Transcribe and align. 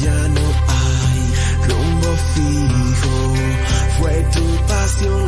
ya 0.00 0.28
no 0.36 0.46
hay 0.74 1.20
rumbo 1.68 2.10
fijo. 2.34 3.16
Fue 3.98 4.14
tu 4.34 4.44
pasión 4.66 5.21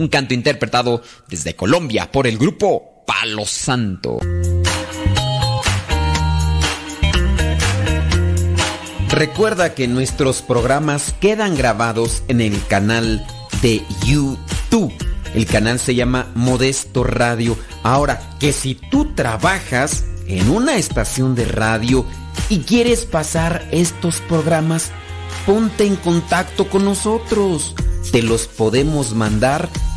Un 0.00 0.08
canto 0.08 0.32
interpretado 0.32 1.02
desde 1.28 1.54
Colombia 1.54 2.10
por 2.10 2.26
el 2.26 2.38
grupo 2.38 3.04
Palo 3.06 3.44
Santo. 3.44 4.18
Recuerda 9.10 9.74
que 9.74 9.88
nuestros 9.88 10.40
programas 10.40 11.12
quedan 11.20 11.54
grabados 11.54 12.22
en 12.28 12.40
el 12.40 12.66
canal 12.66 13.26
de 13.60 13.82
YouTube. 14.06 14.90
El 15.34 15.44
canal 15.44 15.78
se 15.78 15.94
llama 15.94 16.32
Modesto 16.34 17.04
Radio. 17.04 17.58
Ahora, 17.82 18.22
que 18.40 18.54
si 18.54 18.76
tú 18.76 19.14
trabajas 19.14 20.06
en 20.26 20.48
una 20.48 20.78
estación 20.78 21.34
de 21.34 21.44
radio 21.44 22.06
y 22.48 22.60
quieres 22.60 23.04
pasar 23.04 23.68
estos 23.70 24.22
programas, 24.22 24.92
ponte 25.44 25.84
en 25.84 25.96
contacto 25.96 26.70
con 26.70 26.86
nosotros. 26.86 27.74
Te 28.12 28.22
los 28.22 28.46
podemos 28.46 29.14
mandar 29.14 29.68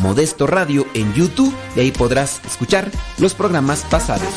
Modesto 0.00 0.46
Radio 0.46 0.86
en 0.94 1.12
YouTube 1.14 1.54
y 1.76 1.80
ahí 1.80 1.90
podrás 1.90 2.40
escuchar 2.46 2.90
los 3.18 3.34
programas 3.34 3.84
pasados. 3.90 4.28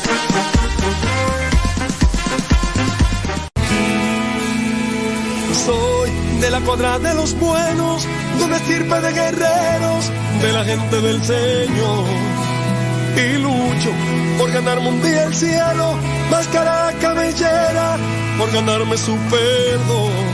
Soy 5.64 6.10
de 6.40 6.50
la 6.50 6.60
cuadra 6.60 6.98
de 6.98 7.14
los 7.14 7.38
buenos, 7.38 8.06
de 8.38 8.44
una 8.44 8.56
estirpe 8.56 9.00
de 9.00 9.12
guerreros, 9.12 10.10
de 10.42 10.52
la 10.52 10.64
gente 10.64 11.00
del 11.00 11.22
Señor. 11.24 12.04
Y 13.16 13.38
lucho 13.38 13.90
por 14.38 14.50
ganarme 14.50 14.88
un 14.88 15.02
día 15.02 15.24
el 15.24 15.34
cielo, 15.34 15.96
máscara 16.30 16.92
cabellera, 17.00 17.96
por 18.38 18.52
ganarme 18.52 18.96
su 18.98 19.16
perdón. 19.30 20.33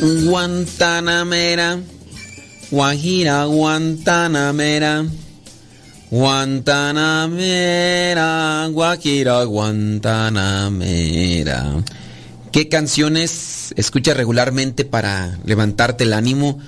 Guantanamera, 0.00 1.78
Guajira, 2.70 3.44
Guantanamera, 3.44 5.04
Guantanamera, 6.10 8.66
Guajira, 8.72 9.44
Guantanamera. 9.44 11.84
¿Qué 12.50 12.70
canciones 12.70 13.74
escuchas 13.76 14.16
regularmente 14.16 14.86
para 14.86 15.38
levantarte 15.44 16.04
el 16.04 16.14
ánimo? 16.14 16.58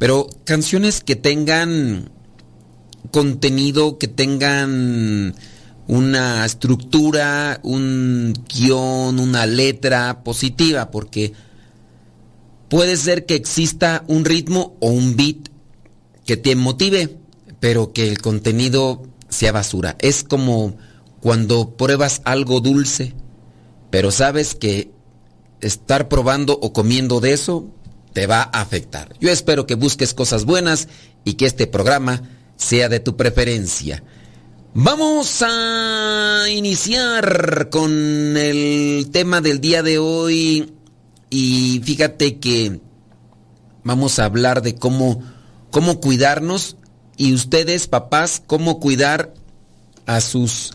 Pero 0.00 0.26
canciones 0.44 1.02
que 1.02 1.14
tengan 1.14 2.10
contenido, 3.12 3.98
que 3.98 4.08
tengan 4.08 5.36
una 5.86 6.44
estructura, 6.44 7.60
un 7.62 8.34
guion, 8.52 9.20
una 9.20 9.46
letra 9.46 10.24
positiva, 10.24 10.90
porque 10.90 11.32
puede 12.72 12.96
ser 12.96 13.26
que 13.26 13.34
exista 13.34 14.02
un 14.06 14.24
ritmo 14.24 14.78
o 14.80 14.88
un 14.88 15.14
beat 15.14 15.50
que 16.24 16.38
te 16.38 16.56
motive, 16.56 17.18
pero 17.60 17.92
que 17.92 18.08
el 18.08 18.22
contenido 18.22 19.02
sea 19.28 19.52
basura. 19.52 19.98
Es 20.00 20.24
como 20.24 20.78
cuando 21.20 21.76
pruebas 21.76 22.22
algo 22.24 22.62
dulce, 22.62 23.12
pero 23.90 24.10
sabes 24.10 24.54
que 24.54 24.90
estar 25.60 26.08
probando 26.08 26.58
o 26.62 26.72
comiendo 26.72 27.20
de 27.20 27.34
eso 27.34 27.66
te 28.14 28.26
va 28.26 28.40
a 28.40 28.62
afectar. 28.62 29.14
Yo 29.20 29.28
espero 29.28 29.66
que 29.66 29.74
busques 29.74 30.14
cosas 30.14 30.46
buenas 30.46 30.88
y 31.26 31.34
que 31.34 31.44
este 31.44 31.66
programa 31.66 32.22
sea 32.56 32.88
de 32.88 33.00
tu 33.00 33.18
preferencia. 33.18 34.02
Vamos 34.72 35.44
a 35.46 36.46
iniciar 36.48 37.68
con 37.68 38.34
el 38.38 39.10
tema 39.12 39.42
del 39.42 39.60
día 39.60 39.82
de 39.82 39.98
hoy 39.98 40.72
y 41.32 41.80
fíjate 41.82 42.36
que 42.36 42.78
vamos 43.84 44.18
a 44.18 44.26
hablar 44.26 44.60
de 44.60 44.74
cómo, 44.74 45.22
cómo 45.70 45.98
cuidarnos 45.98 46.76
y 47.16 47.32
ustedes, 47.32 47.86
papás, 47.86 48.42
cómo 48.46 48.80
cuidar 48.80 49.32
a 50.04 50.20
sus 50.20 50.72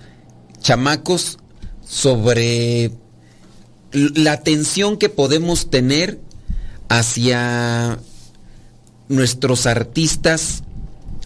chamacos 0.60 1.38
sobre 1.88 2.92
la 3.92 4.32
atención 4.32 4.98
que 4.98 5.10
podemos 5.10 5.70
tener 5.70 6.20
hacia 6.90 8.00
nuestros 9.10 9.68
artistas, 9.68 10.64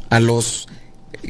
a 0.10 0.19
los 0.19 0.68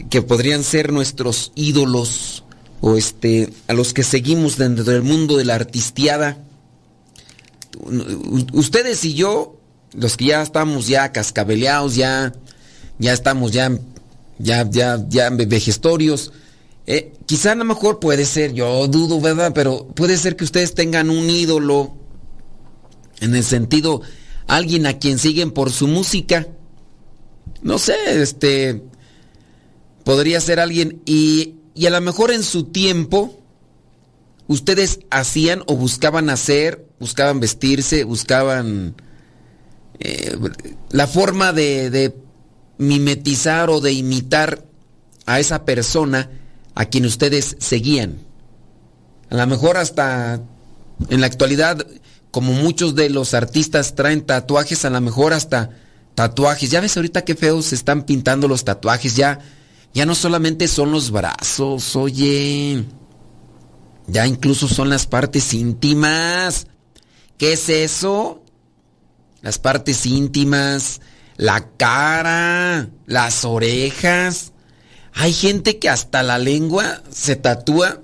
que 0.10 0.24
podrían 0.24 0.64
ser 0.64 0.92
nuestros 0.92 1.52
ídolos 1.54 2.46
o 2.82 2.98
este 2.98 3.54
a 3.68 3.74
los 3.74 3.94
que 3.94 4.02
seguimos 4.02 4.58
dentro 4.58 4.86
del 4.86 5.04
mundo 5.04 5.38
de 5.38 5.46
la 5.46 5.54
artistiada 5.54 6.40
ustedes 8.54 9.04
y 9.06 9.14
yo, 9.14 9.58
los 9.94 10.18
que 10.18 10.26
ya 10.26 10.42
estamos 10.42 10.88
ya 10.88 11.12
cascabeleados, 11.12 11.96
ya, 11.96 12.34
ya 13.00 13.14
estamos 13.14 13.52
ya, 13.52 13.78
ya, 14.40 14.70
ya, 14.70 15.04
ya 15.10 15.30
vejestorios, 15.30 16.32
eh, 16.88 17.14
quizá 17.26 17.52
a 17.52 17.56
lo 17.56 17.66
mejor 17.66 18.00
puede 18.00 18.26
ser, 18.26 18.54
yo 18.54 18.88
dudo, 18.88 19.22
¿verdad? 19.22 19.52
Pero 19.54 19.88
puede 19.88 20.18
ser 20.18 20.36
que 20.36 20.44
ustedes 20.44 20.74
tengan 20.74 21.10
un 21.10 21.30
ídolo, 21.30 21.96
en 23.20 23.36
el 23.36 23.44
sentido, 23.44 24.02
alguien 24.48 24.86
a 24.88 24.98
quien 24.98 25.20
siguen 25.20 25.52
por 25.52 25.72
su 25.72 25.88
música. 25.88 26.48
No 27.62 27.78
sé, 27.78 27.96
este, 28.22 28.82
podría 30.04 30.42
ser 30.42 30.60
alguien 30.60 31.02
y, 31.06 31.56
y 31.76 31.86
a 31.86 31.92
lo 31.92 32.02
mejor 32.02 32.32
en 32.32 32.44
su 32.44 32.66
tiempo, 32.66 33.41
ustedes 34.52 35.00
hacían 35.10 35.64
o 35.66 35.78
buscaban 35.78 36.30
hacer, 36.30 36.86
buscaban 37.00 37.40
vestirse, 37.40 38.04
buscaban 38.04 38.96
eh, 40.00 40.38
la 40.90 41.08
forma 41.08 41.54
de, 41.54 42.14
mimetizar 42.78 43.70
o 43.70 43.80
de 43.80 43.94
imitar 43.94 44.66
a 45.26 45.40
esa 45.40 45.64
persona 45.64 46.30
a 46.76 46.86
quien 46.86 47.06
ustedes 47.06 47.56
seguían. 47.60 48.18
A 49.30 49.36
lo 49.36 49.48
mejor 49.48 49.78
hasta 49.78 50.42
en 51.10 51.22
la 51.22 51.28
actualidad, 51.28 51.86
como 52.32 52.52
muchos 52.52 52.96
de 52.96 53.10
los 53.10 53.34
artistas 53.34 53.96
traen 53.96 54.22
tatuajes, 54.22 54.84
a 54.84 54.90
lo 54.90 55.00
mejor 55.00 55.32
hasta 55.32 55.70
tatuajes. 56.16 56.72
Ya 56.72 56.82
ves 56.82 56.98
ahorita 56.98 57.24
qué 57.24 57.36
feos 57.36 57.68
se 57.68 57.76
están 57.76 58.04
pintando 58.04 58.50
los 58.50 58.66
tatuajes, 58.66 59.16
ya, 59.16 59.40
ya 59.94 60.06
no 60.06 60.16
solamente 60.16 60.68
son 60.68 60.92
los 60.92 61.10
brazos, 61.10 61.96
oye. 61.96 62.84
Ya 64.12 64.28
incluso 64.28 64.68
son 64.68 64.90
las 64.90 65.08
partes 65.08 65.54
íntimas. 65.54 66.68
¿Qué 67.38 67.54
es 67.54 67.70
eso? 67.70 68.44
Las 69.42 69.58
partes 69.58 70.06
íntimas, 70.06 71.00
la 71.38 71.70
cara, 71.78 72.90
las 73.06 73.46
orejas. 73.46 74.52
Hay 75.14 75.32
gente 75.32 75.80
que 75.80 75.90
hasta 75.90 76.24
la 76.24 76.40
lengua 76.40 77.02
se 77.10 77.38
tatúa. 77.38 78.02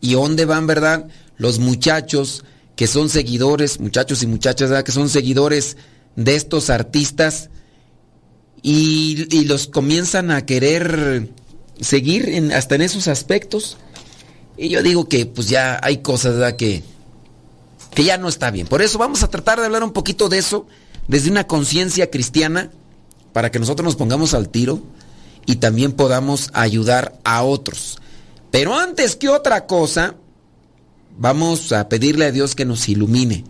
¿Y 0.00 0.14
dónde 0.14 0.46
van, 0.46 0.66
verdad? 0.66 1.08
Los 1.36 1.58
muchachos 1.58 2.44
que 2.74 2.86
son 2.86 3.10
seguidores, 3.10 3.80
muchachos 3.80 4.22
y 4.22 4.26
muchachas, 4.26 4.70
¿verdad? 4.70 4.84
Que 4.84 4.92
son 4.92 5.10
seguidores 5.10 5.76
de 6.16 6.36
estos 6.36 6.70
artistas 6.70 7.50
y, 8.62 9.44
los 9.44 9.66
comienzan 9.66 10.30
a 10.30 10.46
querer 10.46 11.28
seguir 11.80 12.50
hasta 12.54 12.76
en 12.76 12.82
esos 12.82 13.08
aspectos. 13.08 13.76
Y 14.58 14.68
yo 14.68 14.82
digo 14.82 15.08
que 15.08 15.24
pues 15.24 15.48
ya 15.48 15.78
hay 15.82 15.98
cosas 15.98 16.54
que, 16.54 16.82
que 17.94 18.04
ya 18.04 18.18
no 18.18 18.28
está 18.28 18.50
bien. 18.50 18.66
Por 18.66 18.82
eso 18.82 18.98
vamos 18.98 19.22
a 19.22 19.30
tratar 19.30 19.60
de 19.60 19.66
hablar 19.66 19.84
un 19.84 19.92
poquito 19.92 20.28
de 20.28 20.38
eso 20.38 20.66
desde 21.06 21.30
una 21.30 21.46
conciencia 21.46 22.10
cristiana 22.10 22.70
para 23.32 23.52
que 23.52 23.60
nosotros 23.60 23.84
nos 23.84 23.96
pongamos 23.96 24.34
al 24.34 24.48
tiro 24.48 24.82
y 25.46 25.56
también 25.56 25.92
podamos 25.92 26.50
ayudar 26.54 27.18
a 27.24 27.42
otros. 27.44 27.98
Pero 28.50 28.76
antes 28.76 29.14
que 29.14 29.28
otra 29.28 29.66
cosa, 29.66 30.16
vamos 31.16 31.72
a 31.72 31.88
pedirle 31.88 32.26
a 32.26 32.32
Dios 32.32 32.56
que 32.56 32.64
nos 32.64 32.88
ilumine 32.88 33.44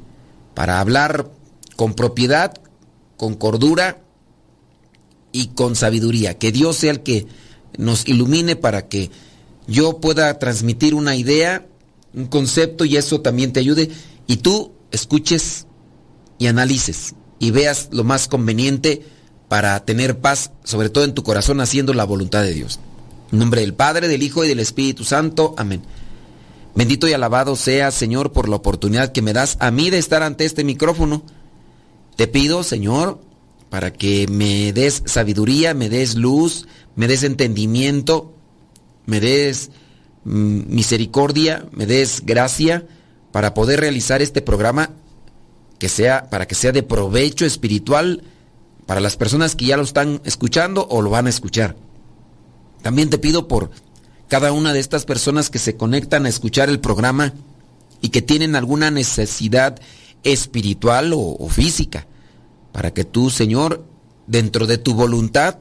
para 0.55 0.79
hablar 0.79 1.31
con 1.77 1.95
propiedad, 1.95 2.53
con 3.17 3.35
cordura 3.35 4.03
y 5.33 5.49
con 5.49 5.75
sabiduría. 5.75 6.37
Que 6.37 6.53
Dios 6.53 6.77
sea 6.77 6.91
el 6.91 7.03
que 7.03 7.27
nos 7.79 8.07
ilumine 8.07 8.57
para 8.57 8.89
que 8.89 9.11
yo 9.69 10.01
pueda 10.01 10.39
transmitir 10.39 10.95
una 10.95 11.15
idea, 11.15 11.67
un 12.15 12.27
concepto 12.27 12.85
y 12.85 12.97
eso 12.97 13.21
también 13.21 13.53
te 13.53 13.61
ayude 13.61 13.91
y 14.27 14.39
tú 14.39 14.73
escuches 14.91 15.67
y 16.39 16.47
analices 16.47 17.15
y 17.39 17.51
veas 17.51 17.89
lo 17.93 18.03
más 18.03 18.27
conveniente 18.27 19.03
para 19.49 19.85
tener 19.85 20.19
paz, 20.19 20.51
sobre 20.65 20.89
todo 20.89 21.05
en 21.05 21.15
tu 21.15 21.23
corazón, 21.23 21.61
haciendo 21.61 21.95
la 21.95 22.05
voluntad 22.05 22.43
de 22.43 22.55
Dios. 22.55 22.81
En 23.31 23.39
nombre 23.39 23.61
del 23.61 23.75
Padre, 23.75 24.09
del 24.09 24.23
Hijo 24.23 24.45
y 24.45 24.49
del 24.49 24.61
Espíritu 24.61 25.05
Santo. 25.05 25.55
Amén. 25.59 25.83
Bendito 26.75 27.09
y 27.09 27.13
alabado 27.13 27.57
sea, 27.57 27.91
Señor, 27.91 28.33
por 28.33 28.49
la 28.49 28.57
oportunidad 28.57 29.13
que 29.13 29.23
me 29.23 29.33
das 29.33 29.57
a 29.61 29.71
mí 29.71 29.91
de 29.91 29.99
estar 29.99 30.23
ante 30.23 30.45
este 30.45 30.65
micrófono. 30.65 31.23
Te 32.17 32.27
pido, 32.27 32.63
Señor, 32.63 33.21
para 33.71 33.93
que 33.93 34.27
me 34.29 34.73
des 34.73 35.03
sabiduría, 35.07 35.75
me 35.75 35.89
des 35.89 36.15
luz, 36.15 36.67
me 36.97 37.07
des 37.07 37.23
entendimiento, 37.23 38.35
me 39.09 39.21
des 39.21 39.71
mm, 40.25 40.75
misericordia, 40.75 41.67
me 41.73 41.87
des 41.87 42.23
gracia 42.27 42.87
para 43.33 43.55
poder 43.55 43.81
realizar 43.81 44.21
este 44.21 44.43
programa 44.43 44.91
que 45.79 45.89
sea 45.89 46.29
para 46.29 46.47
que 46.47 46.55
sea 46.55 46.73
de 46.73 46.83
provecho 46.83 47.47
espiritual 47.47 48.23
para 48.85 49.01
las 49.01 49.17
personas 49.17 49.57
que 49.57 49.65
ya 49.65 49.79
lo 49.79 49.83
están 49.83 50.21
escuchando 50.25 50.87
o 50.91 51.01
lo 51.01 51.09
van 51.09 51.27
a 51.27 51.31
escuchar. 51.31 51.77
También 52.83 53.09
te 53.09 53.17
pido 53.17 53.49
por 53.49 53.71
cada 54.29 54.53
una 54.53 54.75
de 54.75 54.81
estas 54.81 55.07
personas 55.07 55.49
que 55.49 55.59
se 55.59 55.77
conectan 55.77 56.27
a 56.27 56.29
escuchar 56.29 56.69
el 56.69 56.79
programa 56.79 57.33
y 58.03 58.11
que 58.11 58.21
tienen 58.21 58.57
alguna 58.57 58.91
necesidad 58.91 59.81
espiritual 60.23 61.15
o, 61.15 61.19
o 61.39 61.49
física, 61.49 62.07
para 62.73 62.93
que 62.93 63.05
tú, 63.05 63.31
Señor, 63.31 63.87
dentro 64.27 64.67
de 64.67 64.77
tu 64.77 64.93
voluntad, 64.93 65.61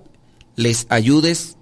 les 0.57 0.85
ayudes, 0.89 1.55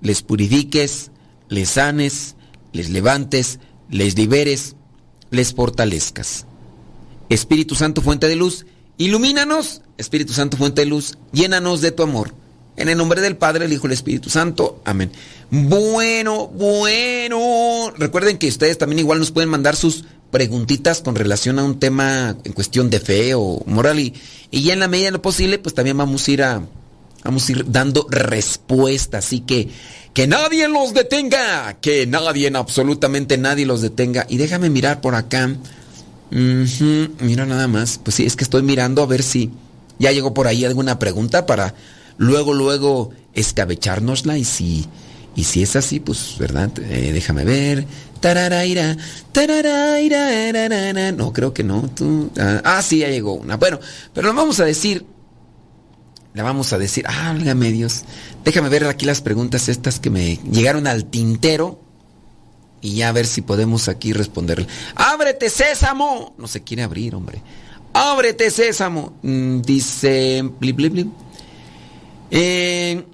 les 0.00 0.22
purifiques, 0.22 1.10
les 1.48 1.68
sanes, 1.70 2.36
les 2.72 2.90
levantes, 2.90 3.58
les 3.90 4.16
liberes, 4.16 4.76
les 5.30 5.52
fortalezcas. 5.54 6.46
Espíritu 7.28 7.74
Santo, 7.74 8.02
fuente 8.02 8.28
de 8.28 8.36
luz, 8.36 8.66
ilumínanos, 8.98 9.82
Espíritu 9.98 10.32
Santo, 10.32 10.56
fuente 10.56 10.82
de 10.82 10.86
luz, 10.86 11.18
llénanos 11.32 11.80
de 11.80 11.92
tu 11.92 12.02
amor. 12.02 12.34
En 12.76 12.88
el 12.88 12.98
nombre 12.98 13.20
del 13.20 13.36
Padre, 13.36 13.66
el 13.66 13.72
Hijo 13.72 13.86
y 13.86 13.88
el 13.88 13.92
Espíritu 13.92 14.30
Santo. 14.30 14.82
Amén. 14.84 15.12
Bueno, 15.50 16.48
bueno. 16.48 17.92
Recuerden 17.96 18.36
que 18.38 18.48
ustedes 18.48 18.78
también 18.78 18.98
igual 18.98 19.20
nos 19.20 19.30
pueden 19.30 19.48
mandar 19.48 19.76
sus 19.76 20.04
preguntitas 20.34 21.00
con 21.00 21.14
relación 21.14 21.60
a 21.60 21.64
un 21.64 21.78
tema 21.78 22.36
en 22.42 22.52
cuestión 22.52 22.90
de 22.90 22.98
fe 22.98 23.34
o 23.34 23.62
moral 23.66 24.00
y, 24.00 24.14
ya 24.50 24.72
en 24.72 24.80
la 24.80 24.88
medida 24.88 25.06
de 25.06 25.12
lo 25.12 25.22
posible 25.22 25.60
pues 25.60 25.76
también 25.76 25.96
vamos 25.96 26.26
a 26.26 26.30
ir 26.32 26.42
a 26.42 26.60
vamos 27.22 27.48
a 27.48 27.52
ir 27.52 27.70
dando 27.70 28.04
respuesta 28.10 29.18
así 29.18 29.38
que 29.38 29.68
que 30.14 30.26
nadie 30.26 30.68
los 30.68 30.94
detenga 30.94 31.74
que 31.80 32.06
nadie 32.06 32.50
absolutamente 32.54 33.36
nadie 33.36 33.66
los 33.66 33.82
detenga 33.82 34.26
y 34.28 34.38
déjame 34.38 34.70
mirar 34.70 35.00
por 35.00 35.14
acá 35.14 35.54
mira 36.30 37.46
nada 37.46 37.68
más 37.68 37.98
pues 38.02 38.16
sí 38.16 38.24
es 38.24 38.36
que 38.36 38.44
estoy 38.44 38.62
mirando 38.62 39.02
a 39.02 39.06
ver 39.06 39.22
si 39.22 39.50
ya 39.98 40.12
llegó 40.12 40.32
por 40.32 40.46
ahí 40.46 40.64
alguna 40.64 40.98
pregunta 40.98 41.46
para 41.46 41.74
luego 42.16 42.54
luego 42.54 43.10
escabechárnosla 43.34 44.38
y 44.38 44.44
si 44.44 44.86
y 45.36 45.44
si 45.44 45.62
es 45.62 45.76
así 45.76 46.00
pues 46.00 46.36
verdad 46.38 46.70
Eh, 46.78 47.10
déjame 47.12 47.44
ver 47.44 47.86
Tararaira, 48.24 48.96
tararaira. 49.32 51.12
No, 51.12 51.30
creo 51.30 51.52
que 51.52 51.62
no. 51.62 51.90
Tú, 51.94 52.30
ah, 52.38 52.62
ah, 52.64 52.80
sí, 52.80 53.00
ya 53.00 53.10
llegó 53.10 53.34
una. 53.34 53.58
Bueno, 53.58 53.78
pero 54.14 54.28
lo 54.28 54.34
vamos 54.34 54.60
a 54.60 54.64
decir. 54.64 55.04
La 56.34 56.42
vamos 56.42 56.72
a 56.72 56.78
decir. 56.78 57.04
Válgame 57.04 57.70
Dios. 57.70 58.02
Déjame 58.44 58.68
ver 58.68 58.84
aquí 58.86 59.06
las 59.06 59.22
preguntas 59.22 59.68
estas 59.68 60.00
que 60.00 60.10
me 60.10 60.36
llegaron 60.50 60.86
al 60.86 61.06
tintero. 61.06 61.80
Y 62.80 62.96
ya 62.96 63.08
a 63.08 63.12
ver 63.12 63.26
si 63.26 63.40
podemos 63.40 63.88
aquí 63.88 64.12
responderle. 64.12 64.66
¡Ábrete, 64.96 65.48
sésamo! 65.48 66.34
No 66.36 66.48
se 66.48 66.62
quiere 66.62 66.82
abrir, 66.82 67.14
hombre. 67.14 67.40
¡Ábrete, 67.94 68.50
sésamo! 68.50 69.14
Mm, 69.22 69.62
dice. 69.62 70.42
Blip, 70.60 70.76
blip. 70.76 71.08
Eh, 72.30 73.06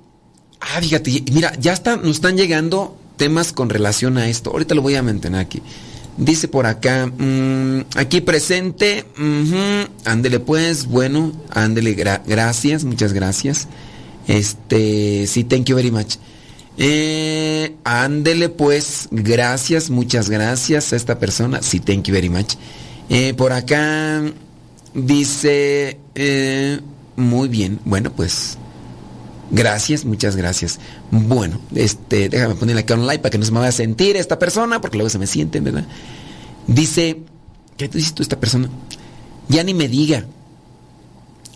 ah, 0.60 0.80
fíjate, 0.80 1.24
mira, 1.30 1.54
ya 1.60 1.74
están, 1.74 2.02
nos 2.02 2.16
están 2.16 2.36
llegando 2.36 2.98
temas 3.16 3.52
con 3.52 3.68
relación 3.68 4.16
a 4.16 4.28
esto. 4.28 4.50
Ahorita 4.50 4.74
lo 4.74 4.82
voy 4.82 4.96
a 4.96 5.02
mantener 5.02 5.40
aquí. 5.40 5.62
Dice 6.20 6.48
por 6.48 6.66
acá, 6.66 7.06
mm, 7.06 7.80
aquí 7.96 8.20
presente, 8.20 9.06
ándele 10.04 10.38
pues, 10.38 10.84
bueno, 10.84 11.32
ándele, 11.48 11.96
gra- 11.96 12.20
gracias, 12.26 12.84
muchas 12.84 13.14
gracias. 13.14 13.68
Este, 14.28 15.26
sí, 15.26 15.44
thank 15.44 15.64
you 15.64 15.76
very 15.76 15.90
much. 15.90 16.16
Eh, 16.76 17.74
ándele 17.84 18.50
pues, 18.50 19.08
gracias, 19.10 19.88
muchas 19.88 20.28
gracias 20.28 20.92
a 20.92 20.96
esta 20.96 21.18
persona, 21.18 21.62
sí, 21.62 21.80
thank 21.80 22.04
you 22.04 22.12
very 22.14 22.28
much. 22.28 22.54
Eh, 23.08 23.32
por 23.34 23.52
acá 23.52 24.22
dice, 24.94 25.98
eh, 26.14 26.80
muy 27.16 27.48
bien, 27.48 27.80
bueno, 27.86 28.12
pues 28.12 28.58
Gracias, 29.50 30.04
muchas 30.04 30.36
gracias. 30.36 30.78
Bueno, 31.10 31.60
este, 31.74 32.28
déjame 32.28 32.54
ponerle 32.54 32.82
acá 32.82 32.94
un 32.94 33.06
like 33.06 33.20
para 33.20 33.30
que 33.30 33.38
no 33.38 33.44
se 33.44 33.50
me 33.50 33.58
vaya 33.58 33.70
a 33.70 33.72
sentir 33.72 34.16
esta 34.16 34.38
persona, 34.38 34.80
porque 34.80 34.96
luego 34.96 35.10
se 35.10 35.18
me 35.18 35.26
sienten, 35.26 35.64
¿verdad? 35.64 35.86
Dice, 36.68 37.22
¿qué 37.76 37.88
te 37.88 37.98
dices 37.98 38.14
tú 38.14 38.22
esta 38.22 38.38
persona? 38.38 38.68
Ya 39.48 39.64
ni 39.64 39.74
me 39.74 39.88
diga. 39.88 40.24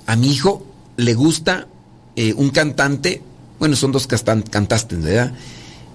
A 0.07 0.17
mi 0.17 0.33
hijo 0.33 0.67
le 0.97 1.15
gusta 1.15 1.69
eh, 2.17 2.35
un 2.35 2.51
cantante, 2.51 3.23
bueno, 3.61 3.77
son 3.77 3.93
dos 3.93 4.09
cantantes, 4.09 5.01
¿verdad? 5.01 5.33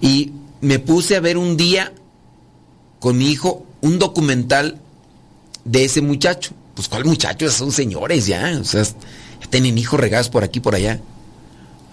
Y 0.00 0.32
me 0.62 0.78
puse 0.78 1.16
a 1.16 1.20
ver 1.20 1.36
un 1.36 1.56
día 1.58 1.92
con 2.98 3.18
mi 3.18 3.30
hijo 3.30 3.66
un 3.82 3.98
documental 3.98 4.80
de 5.66 5.84
ese 5.84 6.00
muchacho. 6.00 6.52
Pues, 6.74 6.88
¿cuál 6.88 7.04
muchacho? 7.04 7.50
Son 7.50 7.72
señores 7.72 8.26
ya, 8.26 8.58
o 8.58 8.64
sea, 8.64 8.84
tienen 9.50 9.76
hijos 9.76 10.00
regados 10.00 10.30
por 10.30 10.44
aquí 10.44 10.60
por 10.60 10.74
allá 10.74 11.00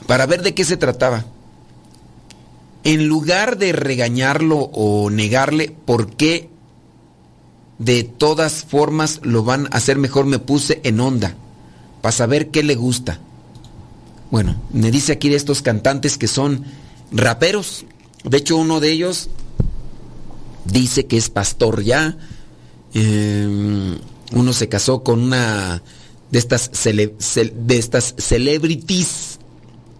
para 0.07 0.25
ver 0.25 0.41
de 0.41 0.55
qué 0.55 0.65
se 0.65 0.77
trataba. 0.77 1.25
En 2.83 3.07
lugar 3.07 3.57
de 3.57 3.73
regañarlo 3.73 4.57
o 4.57 5.09
negarle 5.09 5.75
por 5.85 6.15
qué 6.15 6.49
de 7.77 8.03
todas 8.03 8.63
formas 8.63 9.19
lo 9.21 9.43
van 9.43 9.65
a 9.67 9.77
hacer 9.77 9.97
mejor, 9.97 10.25
me 10.25 10.39
puse 10.39 10.79
en 10.83 10.99
onda 10.99 11.35
para 12.01 12.13
saber 12.13 12.49
qué 12.49 12.63
le 12.63 12.75
gusta. 12.75 13.19
Bueno, 14.31 14.55
me 14.71 14.89
dice 14.89 15.11
aquí 15.11 15.29
de 15.29 15.35
estos 15.35 15.61
cantantes 15.61 16.17
que 16.17 16.27
son 16.27 16.63
raperos. 17.11 17.85
De 18.23 18.37
hecho, 18.37 18.57
uno 18.57 18.79
de 18.79 18.91
ellos 18.91 19.29
dice 20.65 21.05
que 21.05 21.17
es 21.17 21.29
pastor 21.29 21.83
ya. 21.83 22.17
Eh, 22.93 23.97
uno 24.33 24.53
se 24.53 24.69
casó 24.69 25.03
con 25.03 25.21
una 25.21 25.81
de 26.31 26.39
estas, 26.39 26.71
de 26.83 27.77
estas 27.77 28.15
celebrities 28.17 29.26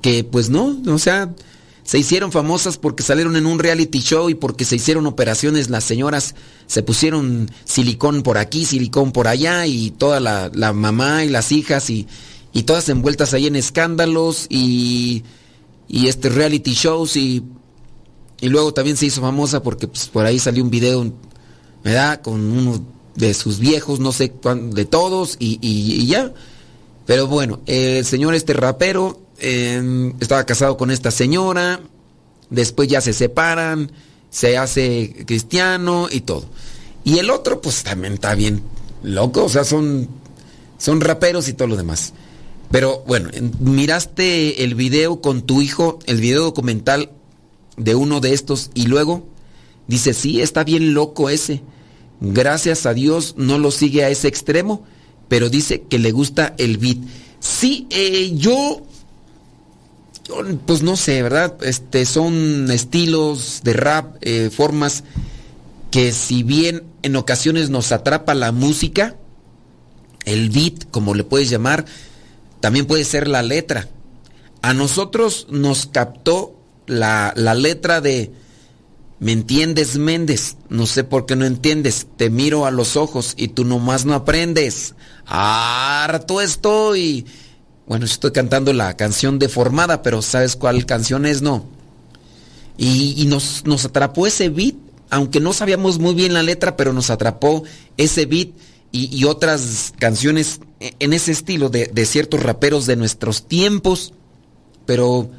que 0.08 0.24
pues 0.24 0.50
no, 0.50 0.82
o 0.88 0.98
sea, 1.00 1.36
se 1.84 2.00
hicieron 2.00 2.32
famosas 2.32 2.78
porque 2.78 3.04
salieron 3.04 3.36
en 3.36 3.46
un 3.46 3.60
reality 3.60 4.00
show 4.00 4.30
y 4.30 4.36
porque 4.36 4.64
se 4.64 4.78
hicieron 4.78 5.06
operaciones, 5.06 5.70
las 5.70 5.84
señoras 5.84 6.34
se 6.66 6.82
pusieron 6.82 7.52
silicón 7.66 8.24
por 8.24 8.38
aquí, 8.38 8.64
silicón 8.64 9.12
por 9.12 9.28
allá 9.28 9.66
y 9.66 9.92
toda 9.92 10.22
la, 10.22 10.50
la 10.54 10.72
mamá 10.72 11.26
y 11.26 11.30
las 11.30 11.52
hijas 11.52 11.90
y, 11.90 12.08
y 12.54 12.64
todas 12.64 12.88
envueltas 12.88 13.34
ahí 13.34 13.48
en 13.48 13.58
escándalos 13.58 14.46
y, 14.50 15.24
y 15.90 16.08
este 16.08 16.30
reality 16.30 16.72
shows 16.74 17.18
y, 17.18 17.44
y 18.40 18.48
luego 18.48 18.74
también 18.74 18.96
se 18.96 19.08
hizo 19.08 19.20
famosa 19.20 19.62
porque 19.62 19.90
pues, 19.90 20.08
por 20.08 20.26
ahí 20.26 20.40
salió 20.40 20.64
un 20.64 20.70
video, 20.70 21.12
¿verdad? 21.84 22.22
Con 22.22 22.40
uno 22.50 22.82
de 23.16 23.34
sus 23.34 23.60
viejos, 23.60 24.00
no 24.00 24.14
sé 24.14 24.32
de 24.72 24.86
todos 24.86 25.36
y- 25.38 25.60
y 25.62 26.06
ya. 26.08 26.32
Pero 27.06 27.28
bueno, 27.28 27.60
el 27.66 28.06
señor 28.06 28.36
este 28.36 28.54
rapero 28.54 29.27
eh, 29.40 30.14
estaba 30.20 30.46
casado 30.46 30.78
con 30.78 30.92
esta 30.92 31.12
señora, 31.12 31.80
después 32.50 32.88
ya 32.90 33.02
se 33.02 33.14
separan, 33.14 33.92
se 34.30 34.58
hace 34.58 35.24
cristiano 35.26 36.08
y 36.12 36.22
todo. 36.22 36.46
Y 37.04 37.20
el 37.20 37.30
otro 37.30 37.62
pues 37.62 37.84
también 37.84 38.14
está 38.14 38.36
bien 38.36 38.62
loco, 39.04 39.46
o 39.46 39.50
sea, 39.50 39.64
son, 39.64 40.10
son 40.78 41.02
raperos 41.02 41.48
y 41.48 41.54
todo 41.54 41.68
lo 41.70 41.78
demás. 41.78 42.14
Pero 42.72 43.04
bueno, 43.08 43.30
en- 43.32 43.54
miraste 43.60 44.64
el 44.64 44.76
video 44.76 45.22
con 45.22 45.42
tu 45.44 45.62
hijo, 45.62 46.00
el 46.06 46.20
video 46.20 46.44
documental 46.44 47.12
de 47.78 47.96
uno 47.96 48.20
de 48.20 48.34
estos 48.34 48.72
y 48.74 48.88
luego 48.88 49.26
dice, 49.88 50.14
sí, 50.14 50.42
está 50.42 50.64
bien 50.64 50.94
loco 50.94 51.30
ese. 51.30 51.62
Gracias 52.20 52.86
a 52.86 52.94
Dios 52.94 53.36
no 53.38 53.58
lo 53.60 53.72
sigue 53.72 54.04
a 54.04 54.10
ese 54.10 54.28
extremo, 54.28 54.84
pero 55.30 55.50
dice 55.50 55.84
que 55.84 56.00
le 56.00 56.12
gusta 56.12 56.56
el 56.58 56.78
beat. 56.78 56.98
Sí, 57.40 57.86
eh, 57.92 58.32
yo, 58.36 58.82
pues 60.66 60.84
no 60.84 60.98
sé, 60.98 61.22
¿verdad? 61.24 61.58
Este, 61.64 62.06
son 62.06 62.70
estilos 62.72 63.62
de 63.64 63.74
rap, 63.74 64.18
eh, 64.22 64.50
formas 64.50 65.04
que 65.92 66.12
si 66.12 66.44
bien 66.44 66.84
en 67.02 67.16
ocasiones 67.16 67.70
nos 67.70 67.92
atrapa 67.92 68.34
la 68.34 68.52
música, 68.52 69.16
el 70.26 70.50
beat, 70.50 70.90
como 70.92 71.14
le 71.14 71.24
puedes 71.24 71.50
llamar, 71.50 71.86
también 72.60 72.86
puede 72.86 73.06
ser 73.06 73.28
la 73.28 73.42
letra. 73.42 73.88
A 74.62 74.74
nosotros 74.74 75.48
nos 75.50 75.86
captó 75.86 76.60
la, 76.88 77.34
la 77.36 77.54
letra 77.54 78.02
de 78.02 78.32
¿Me 79.20 79.32
entiendes, 79.32 79.98
Méndez? 79.98 80.58
No 80.70 80.86
sé 80.86 81.04
por 81.04 81.26
qué 81.26 81.36
no 81.36 81.46
entiendes. 81.46 82.06
Te 82.18 82.30
miro 82.30 82.68
a 82.68 82.72
los 82.72 82.96
ojos 82.96 83.34
y 83.36 83.48
tú 83.48 83.66
nomás 83.66 84.06
no 84.06 84.14
aprendes. 84.14 84.94
Harto 85.26 86.40
estoy. 86.40 87.26
Bueno, 87.88 88.06
estoy 88.06 88.32
cantando 88.32 88.74
la 88.74 88.96
canción 88.98 89.40
deformada, 89.40 90.02
pero 90.04 90.22
¿sabes 90.22 90.56
cuál 90.56 90.86
canción 90.86 91.26
es? 91.26 91.42
No. 91.42 91.66
Y, 92.78 93.16
y 93.18 93.26
nos, 93.26 93.64
nos 93.66 93.86
atrapó 93.86 94.28
ese 94.28 94.50
beat, 94.50 94.76
aunque 95.10 95.40
no 95.40 95.54
sabíamos 95.54 95.98
muy 95.98 96.14
bien 96.14 96.34
la 96.34 96.44
letra, 96.44 96.76
pero 96.76 96.94
nos 96.94 97.10
atrapó 97.10 97.64
ese 97.96 98.26
beat 98.26 98.50
y, 98.92 99.26
otras 99.26 99.94
canciones 100.00 100.60
en 100.80 101.14
ese 101.14 101.32
estilo 101.32 101.70
de, 101.70 101.88
de, 101.88 102.06
ciertos 102.06 102.42
raperos 102.42 102.86
de 102.86 102.96
nuestros 102.96 103.48
tiempos. 103.48 104.14
Pero 104.86 105.30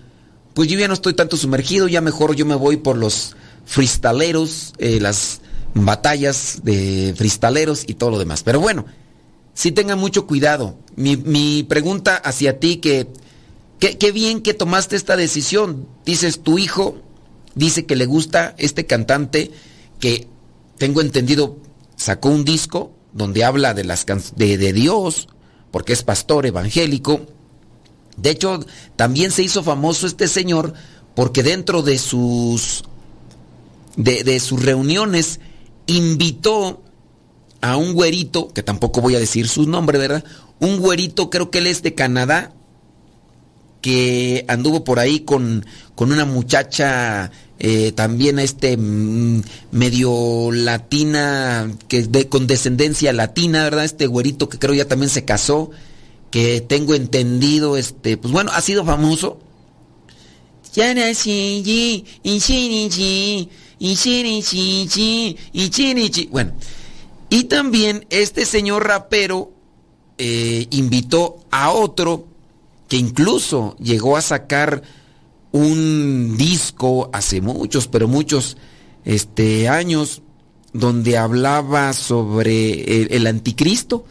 pues 0.55 0.69
yo 0.69 0.79
ya 0.79 0.89
no 0.89 0.95
estoy 0.95 1.15
tanto 1.15 1.37
sumergido, 1.37 1.89
ya 1.89 2.01
mejor 2.01 2.35
yo 2.35 2.47
me 2.47 2.55
voy 2.55 2.77
por 2.77 2.97
los 2.97 3.37
freestaleros, 3.65 4.75
eh, 4.79 5.01
las 5.01 5.41
batallas 5.75 6.61
de 6.63 7.15
freestaleros 7.17 7.85
y 7.87 7.95
todo 7.95 8.11
lo 8.11 8.19
demás. 8.19 8.43
Pero 8.43 8.61
bueno, 8.61 8.87
sí 9.59 9.73
tengan 9.73 9.99
mucho 9.99 10.25
cuidado. 10.25 10.79
Mi, 10.95 11.17
mi 11.17 11.65
pregunta 11.65 12.15
hacia 12.15 12.61
ti 12.61 12.77
que, 12.77 13.09
qué 13.81 14.13
bien 14.13 14.41
que 14.41 14.55
tomaste 14.55 14.95
esta 14.95 15.17
decisión. 15.17 15.89
Dices, 16.07 16.45
tu 16.45 16.59
hijo 16.59 17.03
dice 17.57 17.85
que 17.85 17.97
le 17.97 18.07
gusta 18.07 18.55
este 18.57 18.87
cantante 18.87 19.51
que, 19.99 20.29
tengo 20.77 21.01
entendido, 21.01 21.59
sacó 21.97 22.29
un 22.29 22.45
disco 22.45 22.93
donde 23.13 23.43
habla 23.43 23.75
de, 23.75 23.83
las 23.83 24.07
de, 24.37 24.59
de 24.59 24.73
Dios, 24.73 25.27
porque 25.73 25.93
es 25.93 26.05
pastor 26.05 26.47
evangélico. 26.47 27.23
De 28.17 28.31
hecho, 28.31 28.65
también 28.95 29.33
se 29.33 29.43
hizo 29.43 29.65
famoso 29.65 30.07
este 30.07 30.29
señor 30.29 30.73
porque 31.17 31.43
dentro 31.43 31.83
de 31.83 31.99
sus, 31.99 32.85
de, 33.97 34.23
de 34.23 34.39
sus 34.39 34.63
reuniones 34.63 35.41
invitó 35.89 36.81
a 37.61 37.77
un 37.77 37.93
güerito, 37.95 38.49
que 38.49 38.63
tampoco 38.63 39.01
voy 39.01 39.17
a 39.17 39.21
decir 39.21 39.49
su 39.49 39.69
nombre, 39.69 39.99
¿verdad? 39.99 40.25
Un 40.61 40.79
güerito, 40.79 41.31
creo 41.31 41.51
que 41.51 41.59
él 41.59 41.67
es 41.67 41.83
de 41.83 41.95
Canadá, 41.95 42.53
que 43.81 44.45
anduvo 44.49 44.85
por 44.85 44.99
ahí 44.99 45.21
con, 45.21 45.65
con 45.95 46.13
una 46.13 46.25
muchacha 46.25 47.31
eh, 47.61 47.93
también 47.93 48.39
este 48.39 48.77
mm, 48.77 49.43
medio 49.73 50.51
latina, 50.53 51.71
que 51.89 52.03
de, 52.03 52.29
con 52.29 52.47
descendencia 52.47 53.13
latina, 53.13 53.65
¿verdad? 53.65 53.85
Este 53.85 54.07
güerito 54.07 54.49
que 54.49 54.59
creo 54.59 54.75
ya 54.75 54.87
también 54.87 55.11
se 55.11 55.25
casó, 55.25 55.71
que 56.31 56.61
tengo 56.61 56.95
entendido, 56.95 57.77
este, 57.77 58.17
pues 58.17 58.33
bueno, 58.33 58.51
ha 58.55 58.61
sido 58.61 58.85
famoso. 58.85 59.41
Bueno, 66.31 66.53
y 67.31 67.45
también 67.45 68.07
este 68.11 68.47
señor 68.47 68.87
rapero 68.87 69.53
eh, 70.19 70.67
invitó 70.71 71.45
a 71.51 71.71
otro 71.71 72.27
que 72.89 72.97
incluso 72.97 73.77
llegó 73.79 74.17
a 74.17 74.23
sacar 74.23 74.83
un 75.53 76.37
disco 76.37 77.11
hace 77.13 77.41
muchos, 77.41 77.87
pero 77.87 78.09
muchos 78.09 78.57
este, 79.05 79.69
años, 79.69 80.23
donde 80.73 81.17
hablaba 81.17 81.93
sobre 81.93 83.05
el, 83.15 83.27
anticristo, 83.27 84.05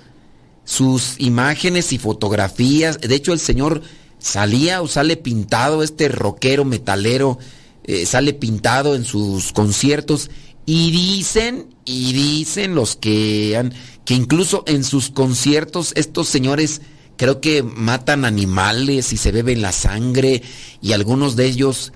sus 0.63 1.15
imágenes 1.19 1.93
y 1.93 1.97
fotografías. 1.97 2.99
De 2.99 3.15
hecho, 3.15 3.33
el 3.33 3.39
Señor 3.39 3.81
salía 4.19 4.81
o 4.81 4.87
sale 4.87 5.17
pintado, 5.17 5.83
este 5.83 6.09
rockero 6.09 6.65
metalero, 6.65 7.37
eh, 7.83 8.05
sale 8.05 8.33
pintado 8.33 8.95
en 8.95 9.05
sus 9.05 9.53
conciertos. 9.53 10.29
Y 10.69 10.91
dicen, 10.91 11.73
y 11.85 12.11
dicen 12.11 12.75
los 12.75 12.97
que 12.97 13.55
han, 13.55 13.73
que 14.03 14.13
incluso 14.13 14.63
en 14.67 14.83
sus 14.83 15.09
conciertos 15.09 15.93
estos 15.95 16.27
señores 16.27 16.81
creo 17.17 17.41
que 17.41 17.63
matan 17.63 18.23
animales 18.23 19.11
y 19.11 19.17
se 19.17 19.31
beben 19.31 19.61
la 19.61 19.71
sangre 19.71 20.43
y 20.81 20.93
algunos 20.93 21.35
de 21.35 21.45
ellos 21.45 21.91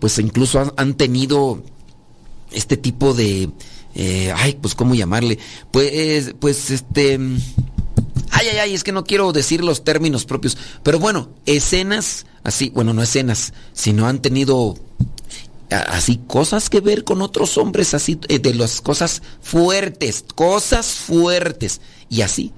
pues 0.00 0.18
incluso 0.18 0.74
han, 0.76 0.94
tenido 0.94 1.62
este 2.52 2.76
tipo 2.76 3.14
de 3.14 3.50
eh, 3.94 4.32
ay 4.36 4.58
pues 4.60 4.74
cómo 4.74 4.94
llamarle 4.94 5.38
pues 5.70 6.34
pues 6.38 6.70
este 6.70 7.18
ay 8.30 8.46
ay 8.48 8.58
ay 8.58 8.74
es 8.74 8.84
que 8.84 8.92
no 8.92 9.04
quiero 9.04 9.32
decir 9.32 9.64
los 9.64 9.84
términos 9.84 10.24
propios 10.26 10.58
pero 10.82 10.98
bueno 10.98 11.30
escenas 11.46 12.26
así 12.44 12.70
bueno 12.70 12.92
no 12.92 13.02
escenas 13.02 13.54
sino 13.72 14.06
han 14.06 14.20
tenido 14.20 14.76
así 15.70 16.20
cosas 16.26 16.70
que 16.70 16.80
ver 16.80 17.04
con 17.04 17.22
otros 17.22 17.58
hombres 17.58 17.94
así 17.94 18.18
eh, 18.28 18.38
de 18.38 18.54
las 18.54 18.80
cosas 18.80 19.22
fuertes 19.40 20.24
cosas 20.34 20.86
fuertes 20.86 21.80
y 22.08 22.22
así 22.22 22.52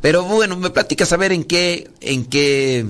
pero 0.00 0.24
bueno, 0.24 0.56
me 0.56 0.70
platicas 0.70 1.12
a 1.12 1.16
ver 1.16 1.32
en 1.32 1.44
qué, 1.44 1.90
en 2.00 2.24
qué, 2.24 2.86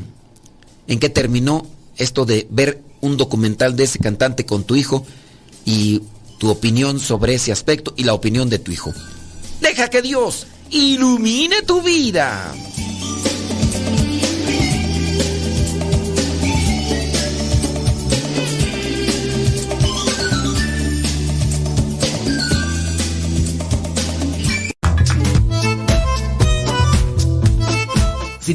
en 0.86 0.98
qué 0.98 1.08
terminó 1.08 1.66
esto 1.96 2.24
de 2.24 2.46
ver 2.50 2.82
un 3.00 3.16
documental 3.16 3.76
de 3.76 3.84
ese 3.84 3.98
cantante 3.98 4.46
con 4.46 4.64
tu 4.64 4.76
hijo 4.76 5.06
y 5.64 6.02
tu 6.38 6.50
opinión 6.50 7.00
sobre 7.00 7.34
ese 7.34 7.52
aspecto 7.52 7.92
y 7.96 8.04
la 8.04 8.14
opinión 8.14 8.48
de 8.48 8.58
tu 8.58 8.72
hijo. 8.72 8.92
Deja 9.60 9.88
que 9.88 10.02
Dios 10.02 10.46
ilumine 10.70 11.62
tu 11.62 11.82
vida. 11.82 12.54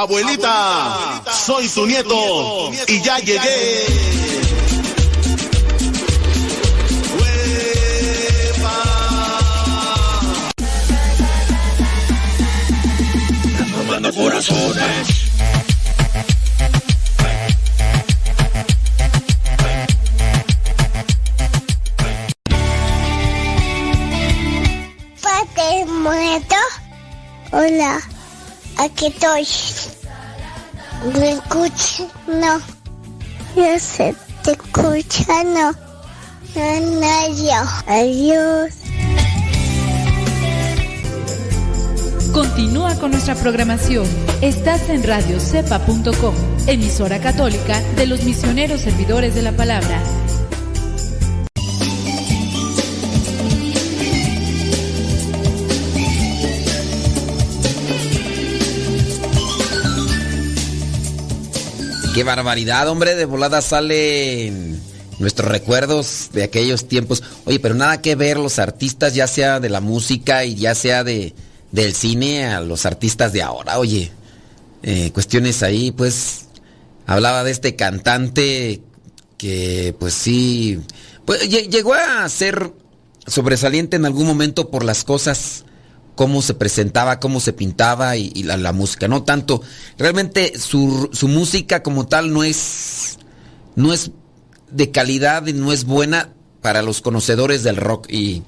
Abuelita, 0.00 1.24
soy 1.44 1.68
tu 1.68 1.84
nieto 1.84 2.70
y 2.86 3.02
ya 3.02 3.18
llegué. 3.18 3.84
Tomando 13.72 14.14
corazones. 14.14 15.08
Padre 25.20 25.86
muerto. 25.86 26.56
Hola. 27.50 28.17
Aquí 28.78 29.06
estoy. 29.06 29.46
¿Me? 31.20 31.34
No. 32.40 32.60
Yo 33.56 33.78
sé, 33.78 34.14
te 34.44 34.52
escucha, 34.52 35.44
no. 35.44 35.72
No. 36.54 37.68
Adiós. 37.86 38.72
Continúa 42.32 42.94
con 42.96 43.10
nuestra 43.10 43.34
programación. 43.34 44.06
Estás 44.40 44.88
en 44.88 45.02
radiocepa.com, 45.02 46.34
emisora 46.68 47.20
católica 47.20 47.80
de 47.96 48.06
los 48.06 48.22
misioneros 48.22 48.82
servidores 48.82 49.34
de 49.34 49.42
la 49.42 49.52
palabra 49.52 50.00
Qué 62.18 62.24
barbaridad, 62.24 62.88
hombre, 62.88 63.14
de 63.14 63.26
volada 63.26 63.62
salen 63.62 64.80
nuestros 65.20 65.48
recuerdos 65.52 66.30
de 66.32 66.42
aquellos 66.42 66.88
tiempos. 66.88 67.22
Oye, 67.44 67.60
pero 67.60 67.76
nada 67.76 68.02
que 68.02 68.16
ver 68.16 68.38
los 68.38 68.58
artistas, 68.58 69.14
ya 69.14 69.28
sea 69.28 69.60
de 69.60 69.68
la 69.68 69.80
música 69.80 70.44
y 70.44 70.56
ya 70.56 70.74
sea 70.74 71.04
de, 71.04 71.32
del 71.70 71.94
cine, 71.94 72.46
a 72.46 72.60
los 72.60 72.86
artistas 72.86 73.32
de 73.32 73.42
ahora. 73.42 73.78
Oye, 73.78 74.10
eh, 74.82 75.12
cuestiones 75.12 75.62
ahí, 75.62 75.92
pues, 75.92 76.46
hablaba 77.06 77.44
de 77.44 77.52
este 77.52 77.76
cantante 77.76 78.80
que, 79.36 79.94
pues 79.96 80.14
sí, 80.14 80.80
pues, 81.24 81.48
llegó 81.48 81.94
a 81.94 82.28
ser 82.28 82.72
sobresaliente 83.28 83.94
en 83.94 84.06
algún 84.06 84.26
momento 84.26 84.70
por 84.72 84.82
las 84.82 85.04
cosas 85.04 85.66
cómo 86.18 86.42
se 86.42 86.52
presentaba, 86.52 87.20
cómo 87.20 87.38
se 87.38 87.52
pintaba 87.52 88.16
y, 88.16 88.42
la, 88.42 88.72
música. 88.72 89.06
No 89.06 89.22
tanto, 89.22 89.62
realmente 89.98 90.58
su, 90.58 91.08
música 91.28 91.84
como 91.84 92.08
tal 92.08 92.32
no 92.32 92.42
es, 92.42 93.20
no 93.76 93.92
es 93.92 94.10
de 94.68 94.90
calidad 94.90 95.46
y 95.46 95.52
no 95.52 95.70
es 95.72 95.84
buena 95.84 96.30
para 96.60 96.82
los 96.82 97.02
conocedores 97.02 97.62
del 97.62 97.76
rock 97.76 98.10
y 98.10 98.42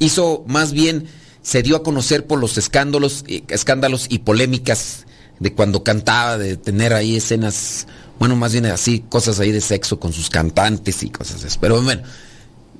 hizo 0.00 0.42
más 0.48 0.72
bien 0.72 1.06
se 1.40 1.62
dio 1.62 1.76
a 1.76 1.84
conocer 1.84 2.26
por 2.26 2.40
los 2.40 2.58
escándalos, 2.58 3.24
eh, 3.28 3.44
escándalos 3.46 4.06
y 4.08 4.18
polémicas 4.18 5.06
de 5.38 5.54
cuando 5.54 5.84
cantaba, 5.84 6.36
de 6.36 6.56
tener 6.56 6.94
ahí 6.94 7.14
escenas, 7.14 7.86
bueno, 8.18 8.34
más 8.34 8.50
bien 8.50 8.66
así, 8.66 9.04
cosas 9.08 9.38
ahí 9.38 9.52
de 9.52 9.60
sexo 9.60 10.00
con 10.00 10.12
sus 10.12 10.30
cantantes 10.30 11.04
y 11.04 11.10
cosas 11.10 11.44
así. 11.44 11.58
Pero 11.60 11.80
bueno, 11.80 12.02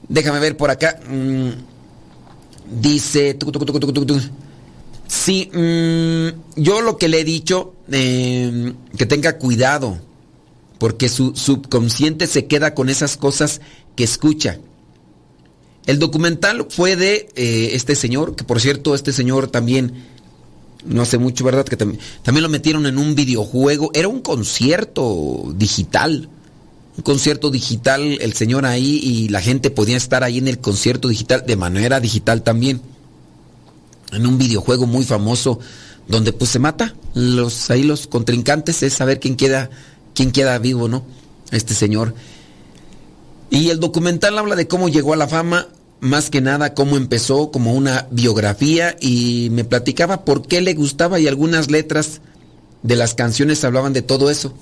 déjame 0.09 0.41
ver 0.41 0.57
por 0.57 0.73
acá. 0.73 0.99
Mm, 1.09 1.74
dice, 2.71 3.37
sí, 5.07 5.51
mm, 5.53 6.61
yo 6.61 6.81
lo 6.81 6.97
que 6.97 7.09
le 7.09 7.21
he 7.21 7.25
dicho, 7.25 7.75
eh, 7.91 8.73
que 8.97 9.07
tenga 9.07 9.39
cuidado, 9.39 9.99
porque 10.79 11.09
su 11.09 11.35
subconsciente 11.35 12.27
se 12.27 12.47
queda 12.47 12.75
con 12.75 12.89
esas 12.89 13.17
cosas 13.17 13.61
que 13.97 14.05
escucha. 14.05 14.59
El 15.87 15.99
documental 15.99 16.67
fue 16.71 16.97
de 16.97 17.29
eh, 17.37 17.71
este 17.73 17.95
señor, 17.95 18.37
que 18.37 18.45
por 18.45 18.61
cierto, 18.61 18.95
este 18.95 19.13
señor 19.13 19.49
también, 19.49 19.93
no 20.85 21.03
hace 21.03 21.19
mucho, 21.19 21.45
¿verdad? 21.45 21.65
Que 21.65 21.77
también 21.77 22.43
lo 22.43 22.49
metieron 22.49 22.87
en 22.87 22.99
un 22.99 23.15
videojuego. 23.15 23.91
Era 23.95 24.09
un 24.09 24.21
concierto 24.21 25.53
digital. 25.57 26.29
Un 26.97 27.03
concierto 27.03 27.51
digital, 27.51 28.19
el 28.21 28.35
señor 28.35 28.67
ahí 28.67 29.01
y 29.03 29.29
la 29.29 29.41
gente 29.41 29.71
podía 29.71 29.97
estar 29.97 30.23
ahí 30.23 30.39
en 30.39 30.49
el 30.49 30.59
concierto 30.59 31.09
digital, 31.09 31.45
de 31.47 31.57
manera 31.57 32.01
digital 32.01 32.43
también. 32.43 32.81
En 34.13 34.27
un 34.27 34.39
videojuego 34.39 34.87
muy 34.87 35.05
famoso, 35.05 35.59
donde 36.07 36.33
pues 36.33 36.51
se 36.51 36.59
mata. 36.59 36.95
Los, 37.15 37.71
ahí 37.71 37.83
los 37.83 38.07
contrincantes 38.07 38.83
es 38.83 38.93
saber 38.93 39.19
quién 39.19 39.37
queda, 39.37 39.71
quién 40.15 40.31
queda 40.31 40.59
vivo, 40.59 40.89
¿no? 40.89 41.05
Este 41.51 41.75
señor. 41.75 42.15
Y 43.51 43.71
el 43.71 43.81
documental 43.81 44.39
habla 44.39 44.57
de 44.57 44.69
cómo 44.69 44.89
llegó 44.89 45.13
a 45.13 45.17
la 45.17 45.29
fama, 45.29 45.69
más 46.01 46.29
que 46.31 46.41
nada 46.41 46.75
cómo 46.75 46.97
empezó 46.97 47.51
como 47.51 47.75
una 47.75 48.09
biografía 48.11 48.97
y 49.01 49.49
me 49.51 49.65
platicaba 49.65 50.25
por 50.25 50.47
qué 50.47 50.61
le 50.61 50.75
gustaba 50.75 51.19
y 51.19 51.27
algunas 51.27 51.71
letras 51.71 52.21
de 52.83 52.97
las 52.97 53.15
canciones 53.15 53.65
hablaban 53.65 53.93
de 53.93 54.03
todo 54.03 54.31
eso. 54.31 54.53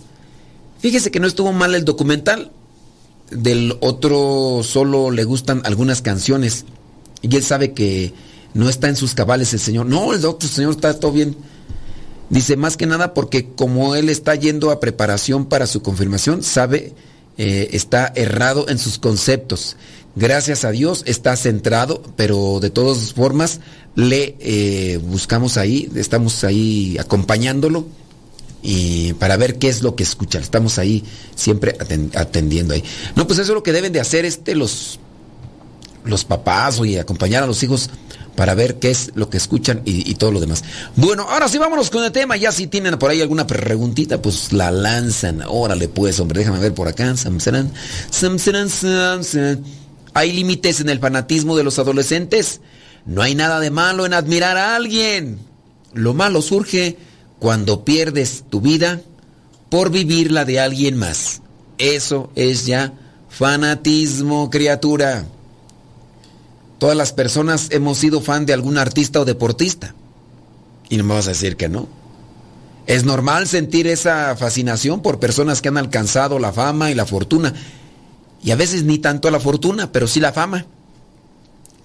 Fíjese 0.82 1.12
que 1.12 1.20
no 1.20 1.28
estuvo 1.28 1.52
mal 1.52 1.76
el 1.76 1.84
documental, 1.84 2.50
del 3.30 3.76
otro 3.78 4.62
solo 4.64 5.12
le 5.12 5.22
gustan 5.22 5.62
algunas 5.64 6.02
canciones 6.02 6.64
y 7.22 7.34
él 7.36 7.44
sabe 7.44 7.72
que 7.72 8.12
no 8.52 8.68
está 8.68 8.88
en 8.88 8.96
sus 8.96 9.14
cabales 9.14 9.52
el 9.52 9.60
señor. 9.60 9.86
No, 9.86 10.12
el 10.12 10.20
doctor, 10.20 10.50
señor 10.50 10.72
está 10.72 10.98
todo 10.98 11.12
bien. 11.12 11.36
Dice 12.30 12.56
más 12.56 12.76
que 12.76 12.86
nada 12.86 13.14
porque 13.14 13.46
como 13.46 13.94
él 13.94 14.08
está 14.08 14.34
yendo 14.34 14.72
a 14.72 14.80
preparación 14.80 15.46
para 15.46 15.68
su 15.68 15.82
confirmación, 15.82 16.42
sabe 16.42 16.92
eh, 17.38 17.68
está 17.70 18.12
errado 18.16 18.68
en 18.68 18.78
sus 18.78 18.98
conceptos. 18.98 19.76
Gracias 20.16 20.64
a 20.64 20.72
Dios 20.72 21.04
está 21.06 21.36
centrado, 21.36 22.02
pero 22.16 22.58
de 22.58 22.70
todas 22.70 23.12
formas 23.12 23.60
le 23.94 24.34
eh, 24.40 24.98
buscamos 25.00 25.58
ahí, 25.58 25.88
estamos 25.94 26.42
ahí 26.42 26.98
acompañándolo 26.98 27.86
y 28.62 29.12
para 29.14 29.36
ver 29.36 29.58
qué 29.58 29.68
es 29.68 29.82
lo 29.82 29.96
que 29.96 30.04
escucha. 30.04 30.38
Estamos 30.38 30.78
ahí 30.78 31.04
siempre 31.34 31.76
atendiendo 32.14 32.74
ahí. 32.74 32.84
No, 33.16 33.26
pues 33.26 33.38
eso 33.40 33.52
es 33.52 33.54
lo 33.54 33.62
que 33.62 33.72
deben 33.72 33.92
de 33.92 34.00
hacer 34.00 34.24
este 34.24 34.54
los 34.54 34.98
los 36.04 36.24
papás 36.24 36.80
y 36.84 36.98
acompañar 36.98 37.42
a 37.42 37.46
los 37.46 37.62
hijos 37.62 37.90
para 38.34 38.54
ver 38.54 38.78
qué 38.78 38.90
es 38.90 39.12
lo 39.14 39.28
que 39.28 39.36
escuchan 39.36 39.82
y, 39.84 40.14
todo 40.14 40.32
lo 40.32 40.40
demás. 40.40 40.64
Bueno, 40.96 41.26
ahora 41.28 41.48
sí 41.48 41.58
vámonos 41.58 41.90
con 41.90 42.02
el 42.02 42.12
tema. 42.12 42.36
Ya 42.36 42.50
si 42.50 42.66
tienen 42.66 42.98
por 42.98 43.10
ahí 43.10 43.20
alguna 43.20 43.46
preguntita, 43.46 44.22
pues 44.22 44.52
la 44.52 44.70
lanzan. 44.70 45.42
Órale 45.46 45.88
pues, 45.88 46.18
hombre, 46.18 46.40
déjame 46.40 46.58
ver 46.58 46.72
por 46.72 46.88
acá. 46.88 47.14
¿Hay 50.14 50.32
límites 50.32 50.80
en 50.80 50.88
el 50.88 50.98
fanatismo 50.98 51.56
de 51.56 51.64
los 51.64 51.78
adolescentes? 51.78 52.60
No 53.04 53.22
hay 53.22 53.34
nada 53.34 53.60
de 53.60 53.70
malo 53.70 54.06
en 54.06 54.14
admirar 54.14 54.56
a 54.56 54.76
alguien. 54.76 55.38
Lo 55.92 56.14
malo 56.14 56.40
surge 56.40 56.96
cuando 57.42 57.84
pierdes 57.84 58.44
tu 58.48 58.60
vida 58.60 59.00
por 59.68 59.90
vivir 59.90 60.30
la 60.30 60.44
de 60.44 60.60
alguien 60.60 60.96
más. 60.96 61.42
Eso 61.76 62.30
es 62.36 62.66
ya 62.66 62.92
fanatismo, 63.30 64.48
criatura. 64.48 65.24
Todas 66.78 66.96
las 66.96 67.12
personas 67.12 67.66
hemos 67.72 67.98
sido 67.98 68.20
fan 68.20 68.46
de 68.46 68.52
algún 68.52 68.78
artista 68.78 69.20
o 69.20 69.24
deportista. 69.24 69.92
Y 70.88 70.98
no 70.98 71.02
me 71.02 71.14
vas 71.14 71.26
a 71.26 71.30
decir 71.30 71.56
que 71.56 71.68
no. 71.68 71.88
Es 72.86 73.02
normal 73.02 73.48
sentir 73.48 73.88
esa 73.88 74.36
fascinación 74.36 75.02
por 75.02 75.18
personas 75.18 75.60
que 75.60 75.66
han 75.66 75.78
alcanzado 75.78 76.38
la 76.38 76.52
fama 76.52 76.92
y 76.92 76.94
la 76.94 77.06
fortuna. 77.06 77.54
Y 78.40 78.52
a 78.52 78.56
veces 78.56 78.84
ni 78.84 78.98
tanto 78.98 79.28
la 79.32 79.40
fortuna, 79.40 79.90
pero 79.90 80.06
sí 80.06 80.20
la 80.20 80.32
fama. 80.32 80.66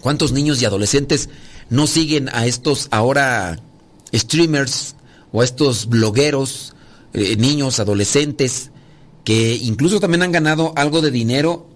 ¿Cuántos 0.02 0.34
niños 0.34 0.62
y 0.62 0.65
adolescentes 0.65 1.30
no 1.72 1.88
siguen 1.88 2.30
a 2.32 2.46
estos 2.46 2.89
ahora 2.91 3.58
streamers 4.13 4.97
o 5.32 5.44
estos 5.44 5.88
blogueros, 5.88 6.76
eh, 7.13 7.36
niños, 7.38 7.80
adolescentes, 7.80 8.72
que 9.24 9.56
incluso 9.56 10.00
también 10.00 10.24
han 10.24 10.32
ganado 10.32 10.74
algo 10.76 11.02
de 11.02 11.12
dinero 11.12 11.68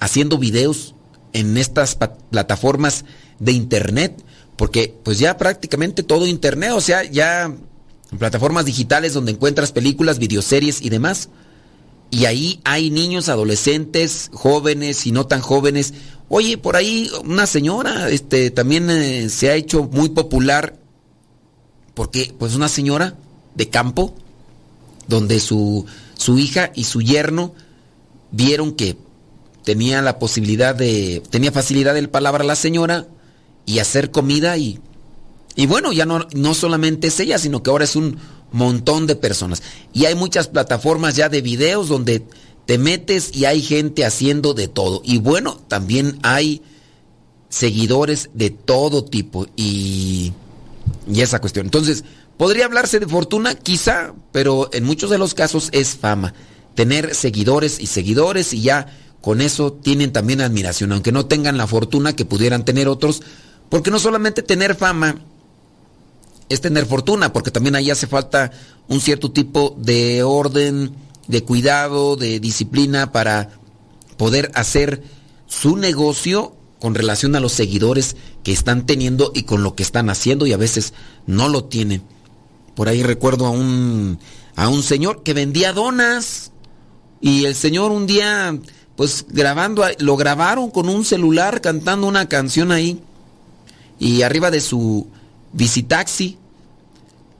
haciendo 0.00 0.38
videos 0.38 0.94
en 1.32 1.56
estas 1.56 1.96
plataformas 2.30 3.04
de 3.38 3.52
internet, 3.52 4.24
porque 4.56 4.94
pues 5.04 5.18
ya 5.18 5.36
prácticamente 5.36 6.02
todo 6.02 6.26
internet, 6.26 6.72
o 6.72 6.80
sea, 6.80 7.04
ya 7.04 7.54
plataformas 8.18 8.64
digitales 8.64 9.12
donde 9.12 9.32
encuentras 9.32 9.72
películas, 9.72 10.18
videoseries 10.18 10.82
y 10.82 10.90
demás. 10.90 11.28
Y 12.10 12.24
ahí 12.24 12.60
hay 12.64 12.90
niños, 12.90 13.28
adolescentes, 13.28 14.30
jóvenes 14.32 15.06
y 15.06 15.12
no 15.12 15.26
tan 15.26 15.40
jóvenes. 15.40 15.92
Oye, 16.28 16.56
por 16.56 16.76
ahí 16.76 17.10
una 17.24 17.46
señora, 17.46 18.08
este, 18.10 18.50
también 18.50 18.88
eh, 18.90 19.28
se 19.28 19.50
ha 19.50 19.54
hecho 19.54 19.84
muy 19.84 20.08
popular 20.10 20.78
porque, 21.96 22.34
pues, 22.38 22.54
una 22.54 22.68
señora 22.68 23.16
de 23.54 23.70
campo, 23.70 24.14
donde 25.08 25.40
su, 25.40 25.86
su 26.14 26.38
hija 26.38 26.70
y 26.74 26.84
su 26.84 27.00
yerno 27.00 27.54
vieron 28.32 28.72
que 28.72 28.98
tenía 29.64 30.02
la 30.02 30.18
posibilidad 30.18 30.74
de, 30.74 31.22
tenía 31.30 31.52
facilidad 31.52 31.94
de 31.94 32.06
palabra 32.06 32.44
la 32.44 32.54
señora 32.54 33.06
y 33.64 33.78
hacer 33.78 34.10
comida 34.10 34.58
y, 34.58 34.78
y 35.54 35.64
bueno, 35.64 35.90
ya 35.90 36.04
no, 36.04 36.28
no 36.34 36.52
solamente 36.52 37.06
es 37.06 37.18
ella, 37.18 37.38
sino 37.38 37.62
que 37.62 37.70
ahora 37.70 37.84
es 37.84 37.96
un 37.96 38.18
montón 38.52 39.06
de 39.06 39.16
personas. 39.16 39.62
Y 39.94 40.04
hay 40.04 40.14
muchas 40.14 40.48
plataformas 40.48 41.16
ya 41.16 41.30
de 41.30 41.40
videos 41.40 41.88
donde 41.88 42.26
te 42.66 42.76
metes 42.76 43.34
y 43.34 43.46
hay 43.46 43.62
gente 43.62 44.04
haciendo 44.04 44.52
de 44.52 44.68
todo. 44.68 45.00
Y 45.02 45.16
bueno, 45.16 45.58
también 45.66 46.18
hay 46.22 46.60
seguidores 47.48 48.28
de 48.34 48.50
todo 48.50 49.02
tipo 49.02 49.46
y, 49.56 50.34
y 51.10 51.20
esa 51.20 51.40
cuestión. 51.40 51.66
Entonces, 51.66 52.04
podría 52.36 52.66
hablarse 52.66 53.00
de 53.00 53.06
fortuna, 53.06 53.54
quizá, 53.54 54.14
pero 54.32 54.68
en 54.72 54.84
muchos 54.84 55.10
de 55.10 55.18
los 55.18 55.34
casos 55.34 55.68
es 55.72 55.96
fama. 55.96 56.34
Tener 56.74 57.14
seguidores 57.14 57.80
y 57.80 57.86
seguidores 57.86 58.52
y 58.52 58.62
ya 58.62 58.86
con 59.20 59.40
eso 59.40 59.72
tienen 59.72 60.12
también 60.12 60.40
admiración, 60.40 60.92
aunque 60.92 61.12
no 61.12 61.26
tengan 61.26 61.56
la 61.56 61.66
fortuna 61.66 62.14
que 62.14 62.24
pudieran 62.24 62.64
tener 62.64 62.88
otros, 62.88 63.22
porque 63.68 63.90
no 63.90 63.98
solamente 63.98 64.42
tener 64.42 64.76
fama 64.76 65.16
es 66.48 66.60
tener 66.60 66.86
fortuna, 66.86 67.32
porque 67.32 67.50
también 67.50 67.74
ahí 67.74 67.90
hace 67.90 68.06
falta 68.06 68.52
un 68.88 69.00
cierto 69.00 69.32
tipo 69.32 69.74
de 69.78 70.22
orden, 70.22 70.94
de 71.26 71.42
cuidado, 71.42 72.16
de 72.16 72.38
disciplina 72.38 73.10
para 73.10 73.50
poder 74.16 74.50
hacer 74.54 75.02
su 75.46 75.76
negocio 75.76 76.55
con 76.86 76.94
relación 76.94 77.34
a 77.34 77.40
los 77.40 77.50
seguidores 77.50 78.14
que 78.44 78.52
están 78.52 78.86
teniendo 78.86 79.32
y 79.34 79.42
con 79.42 79.64
lo 79.64 79.74
que 79.74 79.82
están 79.82 80.08
haciendo 80.08 80.46
y 80.46 80.52
a 80.52 80.56
veces 80.56 80.94
no 81.26 81.48
lo 81.48 81.64
tienen. 81.64 82.00
Por 82.76 82.88
ahí 82.88 83.02
recuerdo 83.02 83.46
a 83.46 83.50
un, 83.50 84.20
a 84.54 84.68
un 84.68 84.84
señor 84.84 85.24
que 85.24 85.34
vendía 85.34 85.72
donas 85.72 86.52
y 87.20 87.44
el 87.46 87.56
señor 87.56 87.90
un 87.90 88.06
día 88.06 88.56
pues 88.94 89.26
grabando, 89.28 89.82
lo 89.98 90.16
grabaron 90.16 90.70
con 90.70 90.88
un 90.88 91.04
celular 91.04 91.60
cantando 91.60 92.06
una 92.06 92.28
canción 92.28 92.70
ahí. 92.70 93.00
Y 93.98 94.22
arriba 94.22 94.52
de 94.52 94.60
su 94.60 95.08
visitaxi, 95.54 96.38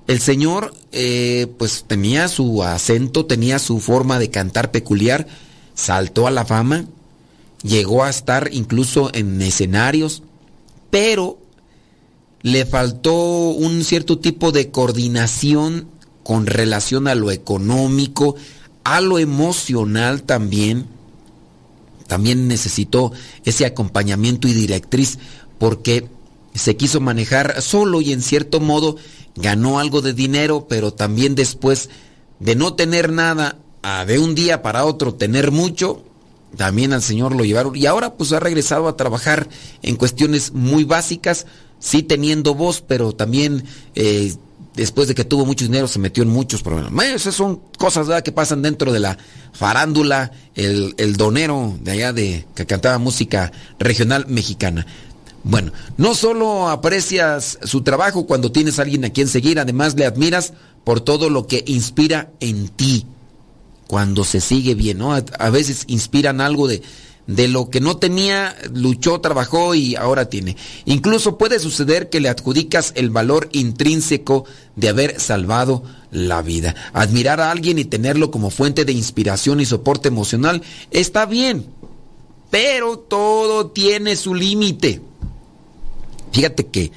el 0.08 0.18
señor 0.18 0.74
eh, 0.90 1.46
pues 1.56 1.84
tenía 1.86 2.26
su 2.26 2.64
acento, 2.64 3.26
tenía 3.26 3.60
su 3.60 3.78
forma 3.78 4.18
de 4.18 4.28
cantar 4.28 4.72
peculiar, 4.72 5.28
saltó 5.72 6.26
a 6.26 6.32
la 6.32 6.44
fama, 6.44 6.86
llegó 7.62 8.04
a 8.04 8.10
estar 8.10 8.50
incluso 8.52 9.10
en 9.14 9.40
escenarios, 9.42 10.22
pero 10.90 11.38
le 12.42 12.64
faltó 12.64 13.14
un 13.50 13.82
cierto 13.84 14.18
tipo 14.18 14.52
de 14.52 14.70
coordinación 14.70 15.88
con 16.22 16.46
relación 16.46 17.08
a 17.08 17.14
lo 17.14 17.30
económico, 17.30 18.36
a 18.84 19.00
lo 19.00 19.18
emocional 19.18 20.22
también. 20.22 20.86
También 22.06 22.46
necesitó 22.46 23.12
ese 23.44 23.66
acompañamiento 23.66 24.46
y 24.46 24.52
directriz 24.52 25.18
porque 25.58 26.08
se 26.54 26.76
quiso 26.76 27.00
manejar 27.00 27.60
solo 27.62 28.00
y 28.00 28.12
en 28.12 28.22
cierto 28.22 28.60
modo 28.60 28.96
ganó 29.34 29.78
algo 29.78 30.00
de 30.02 30.14
dinero, 30.14 30.66
pero 30.68 30.92
también 30.92 31.34
después 31.34 31.90
de 32.38 32.54
no 32.54 32.74
tener 32.74 33.12
nada, 33.12 33.58
a 33.82 34.04
de 34.04 34.18
un 34.18 34.34
día 34.34 34.62
para 34.62 34.84
otro 34.84 35.14
tener 35.14 35.50
mucho, 35.50 36.02
también 36.56 36.92
al 36.92 37.02
Señor 37.02 37.34
lo 37.34 37.44
llevaron 37.44 37.76
y 37.76 37.86
ahora 37.86 38.14
pues 38.14 38.32
ha 38.32 38.40
regresado 38.40 38.88
a 38.88 38.96
trabajar 38.96 39.48
en 39.82 39.96
cuestiones 39.96 40.52
muy 40.52 40.84
básicas, 40.84 41.46
sí 41.78 42.02
teniendo 42.02 42.54
voz, 42.54 42.82
pero 42.86 43.12
también 43.12 43.64
eh, 43.94 44.34
después 44.74 45.08
de 45.08 45.14
que 45.14 45.24
tuvo 45.24 45.44
mucho 45.44 45.64
dinero 45.64 45.88
se 45.88 45.98
metió 45.98 46.22
en 46.22 46.28
muchos 46.28 46.62
problemas. 46.62 47.06
Esas 47.06 47.34
son 47.34 47.60
cosas 47.78 48.22
que 48.22 48.32
pasan 48.32 48.62
dentro 48.62 48.92
de 48.92 49.00
la 49.00 49.18
farándula, 49.52 50.32
el, 50.54 50.94
el 50.98 51.16
donero 51.16 51.76
de 51.80 51.90
allá 51.92 52.12
de 52.12 52.46
que 52.54 52.66
cantaba 52.66 52.98
música 52.98 53.52
regional 53.78 54.26
mexicana. 54.28 54.86
Bueno, 55.42 55.72
no 55.96 56.14
solo 56.14 56.68
aprecias 56.68 57.58
su 57.62 57.82
trabajo 57.82 58.26
cuando 58.26 58.50
tienes 58.50 58.78
a 58.78 58.82
alguien 58.82 59.04
a 59.04 59.10
quien 59.10 59.28
seguir, 59.28 59.60
además 59.60 59.94
le 59.94 60.04
admiras 60.04 60.54
por 60.84 61.00
todo 61.00 61.30
lo 61.30 61.46
que 61.46 61.62
inspira 61.66 62.30
en 62.40 62.68
ti 62.68 63.06
cuando 63.86 64.24
se 64.24 64.40
sigue 64.40 64.74
bien, 64.74 64.98
¿no? 64.98 65.14
A, 65.14 65.50
veces 65.50 65.84
inspiran 65.86 66.40
algo 66.40 66.66
de, 66.66 66.82
de 67.26 67.48
lo 67.48 67.70
que 67.70 67.80
no 67.80 67.96
tenía, 67.96 68.56
luchó, 68.72 69.20
trabajó 69.20 69.74
y 69.74 69.94
ahora 69.96 70.28
tiene. 70.28 70.56
Incluso 70.84 71.38
puede 71.38 71.58
suceder 71.58 72.08
que 72.08 72.20
le 72.20 72.28
adjudicas 72.28 72.92
el 72.96 73.10
valor 73.10 73.48
intrínseco 73.52 74.44
de 74.74 74.88
haber 74.88 75.20
salvado 75.20 75.82
la 76.10 76.42
vida. 76.42 76.74
Admirar 76.92 77.40
a 77.40 77.50
alguien 77.50 77.78
y 77.78 77.84
tenerlo 77.84 78.30
como 78.30 78.50
fuente 78.50 78.84
de 78.84 78.92
inspiración 78.92 79.60
y 79.60 79.66
soporte 79.66 80.08
emocional 80.08 80.62
está 80.90 81.26
bien, 81.26 81.66
pero 82.50 82.98
todo 82.98 83.70
tiene 83.70 84.16
su 84.16 84.34
límite. 84.34 85.00
Fíjate 86.32 86.66
que 86.66 86.90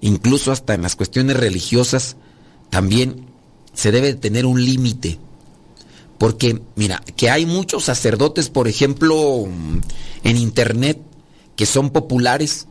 incluso 0.00 0.52
hasta 0.52 0.74
en 0.74 0.82
las 0.82 0.96
cuestiones 0.96 1.36
religiosas 1.36 2.16
también 2.70 3.26
se 3.72 3.90
debe 3.90 4.14
tener 4.14 4.46
un 4.46 4.62
límite 4.64 5.18
porque, 6.18 6.60
mira, 6.76 7.02
que 7.16 7.30
hay 7.30 7.46
muchos 7.46 7.84
sacerdotes, 7.84 8.48
por 8.48 8.68
ejemplo, 8.68 9.46
en 10.24 10.36
internet, 10.36 11.00
que 11.56 11.66
son 11.66 11.90
populares, 11.90 12.66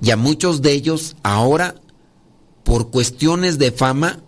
y 0.00 0.10
a 0.10 0.16
muchos 0.16 0.62
de 0.62 0.72
ellos 0.72 1.16
ahora, 1.22 1.74
por 2.64 2.90
cuestiones 2.90 3.58
de 3.58 3.72
fama, 3.72 4.20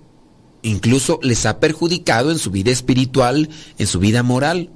incluso 0.62 1.20
les 1.22 1.46
ha 1.46 1.60
perjudicado 1.60 2.30
en 2.30 2.38
su 2.38 2.50
vida 2.50 2.70
espiritual, 2.70 3.48
en 3.78 3.86
su 3.86 3.98
vida 3.98 4.22
moral, 4.22 4.70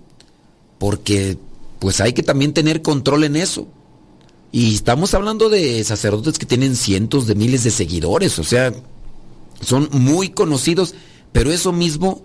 porque 0.79 1.37
pues 1.79 2.01
hay 2.01 2.13
que 2.13 2.23
también 2.23 2.55
tener 2.55 2.81
control 2.81 3.25
en 3.25 3.37
eso. 3.37 3.69
Y 4.53 4.75
estamos 4.75 5.15
hablando 5.15 5.51
de 5.51 5.83
sacerdotes 5.85 6.39
que 6.39 6.47
tienen 6.47 6.77
cientos 6.77 7.27
de 7.27 7.35
miles 7.35 7.65
de 7.65 7.71
seguidores, 7.71 8.39
o 8.39 8.45
sea, 8.45 8.73
son 9.61 9.89
muy 9.93 10.31
conocidos, 10.31 10.95
pero 11.33 11.53
eso 11.53 11.73
mismo 11.73 12.23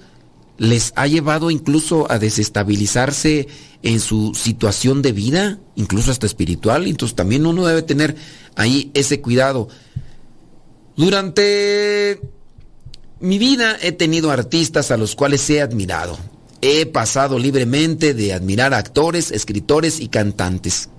les 0.60 0.92
ha 0.98 1.08
llevado 1.08 1.50
incluso 1.50 2.12
a 2.12 2.20
desestabilizarse 2.20 3.48
en 3.82 4.02
su 4.02 4.34
situación 4.36 5.02
de 5.02 5.14
vida, 5.14 5.58
incluso 5.76 6.12
hasta 6.12 6.26
espiritual. 6.26 6.86
Entonces 6.86 7.16
también 7.16 7.46
uno 7.46 7.66
debe 7.66 7.82
tener 7.82 8.16
ahí 8.56 8.92
ese 8.94 9.22
cuidado. 9.22 9.70
Durante 10.98 12.20
mi 13.22 13.38
vida 13.38 13.78
he 13.82 13.94
tenido 13.94 14.32
artistas 14.32 14.92
a 14.92 14.98
los 14.98 15.16
cuales 15.16 15.50
he 15.50 15.62
admirado. 15.62 16.20
He 16.62 16.86
pasado 16.86 17.40
libremente 17.40 18.14
de 18.14 18.34
admirar 18.34 18.74
a 18.74 18.80
actores, 18.80 19.32
escritores 19.32 20.02
y 20.02 20.10
cantantes. 20.10 20.90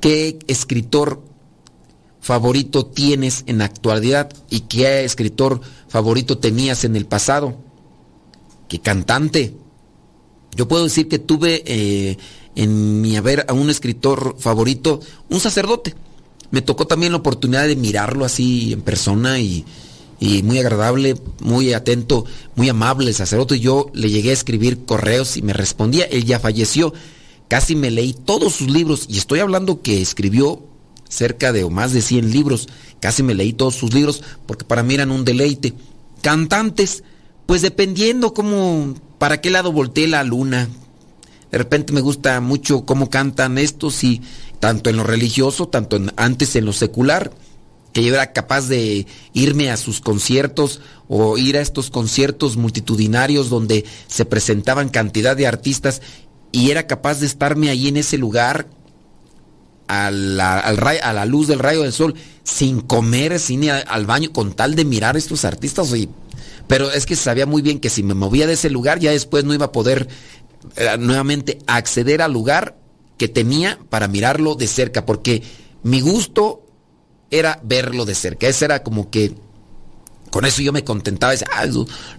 ¿Qué 0.00 0.40
escritor 0.48 1.22
favorito 2.20 2.84
tienes 2.84 3.44
en 3.46 3.58
la 3.58 3.66
actualidad 3.66 4.32
y 4.50 4.62
qué 4.62 5.04
escritor 5.04 5.60
favorito 5.86 6.38
tenías 6.38 6.82
en 6.82 6.96
el 6.96 7.06
pasado? 7.06 7.67
Que 8.68 8.80
cantante. 8.80 9.54
Yo 10.54 10.68
puedo 10.68 10.84
decir 10.84 11.08
que 11.08 11.18
tuve 11.18 11.62
eh, 11.66 12.16
en 12.54 13.00
mi 13.00 13.16
haber 13.16 13.46
a 13.48 13.52
un 13.52 13.70
escritor 13.70 14.36
favorito, 14.38 15.00
un 15.28 15.40
sacerdote. 15.40 15.94
Me 16.50 16.62
tocó 16.62 16.86
también 16.86 17.12
la 17.12 17.18
oportunidad 17.18 17.66
de 17.66 17.76
mirarlo 17.76 18.24
así 18.24 18.72
en 18.72 18.82
persona 18.82 19.38
y, 19.38 19.64
y 20.20 20.42
muy 20.42 20.58
agradable, 20.58 21.16
muy 21.40 21.72
atento, 21.72 22.24
muy 22.56 22.68
amable 22.68 23.08
el 23.08 23.14
sacerdote. 23.14 23.60
Yo 23.60 23.90
le 23.92 24.10
llegué 24.10 24.30
a 24.30 24.34
escribir 24.34 24.84
correos 24.84 25.36
y 25.36 25.42
me 25.42 25.52
respondía. 25.52 26.04
Él 26.06 26.24
ya 26.24 26.40
falleció. 26.40 26.92
Casi 27.48 27.76
me 27.76 27.90
leí 27.90 28.12
todos 28.12 28.54
sus 28.54 28.70
libros 28.70 29.06
y 29.08 29.18
estoy 29.18 29.40
hablando 29.40 29.80
que 29.80 30.02
escribió 30.02 30.62
cerca 31.08 31.52
de 31.52 31.64
o 31.64 31.70
más 31.70 31.92
de 31.92 32.02
100 32.02 32.30
libros. 32.30 32.68
Casi 33.00 33.22
me 33.22 33.34
leí 33.34 33.52
todos 33.52 33.74
sus 33.74 33.94
libros 33.94 34.22
porque 34.46 34.64
para 34.64 34.82
mí 34.82 34.94
eran 34.94 35.10
un 35.10 35.24
deleite. 35.24 35.74
Cantantes, 36.22 37.04
pues 37.48 37.62
dependiendo 37.62 38.34
cómo, 38.34 38.94
para 39.16 39.40
qué 39.40 39.48
lado 39.48 39.72
voltee 39.72 40.06
la 40.06 40.22
luna. 40.22 40.68
De 41.50 41.56
repente 41.56 41.94
me 41.94 42.02
gusta 42.02 42.42
mucho 42.42 42.84
cómo 42.84 43.08
cantan 43.08 43.56
estos 43.56 44.04
y 44.04 44.20
tanto 44.60 44.90
en 44.90 44.98
lo 44.98 45.02
religioso, 45.02 45.66
tanto 45.66 45.98
antes 46.16 46.56
en 46.56 46.66
lo 46.66 46.74
secular, 46.74 47.32
que 47.94 48.04
yo 48.04 48.12
era 48.12 48.34
capaz 48.34 48.68
de 48.68 49.06
irme 49.32 49.70
a 49.70 49.78
sus 49.78 50.02
conciertos 50.02 50.82
o 51.08 51.38
ir 51.38 51.56
a 51.56 51.62
estos 51.62 51.88
conciertos 51.88 52.58
multitudinarios 52.58 53.48
donde 53.48 53.86
se 54.08 54.26
presentaban 54.26 54.90
cantidad 54.90 55.34
de 55.34 55.46
artistas 55.46 56.02
y 56.52 56.70
era 56.70 56.86
capaz 56.86 57.20
de 57.20 57.26
estarme 57.26 57.70
ahí 57.70 57.88
en 57.88 57.96
ese 57.96 58.18
lugar 58.18 58.68
a 59.86 60.10
la, 60.10 61.24
luz 61.24 61.46
del 61.46 61.60
rayo 61.60 61.80
del 61.80 61.94
sol 61.94 62.14
sin 62.44 62.82
comer, 62.82 63.40
sin 63.40 63.64
ir 63.64 63.70
al 63.70 64.04
baño, 64.04 64.34
con 64.34 64.52
tal 64.52 64.74
de 64.74 64.84
mirar 64.84 65.16
a 65.16 65.18
estos 65.18 65.46
artistas. 65.46 65.94
Pero 66.68 66.92
es 66.92 67.06
que 67.06 67.16
sabía 67.16 67.46
muy 67.46 67.62
bien 67.62 67.80
que 67.80 67.90
si 67.90 68.02
me 68.02 68.14
movía 68.14 68.46
de 68.46 68.52
ese 68.52 68.70
lugar, 68.70 69.00
ya 69.00 69.10
después 69.10 69.44
no 69.44 69.54
iba 69.54 69.66
a 69.66 69.72
poder 69.72 70.06
eh, 70.76 70.96
nuevamente 70.98 71.58
acceder 71.66 72.22
al 72.22 72.32
lugar 72.32 72.78
que 73.16 73.28
tenía 73.28 73.78
para 73.88 74.06
mirarlo 74.06 74.54
de 74.54 74.68
cerca, 74.68 75.04
porque 75.04 75.42
mi 75.82 76.00
gusto 76.00 76.62
era 77.30 77.60
verlo 77.64 78.04
de 78.04 78.14
cerca. 78.14 78.46
Ese 78.46 78.66
era 78.66 78.82
como 78.82 79.10
que 79.10 79.34
con 80.30 80.44
eso 80.44 80.62
yo 80.62 80.72
me 80.72 80.84
contentaba, 80.84 81.34
y 81.34 81.38
ah, 81.52 81.66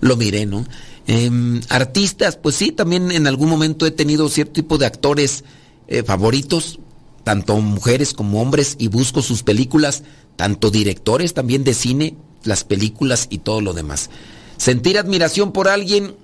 lo 0.02 0.18
miré, 0.18 0.46
¿no? 0.46 0.66
Em, 1.08 1.62
artistas, 1.70 2.38
pues 2.38 2.56
sí, 2.56 2.72
también 2.72 3.12
en 3.12 3.28
algún 3.28 3.50
momento 3.50 3.86
he 3.86 3.92
tenido 3.92 4.30
cierto 4.30 4.54
tipo 4.54 4.78
de 4.78 4.86
actores 4.86 5.44
eh, 5.88 6.04
favoritos, 6.04 6.80
tanto 7.24 7.58
mujeres 7.62 8.14
como 8.14 8.42
hombres, 8.42 8.76
y 8.80 8.88
busco 8.88 9.22
sus 9.22 9.44
películas, 9.44 10.04
tanto 10.36 10.72
directores 10.72 11.34
también 11.34 11.64
de 11.64 11.74
cine, 11.74 12.16
las 12.44 12.64
películas 12.64 13.28
y 13.30 13.40
todo 13.40 13.62
lo 13.62 13.74
demás. 13.74 14.10
Sentir 14.60 15.00
admiración 15.00 15.54
por 15.54 15.70
alguien 15.70 16.16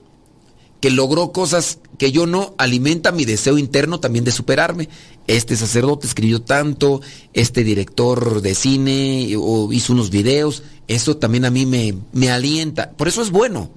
que 0.81 0.91
logró 0.91 1.31
cosas 1.31 1.79
que 1.97 2.11
yo 2.11 2.27
no 2.27 2.53
alimenta 2.57 3.11
mi 3.11 3.25
deseo 3.25 3.57
interno 3.57 3.99
también 3.99 4.25
de 4.25 4.31
superarme. 4.31 4.89
Este 5.25 5.55
sacerdote 5.55 6.05
escribió 6.05 6.41
tanto, 6.41 7.01
este 7.33 7.63
director 7.63 8.41
de 8.41 8.53
cine 8.53 9.33
o 9.37 9.71
hizo 9.71 9.93
unos 9.93 10.09
videos, 10.11 10.63
eso 10.87 11.17
también 11.17 11.45
a 11.45 11.49
mí 11.49 11.65
me, 11.65 11.95
me 12.11 12.29
alienta. 12.29 12.91
Por 12.91 13.07
eso 13.07 13.21
es 13.21 13.31
bueno, 13.31 13.71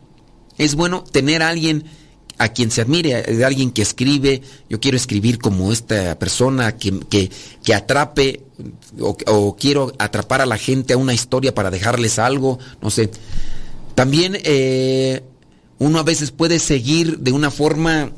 es 0.59 0.75
bueno 0.75 1.05
tener 1.05 1.43
a 1.43 1.49
alguien 1.49 1.85
a 2.39 2.49
quien 2.49 2.71
se 2.71 2.81
admire, 2.81 3.23
de 3.23 3.45
alguien 3.45 3.71
que 3.71 3.83
escribe, 3.83 4.43
yo 4.69 4.79
quiero 4.81 4.97
escribir 4.97 5.39
como 5.39 5.73
esta 5.73 6.19
persona 6.19 6.77
que, 6.77 6.99
que, 7.01 7.31
que 7.65 7.75
atrape 7.75 8.43
o, 9.01 9.57
quiero 9.57 9.93
atrapar 9.99 10.41
a 10.41 10.47
la 10.47 10.57
gente 10.57 10.95
a 10.95 10.97
una 10.97 11.15
historia 11.15 11.55
para 11.55 11.71
dejarles 11.71 12.19
algo, 12.19 12.59
no 12.83 12.91
sé. 12.91 13.11
También 13.99 14.39
eh, 14.45 15.25
uno 15.81 15.99
a 15.99 16.05
veces 16.05 16.31
puede 16.31 16.61
seguir 16.61 17.19
de 17.19 17.33
una 17.33 17.51
forma 17.51 18.13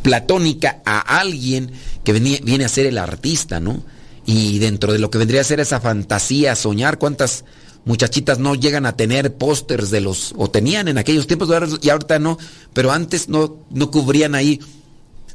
platónica 0.00 0.80
a 0.86 1.00
alguien 1.20 1.70
que 2.02 2.14
viene 2.14 2.64
a 2.64 2.68
ser 2.70 2.86
el 2.86 2.96
artista, 2.96 3.60
¿no? 3.60 3.82
Y 4.24 4.58
dentro 4.58 4.90
de 4.90 4.98
lo 4.98 5.10
que 5.10 5.18
vendría 5.18 5.42
a 5.42 5.44
ser 5.44 5.60
esa 5.60 5.82
fantasía, 5.82 6.56
soñar, 6.56 6.96
cuántas 6.96 7.44
muchachitas 7.84 8.38
no 8.38 8.54
llegan 8.54 8.86
a 8.86 8.96
tener 8.96 9.34
pósters 9.34 9.90
de 9.90 10.00
los, 10.00 10.32
o 10.38 10.48
tenían 10.48 10.88
en 10.88 10.96
aquellos 10.96 11.26
tiempos, 11.26 11.50
y 11.82 11.90
ahorita 11.90 12.18
no, 12.18 12.38
pero 12.72 12.90
antes 12.90 13.28
no, 13.28 13.58
no 13.68 13.90
cubrían 13.90 14.34
ahí. 14.34 14.60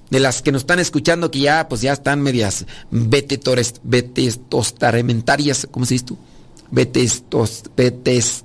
De 0.09 0.19
las 0.19 0.41
que 0.41 0.51
nos 0.51 0.63
están 0.63 0.79
escuchando, 0.79 1.29
que 1.29 1.41
ya, 1.41 1.69
pues 1.69 1.81
ya 1.81 1.93
están 1.93 2.19
medias 2.19 2.65
vetestostaramentarias, 2.89 5.67
¿cómo 5.69 5.85
se 5.85 5.93
dice 5.93 6.05
tú? 6.05 6.17
Vetestos, 6.71 7.65
vetest 7.77 8.43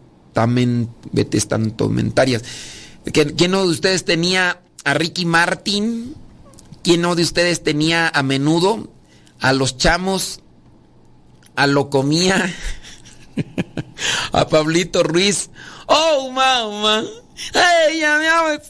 vetestantomentarias. 1.13 2.45
¿Quién 3.13 3.51
no 3.51 3.63
de 3.63 3.71
ustedes 3.71 4.05
tenía 4.05 4.61
a 4.85 4.95
Ricky 4.95 5.25
Martin? 5.25 6.15
¿Quién 6.83 7.01
no 7.01 7.15
de 7.15 7.23
ustedes 7.23 7.63
tenía 7.63 8.09
a 8.09 8.23
menudo? 8.23 8.89
A 9.41 9.53
los 9.53 9.77
chamos, 9.77 10.41
a 11.55 11.67
lo 11.67 11.91
comía, 11.91 12.55
a 14.33 14.49
Pablito 14.49 15.03
Ruiz. 15.03 15.51
¡Oh, 15.87 16.31
mamá! 16.31 17.05
¡Hey, 17.53 18.01
ya 18.01 18.19
me 18.19 18.61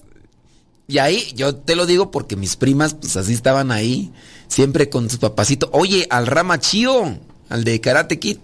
Y 0.87 0.99
ahí, 0.99 1.33
yo 1.35 1.57
te 1.57 1.75
lo 1.75 1.87
digo 1.87 2.11
porque 2.11 2.37
mis 2.37 2.57
primas, 2.57 2.95
pues 2.95 3.17
así 3.17 3.33
estaban 3.33 3.73
ahí, 3.73 4.13
siempre 4.47 4.89
con 4.89 5.09
su 5.11 5.19
papacito. 5.19 5.71
Oye, 5.73 6.07
al 6.11 6.27
Rama 6.27 6.61
Chío, 6.61 7.19
al 7.49 7.65
de 7.65 7.81
Karate 7.81 8.19
Kid. 8.19 8.39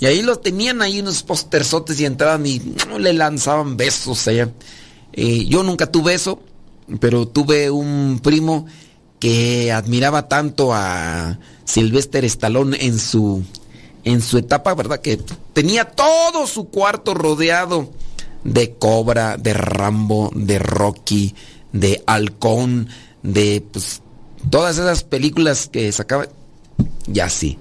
Y 0.00 0.06
ahí 0.06 0.22
los 0.22 0.40
tenían 0.40 0.82
ahí 0.82 1.00
unos 1.00 1.22
posterzotes 1.22 1.98
y 2.00 2.04
entraban 2.04 2.46
y 2.46 2.60
le 2.98 3.12
lanzaban 3.12 3.76
besos 3.76 4.28
allá. 4.28 4.50
Eh, 5.12 5.46
yo 5.46 5.62
nunca 5.62 5.90
tuve 5.90 6.14
eso, 6.14 6.40
pero 7.00 7.26
tuve 7.26 7.70
un 7.70 8.20
primo 8.22 8.66
que 9.18 9.72
admiraba 9.72 10.28
tanto 10.28 10.72
a 10.72 11.38
Sylvester 11.64 12.24
Stallone 12.24 12.76
en 12.80 12.98
su 12.98 13.42
en 14.04 14.22
su 14.22 14.38
etapa, 14.38 14.74
¿verdad? 14.74 15.00
Que 15.00 15.18
tenía 15.52 15.84
todo 15.84 16.46
su 16.46 16.68
cuarto 16.68 17.14
rodeado 17.14 17.90
de 18.44 18.74
Cobra, 18.74 19.36
de 19.36 19.52
Rambo, 19.52 20.30
de 20.34 20.58
Rocky, 20.58 21.34
de 21.72 22.02
Halcón, 22.06 22.88
de 23.22 23.62
pues, 23.72 24.00
todas 24.50 24.78
esas 24.78 25.04
películas 25.04 25.68
que 25.68 25.90
sacaba. 25.92 26.28
Ya 27.06 27.28
sí. 27.28 27.58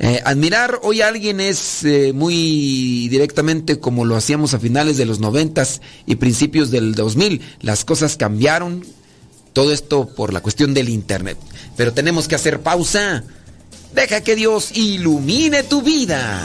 Eh, 0.00 0.20
admirar 0.24 0.80
hoy 0.82 1.02
a 1.02 1.08
alguien 1.08 1.40
es 1.40 1.84
eh, 1.84 2.12
muy 2.12 3.08
directamente 3.08 3.78
como 3.78 4.04
lo 4.04 4.16
hacíamos 4.16 4.52
a 4.52 4.58
finales 4.58 4.96
de 4.96 5.06
los 5.06 5.20
noventas 5.20 5.80
y 6.06 6.16
principios 6.16 6.70
del 6.70 6.94
2000. 6.94 7.40
Las 7.60 7.84
cosas 7.84 8.16
cambiaron. 8.16 8.84
Todo 9.52 9.72
esto 9.72 10.08
por 10.08 10.32
la 10.32 10.40
cuestión 10.40 10.74
del 10.74 10.88
internet. 10.88 11.38
Pero 11.76 11.92
tenemos 11.92 12.26
que 12.26 12.34
hacer 12.34 12.60
pausa. 12.60 13.22
Deja 13.94 14.20
que 14.22 14.34
Dios 14.34 14.72
ilumine 14.76 15.62
tu 15.62 15.80
vida. 15.80 16.44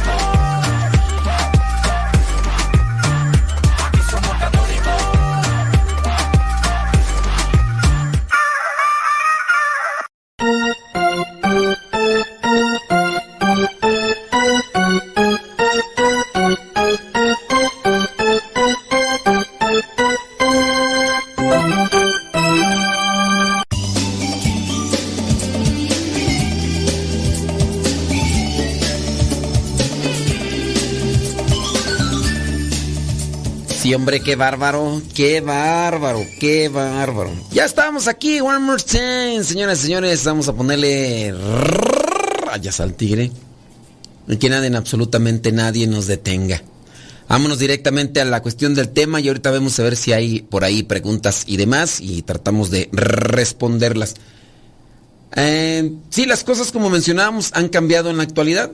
hombre, 34.01 34.19
qué 34.19 34.35
bárbaro, 34.35 34.99
qué 35.13 35.41
bárbaro, 35.41 36.25
qué 36.39 36.69
bárbaro. 36.69 37.29
Ya 37.51 37.65
estamos 37.65 38.07
aquí, 38.07 38.41
one 38.41 38.57
more 38.57 38.81
time, 38.81 39.43
señoras 39.43 39.77
y 39.77 39.81
señores. 39.83 40.23
Vamos 40.23 40.47
a 40.47 40.53
ponerle 40.53 41.31
rayas 42.43 42.79
al 42.79 42.95
tigre. 42.95 43.31
Y 44.27 44.37
que 44.37 44.49
nadie, 44.49 44.75
absolutamente 44.75 45.51
nadie 45.51 45.85
nos 45.85 46.07
detenga. 46.07 46.63
Vámonos 47.29 47.59
directamente 47.59 48.19
a 48.19 48.25
la 48.25 48.41
cuestión 48.41 48.73
del 48.73 48.89
tema 48.89 49.21
y 49.21 49.27
ahorita 49.27 49.51
vamos 49.51 49.79
a 49.79 49.83
ver 49.83 49.95
si 49.95 50.13
hay 50.13 50.41
por 50.41 50.63
ahí 50.63 50.81
preguntas 50.81 51.43
y 51.45 51.57
demás 51.57 52.01
y 52.01 52.23
tratamos 52.23 52.71
de 52.71 52.89
responderlas. 52.91 54.15
Eh, 55.35 55.93
sí, 56.09 56.25
las 56.25 56.43
cosas 56.43 56.71
como 56.71 56.89
mencionábamos 56.89 57.51
han 57.53 57.69
cambiado 57.69 58.09
en 58.09 58.17
la 58.17 58.23
actualidad. 58.23 58.71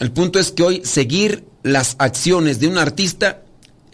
El 0.00 0.10
punto 0.10 0.40
es 0.40 0.50
que 0.50 0.64
hoy 0.64 0.82
seguir 0.84 1.44
las 1.62 1.94
acciones 2.00 2.58
de 2.58 2.66
un 2.66 2.78
artista 2.78 3.42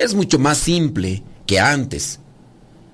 es 0.04 0.14
mucho 0.14 0.38
más 0.38 0.58
simple 0.58 1.22
que 1.46 1.60
antes. 1.60 2.18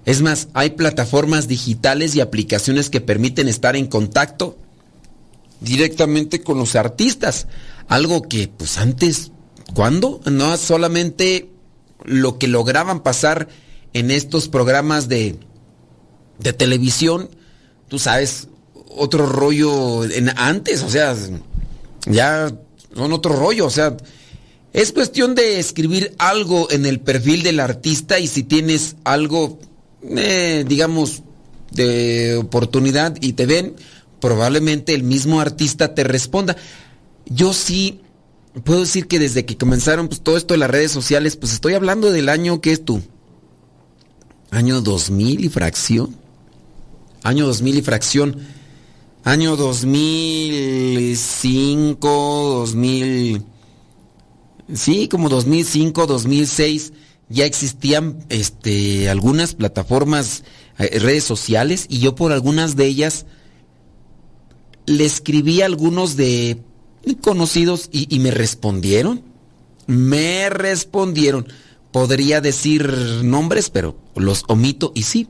Es 0.05 0.23
más, 0.23 0.49
hay 0.55 0.71
plataformas 0.71 1.49
digitales 1.49 2.14
y 2.14 2.21
aplicaciones 2.21 2.88
que 2.88 3.01
permiten 3.01 3.49
estar 3.49 3.77
en 3.77 3.87
contacto 3.87 4.57
directamente 5.61 6.42
con 6.42 6.59
los 6.59 6.77
artistas. 6.77 7.47
Algo 7.88 8.23
que, 8.23 8.49
pues 8.49 8.79
antes, 8.79 9.33
¿cuándo? 9.75 10.21
No 10.25 10.57
solamente 10.57 11.51
lo 12.05 12.38
que 12.38 12.49
lograban 12.49 13.03
pasar 13.03 13.49
en 13.92 14.11
estos 14.11 14.49
programas 14.49 15.09
de, 15.09 15.38
de 16.38 16.53
televisión, 16.53 17.29
tú 17.88 17.99
sabes, 17.99 18.49
otro 18.97 19.27
rollo 19.27 20.05
en, 20.05 20.31
antes, 20.38 20.83
o 20.83 20.90
sea, 20.90 21.14
ya 22.07 22.53
son 22.94 23.12
otro 23.12 23.35
rollo, 23.35 23.66
o 23.66 23.71
sea, 23.71 23.97
es 24.72 24.92
cuestión 24.92 25.35
de 25.35 25.59
escribir 25.59 26.14
algo 26.18 26.70
en 26.70 26.87
el 26.87 27.00
perfil 27.00 27.42
del 27.42 27.61
artista 27.61 28.18
y 28.18 28.26
si 28.26 28.42
tienes 28.42 28.96
algo, 29.04 29.59
eh, 30.02 30.64
digamos, 30.68 31.22
de 31.70 32.37
oportunidad 32.37 33.16
y 33.20 33.33
te 33.33 33.46
ven, 33.46 33.76
probablemente 34.20 34.92
el 34.94 35.04
mismo 35.04 35.40
artista 35.40 35.94
te 35.94 36.04
responda. 36.04 36.54
Yo 37.26 37.54
sí 37.54 38.00
puedo 38.64 38.81
decir 38.81 39.07
que 39.07 39.18
desde 39.18 39.46
que 39.46 39.57
comenzaron 39.57 40.09
pues, 40.09 40.20
todo 40.20 40.37
esto 40.37 40.52
de 40.54 40.59
las 40.59 40.70
redes 40.70 40.92
sociales, 40.92 41.37
pues 41.37 41.52
estoy 41.52 41.74
hablando 41.74 42.12
del 42.12 42.28
año 42.28 42.61
que 42.61 42.72
es 42.72 42.85
tú. 42.85 43.02
Año 44.50 44.83
2000 44.83 45.44
y 45.44 45.48
fracción. 45.48 46.16
Año 47.22 47.46
2000 47.46 47.78
y 47.78 47.83
fracción. 47.83 48.37
Año 49.24 49.57
2005, 49.57 52.54
2000 52.59 53.58
sí, 54.74 55.09
como 55.09 55.28
2005, 55.28 56.07
2006, 56.07 56.92
ya 57.28 57.44
existían 57.44 58.24
este, 58.28 59.09
algunas 59.09 59.54
plataformas, 59.54 60.44
eh, 60.78 60.98
redes 60.98 61.24
sociales, 61.24 61.87
y 61.88 62.00
yo 62.00 62.14
por 62.14 62.33
algunas 62.33 62.76
de 62.76 62.87
ellas 62.87 63.27
le 64.87 65.04
escribí 65.04 65.60
a 65.60 65.66
algunos 65.66 66.16
de 66.16 66.58
conocidos 67.21 67.88
y, 67.92 68.14
y 68.14 68.19
me 68.21 68.31
respondieron. 68.31 69.23
Me 69.87 70.50
respondieron. 70.50 71.46
Podría 71.92 72.40
decir 72.40 72.90
nombres, 73.23 73.71
pero 73.71 73.98
los 74.14 74.44
omito 74.48 74.92
y 74.94 75.02
sí. 75.02 75.29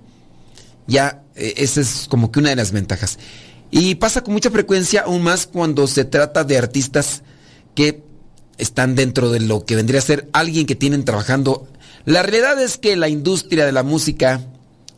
Ya, 0.87 1.23
e, 1.35 1.55
esa 1.59 1.81
es 1.81 2.07
como 2.09 2.31
que 2.31 2.41
una 2.41 2.51
de 2.51 2.57
las 2.57 2.73
ventajas. 2.73 3.19
Y 3.71 3.97
pasa 3.97 4.23
con 4.23 4.35
mucha 4.35 4.51
frecuencia, 4.51 5.03
aún 5.03 5.23
más 5.23 5.47
cuando 5.47 5.87
se 5.87 6.05
trata 6.05 6.45
de 6.45 6.57
artistas 6.57 7.23
que 7.75 8.03
están 8.59 8.95
dentro 8.95 9.31
de 9.31 9.41
lo 9.41 9.65
que 9.65 9.77
vendría 9.77 10.01
a 10.01 10.05
ser 10.05 10.29
alguien 10.33 10.67
que 10.67 10.75
tienen 10.75 11.05
trabajando. 11.05 11.67
La 12.05 12.23
realidad 12.23 12.61
es 12.61 12.77
que 12.77 12.97
la 12.97 13.09
industria 13.09 13.65
de 13.65 13.73
la 13.73 13.83
música 13.83 14.41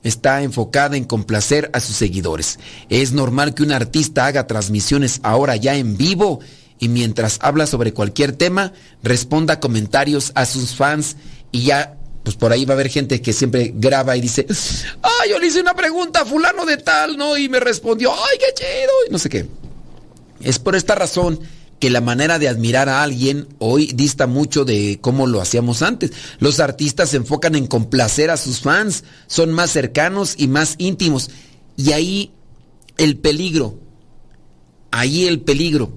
está 0.03 0.43
enfocada 0.43 0.97
en 0.97 1.05
complacer 1.05 1.71
a 1.73 1.81
sus 1.81 1.97
seguidores. 1.97 2.59
Es 2.89 3.13
normal 3.13 3.55
que 3.55 3.63
un 3.63 3.73
artista 3.73 4.27
haga 4.27 4.47
transmisiones 4.47 5.21
ahora 5.23 5.57
ya 5.57 5.77
en 5.77 5.97
vivo 5.97 6.41
y 6.79 6.89
mientras 6.89 7.39
habla 7.43 7.67
sobre 7.67 7.93
cualquier 7.93 8.33
tema, 8.33 8.73
responda 9.03 9.61
comentarios 9.61 10.33
a 10.35 10.47
sus 10.47 10.75
fans 10.75 11.17
y 11.53 11.65
ya, 11.65 11.97
pues 12.23 12.37
por 12.37 12.53
ahí 12.53 12.65
va 12.65 12.73
a 12.73 12.77
haber 12.77 12.89
gente 12.89 13.21
que 13.21 13.35
siempre 13.35 13.73
graba 13.77 14.17
y 14.17 14.23
dice, 14.23 14.47
ay, 15.03 15.31
yo 15.31 15.39
le 15.39 15.49
hice 15.49 15.61
una 15.61 15.75
pregunta 15.75 16.23
a 16.23 16.25
fulano 16.25 16.65
de 16.65 16.79
tal, 16.79 17.19
¿no? 17.19 17.37
Y 17.37 17.51
me 17.51 17.61
respondió, 17.61 18.13
ay, 18.13 18.39
qué 18.39 18.55
chido, 18.55 18.93
y 19.07 19.13
no 19.13 19.19
sé 19.19 19.29
qué. 19.29 19.47
Es 20.41 20.59
por 20.59 20.75
esta 20.75 20.95
razón 20.95 21.39
que 21.81 21.91
la 21.91 22.03
manera 22.03 22.39
de 22.39 22.47
admirar 22.47 22.89
a 22.89 23.03
alguien 23.03 23.49
hoy 23.59 23.87
dista 23.95 24.27
mucho 24.27 24.65
de 24.67 24.99
cómo 25.01 25.27
lo 25.27 25.41
hacíamos 25.41 25.81
antes. 25.83 26.13
Los 26.39 26.61
artistas 26.61 27.11
se 27.11 27.17
enfocan 27.17 27.55
en 27.55 27.67
complacer 27.67 28.31
a 28.31 28.37
sus 28.37 28.61
fans, 28.61 29.03
son 29.27 29.51
más 29.53 29.71
cercanos 29.71 30.35
y 30.37 30.47
más 30.47 30.75
íntimos. 30.77 31.31
Y 31.77 31.93
ahí 31.93 32.33
el 32.99 33.17
peligro, 33.17 33.79
ahí 34.91 35.27
el 35.27 35.41
peligro, 35.41 35.91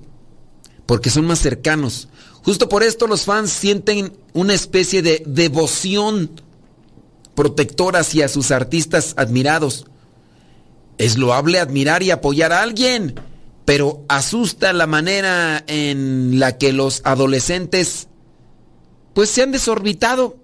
porque 0.85 1.09
son 1.09 1.25
más 1.25 1.39
cercanos. 1.39 2.07
Justo 2.43 2.69
por 2.69 2.81
esto 2.81 3.05
los 3.05 3.23
fans 3.23 3.51
sienten 3.51 4.13
una 4.31 4.53
especie 4.53 5.01
de 5.01 5.21
devoción 5.25 6.31
protectora 7.35 7.99
hacia 7.99 8.29
sus 8.29 8.51
artistas 8.51 9.13
admirados. 9.17 9.85
Es 10.97 11.17
loable 11.17 11.59
admirar 11.59 12.03
y 12.03 12.11
apoyar 12.11 12.53
a 12.53 12.61
alguien, 12.61 13.15
pero 13.65 14.03
asusta 14.09 14.73
la 14.73 14.87
manera 14.87 15.63
en 15.67 16.39
la 16.39 16.57
que 16.57 16.73
los 16.73 17.01
adolescentes 17.05 18.07
pues 19.13 19.29
se 19.29 19.43
han 19.43 19.51
desorbitado, 19.51 20.37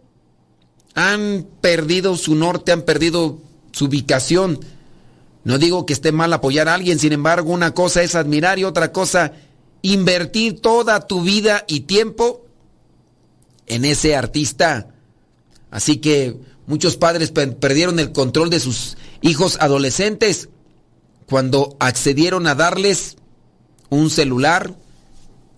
han 0.93 1.47
perdido 1.61 2.15
su 2.15 2.35
norte, 2.35 2.71
han 2.71 2.83
perdido 2.83 3.39
su 3.71 3.85
ubicación. 3.85 4.59
No 5.43 5.57
digo 5.57 5.85
que 5.85 5.93
esté 5.93 6.11
mal 6.11 6.31
apoyar 6.33 6.69
a 6.69 6.75
alguien, 6.75 6.99
sin 6.99 7.13
embargo, 7.13 7.51
una 7.51 7.73
cosa 7.73 8.03
es 8.03 8.15
admirar 8.15 8.59
y 8.59 8.63
otra 8.63 8.91
cosa 8.91 9.33
invertir 9.81 10.61
toda 10.61 11.07
tu 11.07 11.21
vida 11.21 11.65
y 11.67 11.81
tiempo 11.81 12.45
en 13.65 13.85
ese 13.85 14.15
artista. 14.15 14.89
Así 15.71 15.97
que 15.97 16.37
muchos 16.67 16.97
padres 16.97 17.31
perdieron 17.31 17.99
el 17.99 18.11
control 18.11 18.49
de 18.49 18.59
sus 18.59 18.97
hijos 19.21 19.57
adolescentes 19.59 20.49
cuando 21.29 21.77
accedieron 21.79 22.47
a 22.47 22.55
darles 22.55 23.17
un 23.89 24.09
celular, 24.09 24.75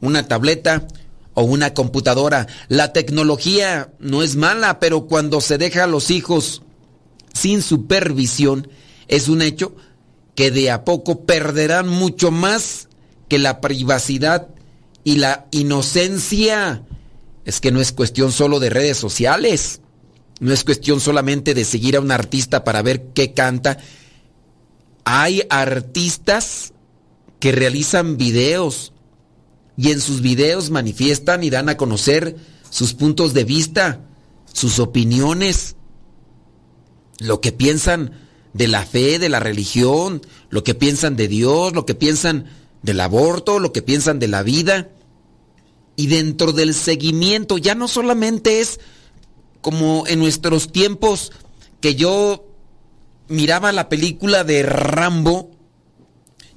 una 0.02 0.28
tableta 0.28 0.88
o 1.34 1.44
una 1.44 1.74
computadora. 1.74 2.48
La 2.68 2.94
tecnología 2.94 3.92
no 4.00 4.22
es 4.22 4.36
mala, 4.36 4.80
pero 4.80 5.08
cuando 5.08 5.42
se 5.42 5.58
deja 5.58 5.86
a 5.86 5.88
los 5.88 6.12
hijos 6.12 6.62
sin 7.34 7.62
supervisión, 7.62 8.68
es 9.08 9.30
un 9.30 9.42
hecho 9.42 9.76
que 10.36 10.52
de 10.52 10.72
a 10.72 10.84
poco 10.84 11.22
perderán 11.26 11.88
mucho 11.88 12.32
más 12.32 12.90
que 13.28 13.40
la 13.40 13.62
privacidad 13.62 14.50
y 15.04 15.16
la 15.16 15.48
inocencia. 15.52 16.84
Es 17.46 17.60
que 17.60 17.72
no 17.72 17.82
es 17.82 17.92
cuestión 17.92 18.32
solo 18.32 18.60
de 18.60 18.70
redes 18.70 18.98
sociales, 18.98 19.82
no 20.40 20.54
es 20.54 20.64
cuestión 20.64 21.00
solamente 21.00 21.54
de 21.54 21.66
seguir 21.66 21.96
a 21.96 22.02
un 22.02 22.12
artista 22.12 22.64
para 22.64 22.82
ver 22.82 23.10
qué 23.14 23.34
canta. 23.34 23.78
Hay 25.04 25.44
artistas 25.50 26.74
que 27.40 27.52
realizan 27.52 28.18
videos 28.18 28.94
y 29.78 29.92
en 29.92 30.00
sus 30.00 30.22
videos 30.22 30.70
manifiestan 30.70 31.44
y 31.44 31.50
dan 31.50 31.70
a 31.70 31.78
conocer 31.78 32.36
sus 32.70 32.94
puntos 32.94 33.34
de 33.34 33.44
vista, 33.44 34.02
sus 34.54 34.80
opiniones, 34.80 35.76
lo 37.20 37.42
que 37.42 37.52
piensan 37.52 38.14
de 38.54 38.68
la 38.68 38.86
fe, 38.86 39.18
de 39.18 39.30
la 39.30 39.40
religión, 39.40 40.22
lo 40.50 40.64
que 40.64 40.76
piensan 40.76 41.16
de 41.16 41.28
Dios, 41.28 41.74
lo 41.74 41.86
que 41.86 41.96
piensan 41.96 42.46
del 42.84 43.00
aborto, 43.00 43.60
lo 43.60 43.72
que 43.72 43.82
piensan 43.82 44.20
de 44.20 44.28
la 44.28 44.44
vida. 44.44 44.90
Y 45.96 46.08
dentro 46.08 46.52
del 46.52 46.74
seguimiento 46.74 47.58
ya 47.58 47.76
no 47.76 47.88
solamente 47.88 48.62
es 48.62 48.80
como 49.62 50.06
en 50.08 50.20
nuestros 50.20 50.72
tiempos 50.72 51.32
que 51.80 51.96
yo 51.96 52.51
miraba 53.32 53.72
la 53.72 53.90
película 53.90 54.44
de 54.44 54.64
Rambo 54.64 55.52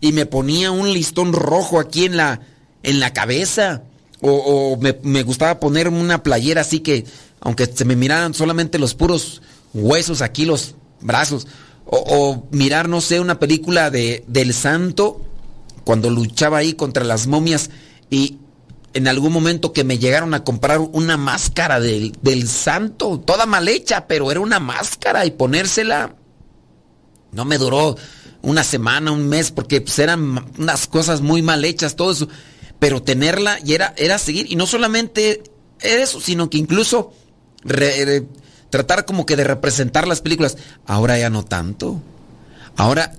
y 0.01 0.13
me 0.13 0.27
ponía 0.27 0.71
un 0.71 0.93
listón 0.93 1.33
rojo 1.33 1.81
aquí 1.81 2.05
en 2.05 2.17
la, 2.17 2.41
en 2.83 3.01
la 3.01 3.13
cabeza. 3.13 3.85
O, 4.21 4.79
me, 4.79 5.23
gustaba 5.23 5.61
poner 5.61 5.89
una 5.89 6.23
playera 6.23 6.63
así 6.63 6.81
que, 6.81 7.05
aunque 7.41 7.67
se 7.67 7.85
me 7.85 7.95
miraran 7.95 8.33
solamente 8.33 8.79
los 8.79 8.95
puros 8.95 9.43
huesos 9.75 10.23
aquí, 10.23 10.45
los 10.45 10.75
brazos. 11.01 11.47
O, 11.87 12.47
mirar, 12.51 12.89
no 12.89 13.01
sé, 13.01 13.21
una 13.21 13.39
película 13.39 13.91
de, 13.91 14.25
del 14.27 14.55
santo, 14.55 15.21
cuando 15.85 16.11
luchaba 16.11 16.59
ahí 16.59 16.73
contra 16.73 17.05
las 17.05 17.27
momias 17.27 17.71
y 18.09 18.39
en 18.95 19.09
algún 19.09 19.33
momento 19.33 19.73
que 19.73 19.85
me 19.85 19.99
llegaron 19.99 20.33
a 20.35 20.45
comprar 20.45 20.79
una 20.81 21.17
máscara 21.17 21.81
del, 21.81 22.13
del 22.23 22.49
santo, 22.49 23.21
toda 23.21 23.45
mal 23.45 23.69
hecha, 23.69 24.07
pero 24.07 24.31
era 24.31 24.41
una 24.41 24.61
máscara 24.61 25.27
y 25.27 25.33
ponérsela 25.33 26.15
no 27.35 27.45
me 27.45 27.59
duró 27.59 27.97
una 28.43 28.65
semana, 28.65 29.11
un 29.11 29.29
mes, 29.29 29.51
porque 29.51 29.81
pues, 29.81 29.99
eran 29.99 30.53
unas 30.59 30.87
cosas 30.87 31.21
muy 31.21 31.43
mal 31.43 31.65
hechas, 31.65 31.97
todo 31.97 32.13
eso. 32.13 32.29
Pero 32.79 33.03
tenerla 33.03 33.59
y 33.65 33.73
era, 33.75 33.95
era 33.97 34.19
seguir, 34.19 34.51
y 34.51 34.57
no 34.57 34.67
solamente 34.67 35.43
eso, 35.81 36.21
sino 36.21 36.51
que 36.51 36.59
incluso 36.59 37.13
tratar 38.71 39.05
como 39.05 39.25
que 39.27 39.37
de 39.37 39.45
representar 39.45 40.07
las 40.07 40.21
películas. 40.21 40.57
Ahora 40.87 41.19
ya 41.19 41.31
no 41.31 41.45
tanto. 41.45 42.03
Ahora 42.77 43.13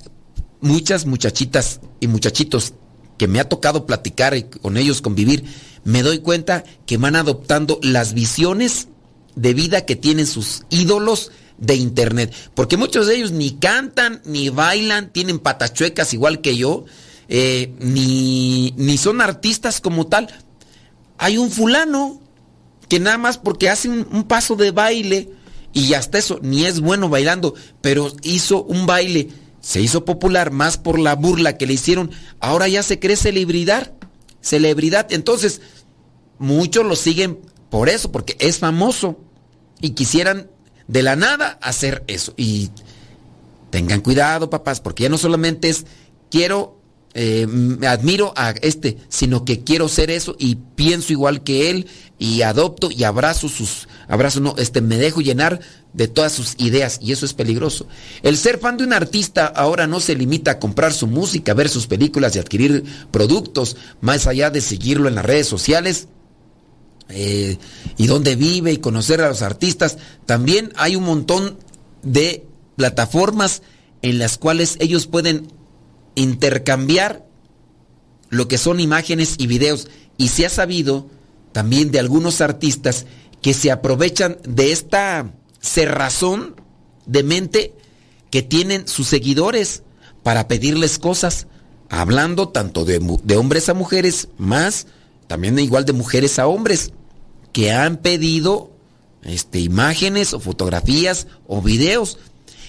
muchas 0.61 1.05
muchachitas 1.05 1.79
y 1.99 2.07
muchachitos 2.07 2.73
que 3.17 3.27
me 3.27 3.39
ha 3.39 3.47
tocado 3.47 3.85
platicar 3.85 4.35
y 4.35 4.43
con 4.43 4.77
ellos 4.77 5.01
convivir, 5.01 5.45
me 5.83 6.03
doy 6.03 6.19
cuenta 6.19 6.63
que 6.85 6.97
van 6.97 7.15
adoptando 7.15 7.79
las 7.81 8.13
visiones 8.13 8.89
de 9.35 9.53
vida 9.53 9.85
que 9.85 9.95
tienen 9.95 10.27
sus 10.27 10.63
ídolos 10.69 11.31
de 11.57 11.75
internet. 11.75 12.33
Porque 12.53 12.77
muchos 12.77 13.07
de 13.07 13.15
ellos 13.15 13.31
ni 13.31 13.51
cantan, 13.51 14.21
ni 14.25 14.49
bailan, 14.49 15.11
tienen 15.11 15.39
patachuecas 15.39 16.13
igual 16.13 16.41
que 16.41 16.57
yo, 16.57 16.85
eh, 17.27 17.73
ni, 17.79 18.73
ni 18.77 18.97
son 18.97 19.21
artistas 19.21 19.81
como 19.81 20.07
tal. 20.07 20.27
Hay 21.17 21.37
un 21.37 21.49
fulano 21.49 22.21
que 22.89 22.99
nada 22.99 23.17
más 23.17 23.37
porque 23.37 23.69
hace 23.69 23.89
un 23.89 24.23
paso 24.27 24.55
de 24.55 24.71
baile, 24.71 25.29
y 25.75 25.93
hasta 25.93 26.17
eso, 26.17 26.39
ni 26.41 26.65
es 26.65 26.79
bueno 26.79 27.09
bailando, 27.09 27.53
pero 27.81 28.09
hizo 28.23 28.63
un 28.63 28.85
baile, 28.85 29.27
se 29.59 29.81
hizo 29.81 30.05
popular 30.05 30.51
más 30.51 30.77
por 30.77 30.97
la 30.97 31.15
burla 31.15 31.57
que 31.57 31.67
le 31.67 31.73
hicieron, 31.73 32.11
ahora 32.39 32.69
ya 32.69 32.81
se 32.81 32.97
cree 32.97 33.17
celebridad, 33.17 33.91
celebridad. 34.39 35.11
Entonces, 35.11 35.59
muchos 36.39 36.85
lo 36.85 36.95
siguen 36.95 37.39
por 37.69 37.89
eso, 37.89 38.09
porque 38.09 38.37
es 38.39 38.59
famoso 38.59 39.19
y 39.81 39.89
quisieran 39.89 40.49
de 40.87 41.03
la 41.03 41.15
nada 41.15 41.57
hacer 41.61 42.03
eso. 42.07 42.33
Y 42.37 42.69
tengan 43.69 44.01
cuidado, 44.01 44.49
papás, 44.49 44.79
porque 44.79 45.03
ya 45.03 45.09
no 45.09 45.17
solamente 45.17 45.69
es 45.69 45.85
quiero 46.29 46.75
eh, 47.17 47.47
me 47.47 47.87
admiro 47.87 48.33
a 48.35 48.49
este, 48.61 48.97
sino 49.07 49.45
que 49.45 49.63
quiero 49.63 49.87
ser 49.87 50.11
eso 50.11 50.35
y 50.37 50.55
pienso 50.75 51.13
igual 51.13 51.43
que 51.43 51.69
él 51.69 51.87
y 52.19 52.41
adopto 52.41 52.91
y 52.91 53.05
abrazo 53.05 53.47
sus, 53.47 53.87
abrazo 54.09 54.41
no, 54.41 54.53
este, 54.57 54.81
me 54.81 54.97
dejo 54.97 55.21
llenar 55.21 55.61
de 55.93 56.09
todas 56.09 56.33
sus 56.33 56.55
ideas 56.57 56.99
y 57.01 57.13
eso 57.13 57.25
es 57.25 57.33
peligroso. 57.33 57.87
El 58.21 58.35
ser 58.35 58.59
fan 58.59 58.75
de 58.75 58.83
un 58.83 58.91
artista 58.91 59.45
ahora 59.45 59.87
no 59.87 60.01
se 60.01 60.13
limita 60.13 60.51
a 60.51 60.59
comprar 60.59 60.91
su 60.91 61.07
música, 61.07 61.53
ver 61.53 61.69
sus 61.69 61.87
películas 61.87 62.35
y 62.35 62.39
adquirir 62.39 62.83
productos, 63.11 63.77
más 64.01 64.27
allá 64.27 64.49
de 64.49 64.59
seguirlo 64.59 65.07
en 65.07 65.15
las 65.15 65.25
redes 65.25 65.47
sociales. 65.47 66.09
Eh, 67.09 67.57
y 67.97 68.07
dónde 68.07 68.35
vive 68.35 68.73
y 68.73 68.77
conocer 68.77 69.21
a 69.21 69.29
los 69.29 69.41
artistas. 69.41 69.97
También 70.25 70.73
hay 70.75 70.95
un 70.95 71.03
montón 71.03 71.57
de 72.01 72.45
plataformas 72.75 73.61
en 74.01 74.19
las 74.19 74.37
cuales 74.37 74.77
ellos 74.79 75.07
pueden 75.07 75.47
intercambiar 76.15 77.25
lo 78.29 78.47
que 78.47 78.57
son 78.57 78.79
imágenes 78.79 79.35
y 79.37 79.47
videos. 79.47 79.87
Y 80.17 80.29
se 80.29 80.45
ha 80.45 80.49
sabido 80.49 81.09
también 81.51 81.91
de 81.91 81.99
algunos 81.99 82.41
artistas 82.41 83.05
que 83.41 83.53
se 83.53 83.71
aprovechan 83.71 84.37
de 84.43 84.71
esta 84.71 85.31
cerrazón 85.61 86.55
de 87.05 87.23
mente 87.23 87.73
que 88.31 88.41
tienen 88.41 88.87
sus 88.87 89.07
seguidores 89.07 89.83
para 90.23 90.47
pedirles 90.47 90.97
cosas, 90.97 91.47
hablando 91.89 92.49
tanto 92.49 92.83
de, 92.83 92.99
de 93.23 93.37
hombres 93.37 93.69
a 93.69 93.75
mujeres, 93.75 94.27
más 94.37 94.87
también 95.27 95.57
igual 95.59 95.85
de 95.85 95.93
mujeres 95.93 96.39
a 96.39 96.47
hombres, 96.47 96.91
que 97.55 97.71
han 97.71 97.95
pedido 97.95 98.69
este, 99.23 99.61
imágenes 99.61 100.33
o 100.33 100.41
fotografías 100.41 101.25
o 101.47 101.61
videos 101.61 102.17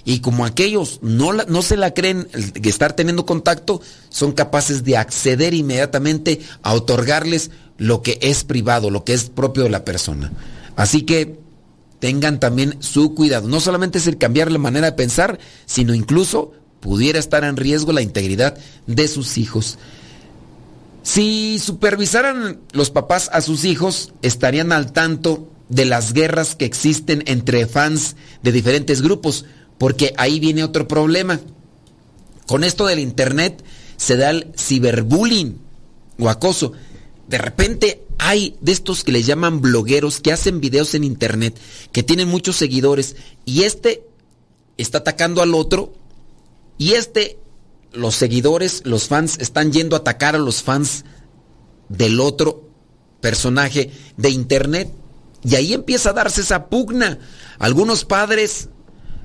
y 0.05 0.20
como 0.20 0.45
aquellos 0.47 1.01
no, 1.03 1.32
no 1.32 1.62
se 1.62 1.76
la 1.76 1.93
creen 1.93 2.28
que 2.62 2.68
estar 2.68 2.93
teniendo 2.93 3.26
contacto, 3.26 3.82
son 4.11 4.30
capaces 4.30 4.84
de 4.84 4.97
acceder 4.97 5.55
inmediatamente 5.55 6.39
a 6.62 6.72
otorgarles 6.72 7.51
lo 7.78 8.01
que 8.03 8.20
es 8.22 8.45
privado, 8.45 8.91
lo 8.91 9.03
que 9.03 9.14
es 9.14 9.24
propio 9.24 9.64
de 9.64 9.70
la 9.70 9.84
persona. 9.84 10.32
Así 10.76 11.03
que 11.03 11.37
tengan 11.99 12.39
también 12.39 12.76
su 12.78 13.12
cuidado. 13.12 13.49
No 13.49 13.59
solamente 13.59 13.99
es 13.99 14.07
el 14.07 14.18
cambiar 14.18 14.53
la 14.53 14.59
manera 14.59 14.93
de 14.93 14.97
pensar, 14.97 15.41
sino 15.64 15.95
incluso 15.95 16.53
pudiera 16.78 17.18
estar 17.18 17.43
en 17.43 17.57
riesgo 17.57 17.93
la 17.93 18.03
integridad 18.03 18.57
de 18.87 19.09
sus 19.09 19.37
hijos. 19.37 19.78
Si 21.07 21.61
supervisaran 21.61 22.59
los 22.72 22.90
papás 22.90 23.30
a 23.32 23.40
sus 23.40 23.64
hijos, 23.64 24.12
estarían 24.22 24.72
al 24.72 24.90
tanto 24.92 25.48
de 25.68 25.84
las 25.84 26.12
guerras 26.12 26.57
que 26.57 26.64
existen 26.64 27.22
entre 27.26 27.68
fans 27.68 28.16
de 28.42 28.50
diferentes 28.50 29.02
grupos, 29.02 29.44
porque 29.78 30.14
ahí 30.16 30.40
viene 30.40 30.64
otro 30.64 30.88
problema. 30.88 31.38
Con 32.48 32.64
esto 32.64 32.86
del 32.86 32.98
internet 32.98 33.62
se 33.96 34.16
da 34.16 34.30
el 34.30 34.52
ciberbullying 34.59 35.61
o 36.18 36.28
acoso. 36.28 36.72
De 37.28 37.38
repente 37.38 38.02
hay 38.18 38.57
de 38.61 38.72
estos 38.72 39.04
que 39.04 39.12
les 39.12 39.26
llaman 39.26 39.61
blogueros 39.61 40.18
que 40.18 40.32
hacen 40.32 40.61
videos 40.61 40.96
en 40.96 41.04
internet, 41.04 41.57
que 41.92 42.02
tienen 42.02 42.26
muchos 42.26 42.57
seguidores, 42.57 43.14
y 43.44 43.62
este 43.62 44.02
está 44.76 44.98
atacando 44.98 45.40
al 45.40 45.54
otro, 45.54 45.92
y 46.78 46.94
este, 46.94 47.38
los 47.97 48.14
seguidores, 48.14 48.82
los 48.84 49.09
fans, 49.09 49.38
están 49.40 49.72
yendo 49.72 49.97
a 49.97 50.01
atacar 50.01 50.36
a 50.36 50.38
los 50.38 50.62
fans 50.62 51.05
del 51.88 52.20
otro 52.20 52.68
personaje 53.20 53.90
de 54.16 54.30
internet. 54.30 54.92
Y 55.42 55.55
ahí 55.55 55.72
empieza 55.72 56.11
a 56.11 56.14
darse 56.14 56.40
esa 56.40 56.66
pugna. 56.66 57.18
Algunos 57.59 58.05
padres 58.05 58.68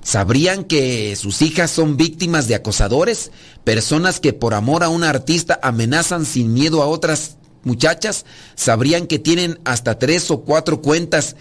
sabrían 0.04 0.64
que 0.64 1.16
sus 1.16 1.42
hijas 1.42 1.72
son 1.72 1.98
víctimas 1.98 2.48
de 2.48 2.56
acosadores, 2.56 3.32
personas 3.64 4.20
que 4.20 4.34
por 4.34 4.54
amor 4.54 4.84
a 4.84 4.90
un 4.90 5.04
artista 5.04 5.60
amenazan 5.62 6.26
sin 6.26 6.54
miedo 6.54 6.82
a 6.82 6.88
otras 6.88 7.38
muchachas, 7.64 8.26
sabrían 8.56 9.08
que 9.08 9.20
tienen 9.20 9.60
hasta 9.66 10.00
tres 10.00 10.32
o 10.32 10.42
cuatro 10.42 10.82
cuentas 10.82 11.36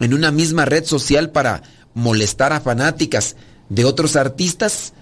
en 0.00 0.14
una 0.14 0.30
misma 0.30 0.64
red 0.64 0.84
social 0.84 1.30
para 1.30 1.62
molestar 1.94 2.52
a 2.52 2.60
fanáticas 2.60 3.36
de 3.68 3.84
otros 3.84 4.16
artistas. 4.16 4.92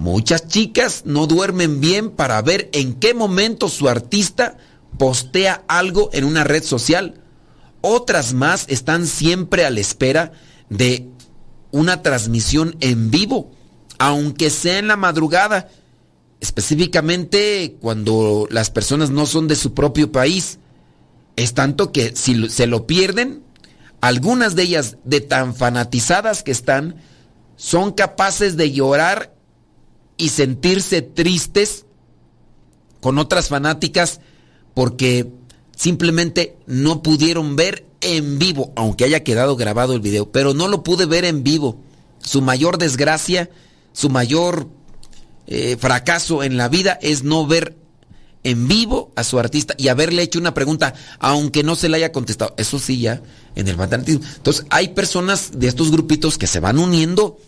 Muchas 0.00 0.48
chicas 0.48 1.02
no 1.04 1.26
duermen 1.26 1.78
bien 1.78 2.08
para 2.08 2.40
ver 2.40 2.70
en 2.72 2.94
qué 2.94 3.12
momento 3.12 3.68
su 3.68 3.86
artista 3.86 4.56
postea 4.96 5.62
algo 5.68 6.08
en 6.14 6.24
una 6.24 6.42
red 6.42 6.64
social. 6.64 7.20
Otras 7.82 8.32
más 8.32 8.64
están 8.68 9.06
siempre 9.06 9.66
a 9.66 9.70
la 9.70 9.80
espera 9.80 10.32
de 10.70 11.06
una 11.70 12.00
transmisión 12.00 12.76
en 12.80 13.10
vivo, 13.10 13.50
aunque 13.98 14.48
sea 14.48 14.78
en 14.78 14.88
la 14.88 14.96
madrugada, 14.96 15.68
específicamente 16.40 17.76
cuando 17.78 18.48
las 18.50 18.70
personas 18.70 19.10
no 19.10 19.26
son 19.26 19.48
de 19.48 19.56
su 19.56 19.74
propio 19.74 20.10
país. 20.10 20.60
Es 21.36 21.52
tanto 21.52 21.92
que 21.92 22.16
si 22.16 22.48
se 22.48 22.66
lo 22.66 22.86
pierden, 22.86 23.42
algunas 24.00 24.56
de 24.56 24.62
ellas, 24.62 24.96
de 25.04 25.20
tan 25.20 25.54
fanatizadas 25.54 26.42
que 26.42 26.52
están, 26.52 26.96
son 27.56 27.92
capaces 27.92 28.56
de 28.56 28.72
llorar 28.72 29.38
y 30.20 30.28
sentirse 30.28 31.00
tristes 31.00 31.86
con 33.00 33.18
otras 33.18 33.48
fanáticas 33.48 34.20
porque 34.74 35.32
simplemente 35.74 36.58
no 36.66 37.02
pudieron 37.02 37.56
ver 37.56 37.86
en 38.02 38.38
vivo, 38.38 38.72
aunque 38.76 39.04
haya 39.04 39.24
quedado 39.24 39.56
grabado 39.56 39.94
el 39.94 40.00
video, 40.00 40.30
pero 40.30 40.52
no 40.52 40.68
lo 40.68 40.84
pude 40.84 41.06
ver 41.06 41.24
en 41.24 41.42
vivo. 41.42 41.80
Su 42.18 42.42
mayor 42.42 42.76
desgracia, 42.76 43.48
su 43.92 44.10
mayor 44.10 44.68
eh, 45.46 45.78
fracaso 45.78 46.42
en 46.42 46.58
la 46.58 46.68
vida 46.68 46.98
es 47.00 47.24
no 47.24 47.46
ver 47.46 47.76
en 48.44 48.68
vivo 48.68 49.12
a 49.16 49.24
su 49.24 49.38
artista 49.38 49.74
y 49.78 49.88
haberle 49.88 50.22
hecho 50.22 50.38
una 50.38 50.52
pregunta, 50.52 50.94
aunque 51.18 51.62
no 51.62 51.76
se 51.76 51.88
le 51.88 51.96
haya 51.96 52.12
contestado. 52.12 52.54
Eso 52.58 52.78
sí, 52.78 53.00
ya 53.00 53.22
en 53.54 53.68
el 53.68 53.76
fanatismo. 53.76 54.22
Entonces, 54.36 54.66
hay 54.68 54.88
personas 54.88 55.52
de 55.58 55.68
estos 55.68 55.90
grupitos 55.90 56.36
que 56.36 56.46
se 56.46 56.60
van 56.60 56.78
uniendo 56.78 57.38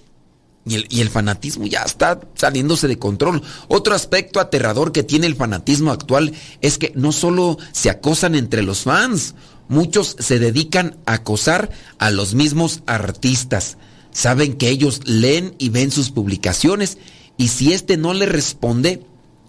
y 0.64 1.00
el, 1.00 1.10
fanatismo 1.10 1.66
ya 1.66 1.82
está 1.82 2.20
saliéndose 2.34 2.86
de 2.86 2.98
control. 2.98 3.42
Otro 3.66 3.94
aspecto 3.94 4.38
aterrador 4.38 4.92
que 4.92 5.02
tiene 5.02 5.26
el 5.26 5.34
fanatismo 5.34 5.90
actual 5.90 6.32
es 6.60 6.78
que 6.78 6.92
no 6.94 7.10
solo 7.10 7.58
se 7.72 7.90
acosan 7.90 8.36
entre 8.36 8.62
los 8.62 8.82
fans, 8.82 9.34
muchos 9.68 10.16
se 10.18 10.38
dedican 10.38 10.96
a 11.04 11.14
acosar 11.14 11.70
a 11.98 12.10
los 12.10 12.34
mismos 12.34 12.82
artistas. 12.86 13.76
Saben 14.12 14.54
que 14.54 14.68
ellos 14.68 15.00
leen 15.04 15.54
y 15.58 15.70
ven 15.70 15.90
sus 15.90 16.10
publicaciones 16.10 16.98
y 17.36 17.48
si 17.48 17.72
éste 17.72 17.96
no 17.96 18.14
le 18.14 18.26
responde, 18.26 19.04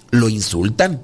lo 0.09 0.29
insultan 0.29 1.03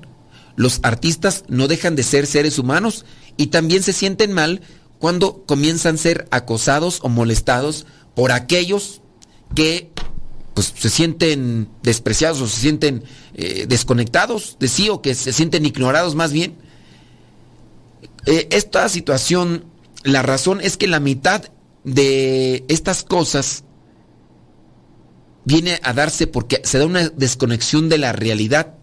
los 0.59 0.81
artistas 0.83 1.45
no 1.47 1.69
dejan 1.69 1.95
de 1.95 2.03
ser 2.03 2.27
seres 2.27 2.59
humanos 2.59 3.05
y 3.37 3.47
también 3.47 3.81
se 3.81 3.93
sienten 3.93 4.33
mal 4.33 4.61
cuando 4.97 5.45
comienzan 5.45 5.95
a 5.95 5.99
ser 5.99 6.27
acosados 6.31 6.99
o 7.01 7.07
molestados 7.07 7.85
por 8.13 8.33
aquellos 8.33 8.99
que 9.55 9.89
pues, 10.59 10.73
se 10.77 10.89
sienten 10.89 11.69
despreciados 11.83 12.41
o 12.41 12.47
se 12.49 12.59
sienten 12.59 13.05
eh, 13.33 13.65
desconectados 13.65 14.57
de 14.59 14.67
sí 14.67 14.89
o 14.89 15.01
que 15.01 15.15
se 15.15 15.31
sienten 15.31 15.65
ignorados 15.65 16.15
más 16.15 16.33
bien. 16.33 16.57
Eh, 18.25 18.49
esta 18.51 18.89
situación, 18.89 19.63
la 20.03 20.21
razón 20.21 20.59
es 20.61 20.75
que 20.75 20.87
la 20.87 20.99
mitad 20.99 21.45
de 21.85 22.65
estas 22.67 23.03
cosas 23.03 23.63
viene 25.45 25.79
a 25.81 25.93
darse 25.93 26.27
porque 26.27 26.59
se 26.65 26.77
da 26.77 26.85
una 26.85 27.07
desconexión 27.07 27.87
de 27.87 27.97
la 27.97 28.11
realidad 28.11 28.73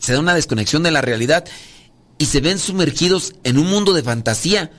se 0.00 0.14
da 0.14 0.18
una 0.18 0.34
desconexión 0.34 0.82
de 0.82 0.90
la 0.90 1.00
realidad 1.00 1.44
y 2.18 2.26
se 2.26 2.40
ven 2.40 2.58
sumergidos 2.58 3.34
en 3.44 3.56
un 3.56 3.68
mundo 3.68 3.92
de 3.92 4.02
fantasía 4.02 4.72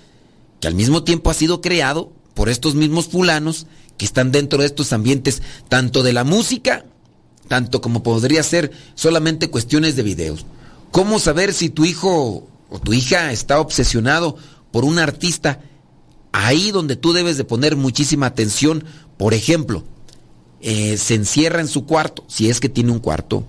que 0.59 0.67
al 0.67 0.75
mismo 0.75 1.05
tiempo 1.05 1.29
ha 1.29 1.33
sido 1.33 1.61
creado 1.61 2.11
por 2.33 2.49
estos 2.49 2.75
mismos 2.75 3.07
fulanos 3.07 3.67
que 3.97 4.05
están 4.05 4.31
dentro 4.31 4.59
de 4.59 4.67
estos 4.67 4.93
ambientes, 4.93 5.41
tanto 5.69 6.03
de 6.03 6.13
la 6.13 6.23
música, 6.23 6.85
tanto 7.47 7.81
como 7.81 8.03
podría 8.03 8.43
ser 8.43 8.71
solamente 8.95 9.49
cuestiones 9.49 9.95
de 9.95 10.03
videos. 10.03 10.45
¿Cómo 10.91 11.19
saber 11.19 11.53
si 11.53 11.69
tu 11.69 11.85
hijo 11.85 12.47
o 12.69 12.79
tu 12.79 12.93
hija 12.93 13.31
está 13.31 13.59
obsesionado 13.59 14.37
por 14.71 14.85
un 14.85 14.99
artista? 14.99 15.61
Ahí 16.31 16.71
donde 16.71 16.95
tú 16.95 17.13
debes 17.13 17.37
de 17.37 17.43
poner 17.43 17.75
muchísima 17.75 18.27
atención, 18.27 18.83
por 19.17 19.33
ejemplo, 19.33 19.83
eh, 20.61 20.97
se 20.97 21.15
encierra 21.15 21.61
en 21.61 21.67
su 21.67 21.85
cuarto, 21.85 22.23
si 22.27 22.49
es 22.49 22.59
que 22.59 22.69
tiene 22.69 22.91
un 22.91 22.99
cuarto, 22.99 23.45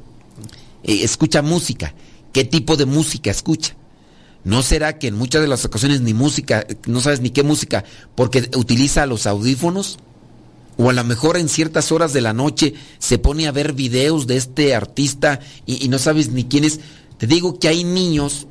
eh, 0.82 1.00
escucha 1.02 1.42
música. 1.42 1.94
¿Qué 2.32 2.44
tipo 2.44 2.76
de 2.76 2.86
música 2.86 3.30
escucha? 3.30 3.74
¿No 4.44 4.62
será 4.62 4.98
que 4.98 5.08
en 5.08 5.16
muchas 5.16 5.42
de 5.42 5.48
las 5.48 5.64
ocasiones 5.64 6.00
ni 6.00 6.14
música, 6.14 6.66
no 6.86 7.00
sabes 7.00 7.20
ni 7.20 7.30
qué 7.30 7.42
música, 7.42 7.84
porque 8.14 8.48
utiliza 8.56 9.06
los 9.06 9.26
audífonos? 9.26 9.98
O 10.78 10.90
a 10.90 10.92
lo 10.92 11.02
mejor 11.02 11.36
en 11.36 11.48
ciertas 11.48 11.90
horas 11.90 12.12
de 12.12 12.20
la 12.20 12.32
noche 12.32 12.74
se 13.00 13.18
pone 13.18 13.48
a 13.48 13.52
ver 13.52 13.72
videos 13.72 14.28
de 14.28 14.36
este 14.36 14.76
artista 14.76 15.40
y, 15.66 15.88
no 15.88 15.98
sabes 15.98 16.30
ni 16.30 16.44
quién 16.44 16.64
es. 16.64 16.78
Te 17.18 17.26
digo 17.26 17.58
que 17.58 17.66
hay 17.66 17.82
niños 17.82 18.46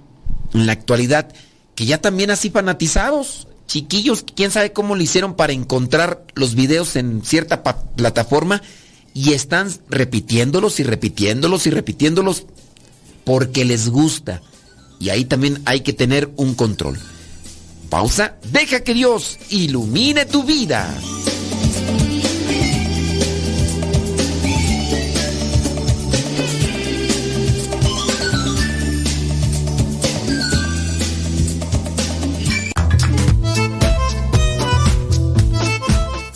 en 0.53 0.67
la 0.67 0.73
actualidad 0.73 1.34
que 1.73 1.86
ya 1.86 2.01
también 2.01 2.30
así 2.30 2.49
fanatizados, 2.49 3.47
chiquillos, 3.65 4.25
quién 4.36 4.51
sabe 4.51 4.73
cómo 4.73 4.95
lo 4.95 5.01
hicieron 5.01 5.36
para 5.36 5.53
encontrar 5.53 6.25
los 6.36 6.53
videos 6.53 6.97
en 6.97 7.23
cierta 7.23 7.63
plataforma 7.63 8.61
y 9.13 9.32
están 9.34 9.71
repitiéndolos 9.89 10.82
y 10.82 10.84
repitiéndolos 10.84 11.65
y 11.65 11.69
repitiéndolos 11.69 12.45
porque 13.23 13.63
les 13.63 13.88
gusta. 13.88 14.41
Y 14.99 15.09
ahí 15.09 15.23
también 15.23 15.61
hay 15.63 15.80
que 15.82 15.93
tener 15.93 16.30
un 16.36 16.55
control. 16.55 16.99
Pausa, 17.89 18.36
deja 18.51 18.82
que 18.82 18.93
Dios 18.93 19.38
ilumine 19.49 20.25
tu 20.25 20.43
vida. 20.43 20.93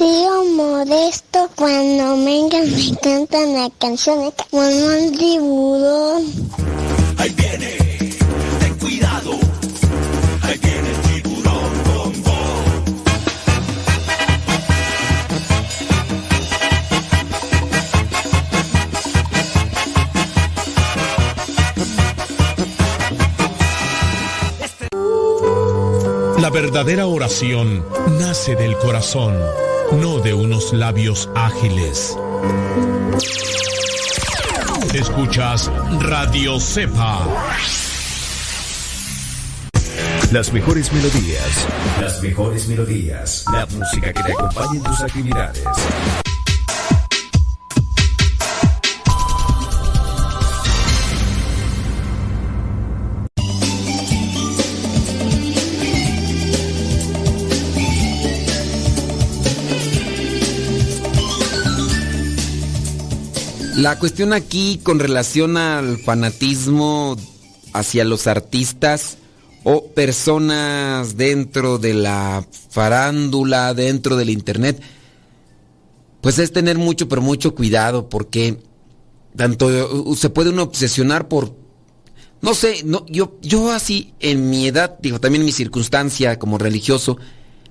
Tío 0.00 0.44
Modesto, 0.56 1.50
cuando 1.56 2.16
vengan 2.24 2.64
me 2.72 2.96
cantan 3.02 3.52
la 3.52 3.68
canción 3.78 4.18
de 4.24 4.32
como 4.50 4.62
el 4.62 5.12
tiburón. 5.18 6.24
Ahí 7.18 7.28
viene, 7.36 7.76
ten 8.60 8.78
cuidado. 8.78 9.32
Ahí 10.40 10.58
viene 10.58 10.88
el 10.88 11.00
tiburón, 11.22 11.70
bom, 11.84 12.12
bom. 12.22 12.64
La 26.40 26.48
verdadera 26.48 27.06
oración 27.06 27.84
nace 28.18 28.56
del 28.56 28.78
corazón, 28.78 29.36
no 29.92 30.20
de 30.20 30.34
unos 30.34 30.72
labios 30.72 31.28
ágiles. 31.34 32.16
Escuchas 34.94 35.70
Radio 36.00 36.58
Cepa. 36.60 37.26
Las 40.32 40.52
mejores 40.52 40.92
melodías. 40.92 41.66
Las 42.00 42.22
mejores 42.22 42.68
melodías. 42.68 43.44
La 43.52 43.66
música 43.66 44.12
que 44.12 44.22
te 44.22 44.32
acompañe 44.32 44.78
en 44.78 44.82
tus 44.84 45.00
actividades. 45.00 45.64
La 63.80 63.98
cuestión 63.98 64.34
aquí 64.34 64.78
con 64.82 64.98
relación 64.98 65.56
al 65.56 65.96
fanatismo 65.96 67.16
hacia 67.72 68.04
los 68.04 68.26
artistas 68.26 69.16
o 69.64 69.86
personas 69.86 71.16
dentro 71.16 71.78
de 71.78 71.94
la 71.94 72.46
farándula, 72.68 73.72
dentro 73.72 74.16
del 74.16 74.28
internet, 74.28 74.82
pues 76.20 76.38
es 76.38 76.52
tener 76.52 76.76
mucho, 76.76 77.08
pero 77.08 77.22
mucho 77.22 77.54
cuidado 77.54 78.10
porque 78.10 78.58
tanto 79.34 79.68
uh, 79.68 80.14
se 80.14 80.28
puede 80.28 80.50
uno 80.50 80.64
obsesionar 80.64 81.26
por 81.28 81.54
no 82.42 82.52
sé, 82.52 82.82
no 82.84 83.06
yo 83.06 83.38
yo 83.40 83.72
así 83.72 84.12
en 84.20 84.50
mi 84.50 84.66
edad, 84.66 84.98
digo 85.00 85.20
también 85.20 85.40
en 85.40 85.46
mi 85.46 85.52
circunstancia 85.52 86.38
como 86.38 86.58
religioso, 86.58 87.16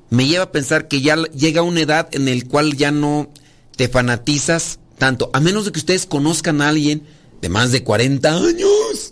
me 0.09 0.25
lleva 0.25 0.45
a 0.45 0.51
pensar 0.51 0.87
que 0.87 1.01
ya 1.01 1.17
llega 1.17 1.61
una 1.61 1.81
edad 1.81 2.09
en 2.13 2.27
el 2.27 2.47
cual 2.47 2.75
ya 2.77 2.89
no 2.89 3.29
te 3.75 3.89
fanatizas 3.89 4.79
tanto, 4.99 5.31
a 5.33 5.39
menos 5.39 5.65
de 5.65 5.71
que 5.71 5.79
ustedes 5.79 6.05
conozcan 6.05 6.61
a 6.61 6.69
alguien 6.69 7.03
de 7.41 7.49
más 7.49 7.71
de 7.71 7.83
40 7.83 8.35
años. 8.35 9.11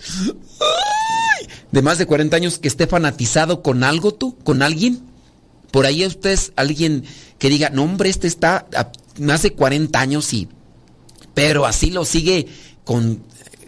De 1.72 1.82
más 1.82 1.98
de 1.98 2.06
40 2.06 2.36
años 2.36 2.60
que 2.60 2.68
esté 2.68 2.88
fanatizado 2.88 3.64
con 3.64 3.84
algo 3.84 4.14
tú, 4.14 4.38
con 4.44 4.62
alguien. 4.62 5.02
Por 5.72 5.86
ahí 5.86 6.06
ustedes, 6.06 6.54
alguien 6.56 7.04
que 7.40 7.50
diga, 7.50 7.70
no 7.70 7.84
hombre, 7.84 8.10
este 8.10 8.28
está 8.28 8.68
más 9.20 9.42
de 9.42 9.54
40 9.54 10.00
años 10.00 10.32
y... 10.34 10.48
Pero 11.34 11.66
así 11.66 11.90
lo 11.90 12.06
sigue 12.06 12.48
con... 12.84 13.24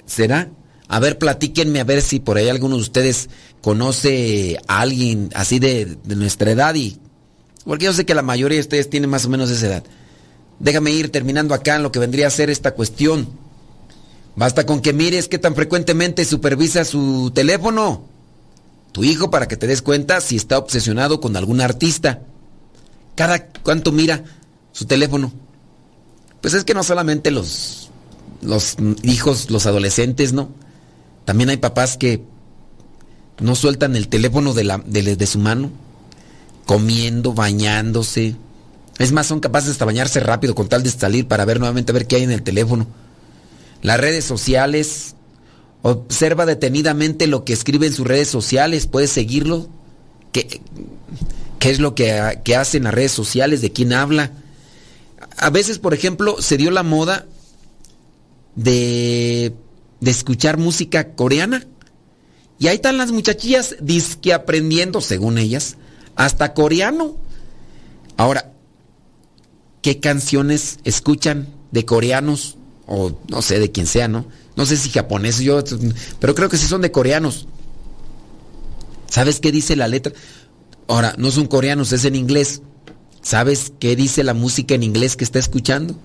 ¿Será? 0.05 0.49
A 0.87 0.99
ver, 0.99 1.17
platíquenme 1.17 1.79
a 1.79 1.83
ver 1.83 2.01
si 2.01 2.19
por 2.19 2.37
ahí 2.37 2.49
alguno 2.49 2.75
de 2.75 2.81
ustedes 2.81 3.29
conoce 3.61 4.57
a 4.67 4.81
alguien 4.81 5.29
así 5.35 5.59
de, 5.59 5.97
de 6.03 6.15
nuestra 6.15 6.51
edad 6.51 6.75
y... 6.75 6.99
Porque 7.63 7.85
yo 7.85 7.93
sé 7.93 8.05
que 8.05 8.15
la 8.15 8.23
mayoría 8.23 8.57
de 8.57 8.63
ustedes 8.63 8.89
tienen 8.89 9.09
más 9.09 9.25
o 9.25 9.29
menos 9.29 9.49
esa 9.51 9.67
edad. 9.67 9.83
Déjame 10.59 10.91
ir 10.91 11.11
terminando 11.11 11.53
acá 11.53 11.75
en 11.75 11.83
lo 11.83 11.91
que 11.91 11.99
vendría 11.99 12.27
a 12.27 12.31
ser 12.31 12.49
esta 12.49 12.71
cuestión. 12.73 13.29
Basta 14.35 14.65
con 14.65 14.81
que 14.81 14.93
mires 14.93 15.27
qué 15.27 15.37
tan 15.37 15.55
frecuentemente 15.55 16.25
supervisa 16.25 16.85
su 16.85 17.31
teléfono. 17.33 18.05
Tu 18.91 19.03
hijo 19.03 19.29
para 19.29 19.47
que 19.47 19.57
te 19.57 19.67
des 19.67 19.81
cuenta 19.81 20.21
si 20.21 20.35
está 20.35 20.57
obsesionado 20.57 21.19
con 21.19 21.35
algún 21.35 21.61
artista. 21.61 22.21
Cada 23.15 23.47
cuánto 23.47 23.91
mira 23.91 24.23
su 24.71 24.85
teléfono. 24.85 25.31
Pues 26.41 26.53
es 26.53 26.63
que 26.63 26.73
no 26.73 26.83
solamente 26.83 27.31
los, 27.31 27.89
los 28.41 28.77
hijos, 29.03 29.49
los 29.49 29.65
adolescentes, 29.65 30.33
¿no? 30.33 30.49
También 31.25 31.49
hay 31.49 31.57
papás 31.57 31.97
que 31.97 32.23
no 33.39 33.55
sueltan 33.55 33.95
el 33.95 34.07
teléfono 34.07 34.53
de, 34.53 34.63
la, 34.63 34.81
de, 34.85 35.15
de 35.15 35.27
su 35.27 35.39
mano, 35.39 35.69
comiendo, 36.65 37.33
bañándose. 37.33 38.35
Es 38.99 39.13
más, 39.13 39.27
son 39.27 39.39
capaces 39.39 39.71
hasta 39.71 39.85
bañarse 39.85 40.19
rápido 40.19 40.53
con 40.53 40.67
tal 40.67 40.83
de 40.83 40.91
salir 40.91 41.25
para 41.25 41.45
ver 41.45 41.59
nuevamente 41.59 41.91
a 41.91 41.93
ver 41.93 42.05
qué 42.05 42.17
hay 42.17 42.23
en 42.23 42.31
el 42.31 42.43
teléfono. 42.43 42.85
Las 43.81 43.99
redes 43.99 44.25
sociales. 44.25 45.15
Observa 45.81 46.45
detenidamente 46.45 47.25
lo 47.25 47.45
que 47.45 47.53
escribe 47.53 47.87
en 47.87 47.93
sus 47.93 48.05
redes 48.05 48.27
sociales. 48.27 48.85
Puedes 48.85 49.11
seguirlo. 49.11 49.69
¿Qué, 50.33 50.61
es 51.61 51.79
lo 51.79 51.95
que, 51.95 52.41
que 52.43 52.57
hace 52.57 52.77
en 52.77 52.83
las 52.83 52.93
redes 52.93 53.13
sociales? 53.13 53.61
¿De 53.61 53.71
quién 53.71 53.93
habla? 53.93 54.33
A 55.37 55.49
veces, 55.49 55.79
por 55.79 55.93
ejemplo, 55.93 56.41
se 56.41 56.57
dio 56.57 56.69
la 56.69 56.83
moda 56.83 57.25
de, 58.55 59.53
de 60.01 60.11
escuchar 60.11 60.57
música 60.57 61.13
coreana. 61.13 61.65
Y 62.59 62.67
ahí 62.67 62.75
están 62.75 62.97
las 62.97 63.13
muchachillas 63.13 63.77
disque 63.79 64.33
aprendiendo, 64.33 64.99
según 64.99 65.37
ellas, 65.37 65.77
hasta 66.17 66.53
coreano. 66.53 67.15
Ahora, 68.17 68.51
¿qué 69.81 69.99
canciones 69.99 70.79
escuchan 70.83 71.47
de 71.71 71.85
coreanos? 71.85 72.57
O 72.85 73.19
no 73.29 73.41
sé, 73.41 73.59
de 73.59 73.71
quien 73.71 73.87
sea, 73.87 74.07
¿no? 74.07 74.25
No 74.55 74.65
sé 74.65 74.77
si 74.77 74.89
japoneses, 74.89 75.41
yo, 75.41 75.63
pero 76.19 76.35
creo 76.35 76.49
que 76.49 76.57
sí 76.57 76.67
son 76.67 76.81
de 76.81 76.91
coreanos. 76.91 77.47
¿Sabes 79.07 79.39
qué 79.39 79.51
dice 79.51 79.75
la 79.75 79.87
letra? 79.87 80.13
Ahora, 80.87 81.15
no 81.17 81.31
son 81.31 81.47
coreanos, 81.47 81.91
es 81.91 82.05
en 82.05 82.15
inglés. 82.15 82.61
¿Sabes 83.21 83.71
qué 83.79 83.95
dice 83.95 84.23
la 84.23 84.33
música 84.33 84.75
en 84.75 84.83
inglés 84.83 85.15
que 85.15 85.23
está 85.23 85.39
escuchando? 85.39 85.95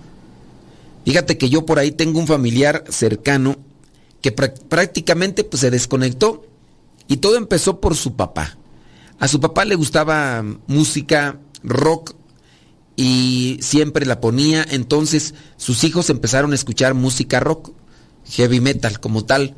Fíjate 1.05 1.37
que 1.37 1.49
yo 1.49 1.65
por 1.65 1.79
ahí 1.79 1.91
tengo 1.91 2.19
un 2.19 2.27
familiar 2.27 2.83
cercano 2.89 3.57
que 4.21 4.31
prácticamente 4.31 5.43
pues, 5.43 5.61
se 5.61 5.69
desconectó 5.69 6.45
y 7.07 7.17
todo 7.17 7.37
empezó 7.37 7.79
por 7.79 7.95
su 7.95 8.15
papá. 8.15 8.57
A 9.19 9.27
su 9.27 9.39
papá 9.39 9.65
le 9.65 9.75
gustaba 9.75 10.43
música 10.67 11.39
rock 11.63 12.15
y 12.95 13.57
siempre 13.61 14.05
la 14.05 14.21
ponía, 14.21 14.65
entonces 14.69 15.33
sus 15.57 15.83
hijos 15.83 16.09
empezaron 16.09 16.51
a 16.51 16.55
escuchar 16.55 16.93
música 16.93 17.39
rock, 17.39 17.71
heavy 18.29 18.59
metal 18.59 18.99
como 18.99 19.25
tal. 19.25 19.55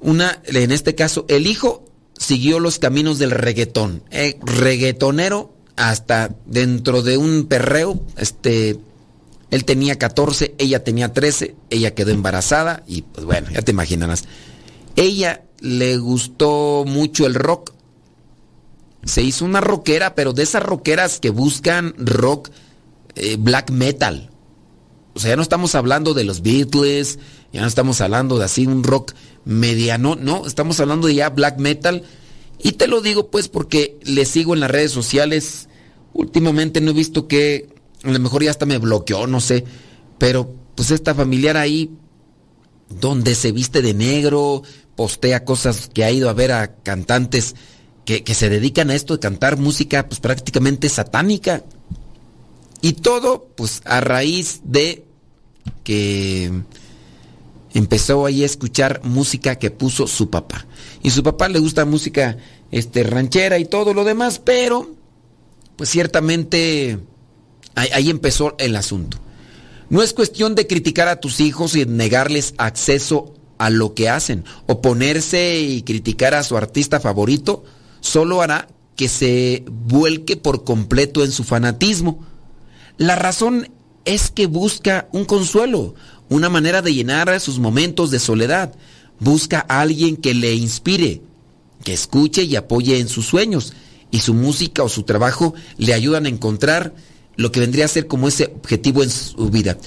Una, 0.00 0.40
en 0.44 0.72
este 0.72 0.94
caso, 0.94 1.26
el 1.28 1.46
hijo 1.46 1.84
siguió 2.16 2.58
los 2.58 2.78
caminos 2.78 3.18
del 3.18 3.30
reggaetón, 3.30 4.02
eh, 4.10 4.38
reggaetonero 4.42 5.54
hasta 5.76 6.34
dentro 6.46 7.02
de 7.02 7.16
un 7.16 7.46
perreo, 7.46 8.00
este, 8.16 8.78
él 9.50 9.64
tenía 9.64 9.98
14, 9.98 10.54
ella 10.58 10.84
tenía 10.84 11.12
13, 11.12 11.54
ella 11.70 11.94
quedó 11.94 12.10
embarazada 12.10 12.82
y 12.86 13.02
pues 13.02 13.24
bueno, 13.24 13.48
ya 13.50 13.62
te 13.62 13.72
imaginarás. 13.72 14.24
Ella 14.96 15.42
le 15.60 15.96
gustó 15.96 16.84
mucho 16.86 17.26
el 17.26 17.34
rock. 17.34 17.72
Se 19.04 19.22
hizo 19.22 19.44
una 19.44 19.60
rockera, 19.60 20.14
pero 20.14 20.32
de 20.32 20.42
esas 20.42 20.62
rockeras 20.62 21.20
que 21.20 21.30
buscan 21.30 21.94
rock 21.98 22.50
eh, 23.14 23.36
black 23.38 23.70
metal. 23.70 24.30
O 25.14 25.20
sea, 25.20 25.30
ya 25.30 25.36
no 25.36 25.42
estamos 25.42 25.74
hablando 25.74 26.14
de 26.14 26.24
los 26.24 26.42
Beatles, 26.42 27.18
ya 27.52 27.62
no 27.62 27.66
estamos 27.66 28.00
hablando 28.00 28.38
de 28.38 28.44
así 28.44 28.66
un 28.66 28.84
rock 28.84 29.12
mediano, 29.44 30.16
no, 30.16 30.46
estamos 30.46 30.78
hablando 30.80 31.08
de 31.08 31.14
ya 31.14 31.30
black 31.30 31.58
metal. 31.58 32.04
Y 32.58 32.72
te 32.72 32.86
lo 32.86 33.00
digo 33.00 33.30
pues 33.30 33.48
porque 33.48 33.98
le 34.02 34.24
sigo 34.24 34.54
en 34.54 34.60
las 34.60 34.70
redes 34.70 34.92
sociales. 34.92 35.68
Últimamente 36.12 36.80
no 36.80 36.90
he 36.90 36.94
visto 36.94 37.26
que 37.26 37.68
a 38.02 38.10
lo 38.10 38.18
mejor 38.18 38.44
ya 38.44 38.50
hasta 38.50 38.66
me 38.66 38.78
bloqueó, 38.78 39.26
no 39.26 39.40
sé. 39.40 39.64
Pero 40.18 40.54
pues 40.74 40.90
esta 40.90 41.14
familiar 41.14 41.56
ahí, 41.56 41.90
donde 42.88 43.34
se 43.34 43.52
viste 43.52 43.82
de 43.82 43.94
negro, 43.94 44.62
postea 44.94 45.44
cosas 45.44 45.88
que 45.92 46.04
ha 46.04 46.10
ido 46.10 46.28
a 46.28 46.34
ver 46.34 46.52
a 46.52 46.74
cantantes 46.76 47.56
que, 48.18 48.34
se 48.34 48.48
dedican 48.48 48.90
a 48.90 48.94
esto 48.94 49.14
de 49.14 49.20
cantar 49.20 49.56
música 49.56 50.08
pues 50.08 50.20
prácticamente 50.20 50.88
satánica. 50.88 51.62
Y 52.82 52.94
todo 52.94 53.48
pues 53.56 53.82
a 53.84 54.00
raíz 54.00 54.60
de 54.64 55.04
que 55.84 56.50
empezó 57.74 58.26
ahí 58.26 58.42
a 58.42 58.46
escuchar 58.46 59.02
música 59.04 59.56
que 59.56 59.70
puso 59.70 60.06
su 60.06 60.30
papá. 60.30 60.66
Y 61.02 61.10
su 61.10 61.22
papá 61.22 61.48
le 61.48 61.60
gusta 61.60 61.84
música 61.84 62.36
este, 62.70 63.02
ranchera 63.04 63.58
y 63.58 63.66
todo 63.66 63.94
lo 63.94 64.04
demás, 64.04 64.40
pero 64.42 64.90
pues 65.76 65.90
ciertamente 65.90 66.98
Ahí, 67.76 67.88
ahí, 67.92 68.10
empezó 68.10 68.56
el 68.58 68.74
asunto. 68.74 69.18
No 69.90 70.02
es 70.02 70.12
cuestión 70.12 70.56
de 70.56 70.66
criticar 70.66 71.06
a 71.06 71.20
tus 71.20 71.38
hijos 71.38 71.76
y 71.76 71.86
negarles 71.86 72.52
acceso 72.58 73.34
a 73.58 73.70
lo 73.70 73.94
que 73.94 74.08
hacen. 74.08 74.44
Oponerse 74.66 75.60
y 75.60 75.82
criticar 75.82 76.34
a 76.34 76.42
su 76.42 76.56
artista 76.56 76.98
favorito 76.98 77.62
solo 78.00 78.42
hará 78.42 78.68
que 78.96 79.08
se 79.08 79.64
vuelque 79.66 80.36
por 80.36 80.64
completo 80.64 81.24
en 81.24 81.32
su 81.32 81.44
fanatismo. 81.44 82.26
La 82.98 83.16
razón 83.16 83.70
es 84.04 84.30
que 84.30 84.46
busca 84.46 85.08
un 85.12 85.24
consuelo, 85.24 85.94
una 86.28 86.48
manera 86.48 86.82
de 86.82 86.92
llenar 86.92 87.40
sus 87.40 87.58
momentos 87.58 88.10
de 88.10 88.18
soledad. 88.18 88.74
Busca 89.18 89.64
a 89.68 89.80
alguien 89.80 90.16
que 90.16 90.34
le 90.34 90.54
inspire, 90.54 91.22
que 91.84 91.92
escuche 91.92 92.42
y 92.44 92.56
apoye 92.56 92.98
en 92.98 93.08
sus 93.08 93.26
sueños. 93.26 93.72
Y 94.10 94.20
su 94.20 94.34
música 94.34 94.82
o 94.82 94.88
su 94.88 95.04
trabajo 95.04 95.54
le 95.78 95.94
ayudan 95.94 96.26
a 96.26 96.30
encontrar 96.30 96.94
lo 97.36 97.52
que 97.52 97.60
vendría 97.60 97.86
a 97.86 97.88
ser 97.88 98.06
como 98.06 98.28
ese 98.28 98.52
objetivo 98.54 99.02
en 99.02 99.10
su 99.10 99.48
vida. 99.50 99.78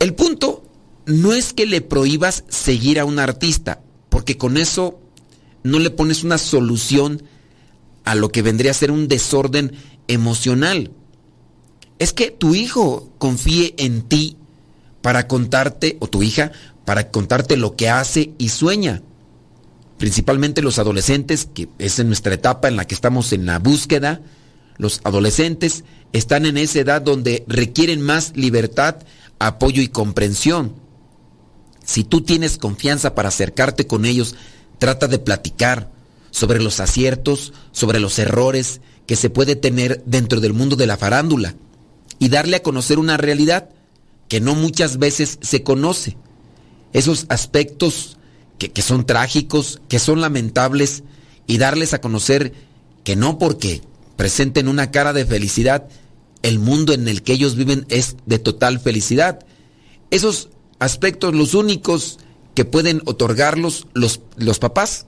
El 0.00 0.14
punto 0.14 0.64
no 1.06 1.32
es 1.32 1.52
que 1.52 1.66
le 1.66 1.80
prohíbas 1.80 2.44
seguir 2.48 2.98
a 2.98 3.04
un 3.04 3.18
artista, 3.18 3.80
porque 4.08 4.36
con 4.36 4.56
eso 4.56 4.98
no 5.68 5.78
le 5.78 5.90
pones 5.90 6.24
una 6.24 6.38
solución 6.38 7.22
a 8.04 8.14
lo 8.14 8.30
que 8.30 8.42
vendría 8.42 8.70
a 8.70 8.74
ser 8.74 8.90
un 8.90 9.08
desorden 9.08 9.72
emocional. 10.08 10.90
Es 11.98 12.12
que 12.12 12.30
tu 12.30 12.54
hijo 12.54 13.12
confíe 13.18 13.74
en 13.78 14.02
ti 14.02 14.36
para 15.02 15.28
contarte, 15.28 15.96
o 16.00 16.08
tu 16.08 16.22
hija, 16.22 16.52
para 16.84 17.10
contarte 17.10 17.56
lo 17.56 17.76
que 17.76 17.88
hace 17.88 18.32
y 18.38 18.48
sueña. 18.48 19.02
Principalmente 19.98 20.62
los 20.62 20.78
adolescentes, 20.78 21.48
que 21.52 21.68
es 21.78 21.98
en 21.98 22.06
nuestra 22.06 22.34
etapa 22.34 22.68
en 22.68 22.76
la 22.76 22.86
que 22.86 22.94
estamos 22.94 23.32
en 23.32 23.46
la 23.46 23.58
búsqueda, 23.58 24.20
los 24.78 25.00
adolescentes 25.04 25.84
están 26.12 26.46
en 26.46 26.56
esa 26.56 26.78
edad 26.80 27.02
donde 27.02 27.44
requieren 27.48 28.00
más 28.00 28.32
libertad, 28.36 28.96
apoyo 29.38 29.82
y 29.82 29.88
comprensión. 29.88 30.72
Si 31.84 32.04
tú 32.04 32.20
tienes 32.20 32.58
confianza 32.58 33.14
para 33.14 33.28
acercarte 33.28 33.86
con 33.86 34.04
ellos, 34.04 34.36
trata 34.78 35.08
de 35.08 35.18
platicar 35.18 35.90
sobre 36.30 36.60
los 36.60 36.80
aciertos, 36.80 37.52
sobre 37.72 38.00
los 38.00 38.18
errores 38.18 38.80
que 39.06 39.16
se 39.16 39.30
puede 39.30 39.56
tener 39.56 40.02
dentro 40.06 40.40
del 40.40 40.52
mundo 40.52 40.76
de 40.76 40.86
la 40.86 40.96
farándula 40.96 41.54
y 42.18 42.28
darle 42.28 42.56
a 42.56 42.62
conocer 42.62 42.98
una 42.98 43.16
realidad 43.16 43.70
que 44.28 44.40
no 44.40 44.54
muchas 44.54 44.98
veces 44.98 45.38
se 45.40 45.62
conoce. 45.62 46.16
Esos 46.92 47.26
aspectos 47.28 48.18
que, 48.58 48.70
que 48.70 48.82
son 48.82 49.06
trágicos, 49.06 49.80
que 49.88 49.98
son 49.98 50.20
lamentables, 50.20 51.02
y 51.48 51.58
darles 51.58 51.94
a 51.94 52.00
conocer 52.00 52.52
que 53.02 53.16
no 53.16 53.38
porque 53.38 53.80
presenten 54.16 54.68
una 54.68 54.92
cara 54.92 55.12
de 55.12 55.26
felicidad, 55.26 55.88
el 56.42 56.60
mundo 56.60 56.92
en 56.92 57.08
el 57.08 57.22
que 57.22 57.32
ellos 57.32 57.56
viven 57.56 57.86
es 57.88 58.16
de 58.26 58.38
total 58.38 58.78
felicidad. 58.78 59.40
Esos 60.10 60.50
aspectos, 60.78 61.34
los 61.34 61.54
únicos 61.54 62.18
que 62.58 62.64
pueden 62.64 63.02
otorgarlos 63.04 63.86
los, 63.94 64.20
los 64.36 64.58
papás. 64.58 65.06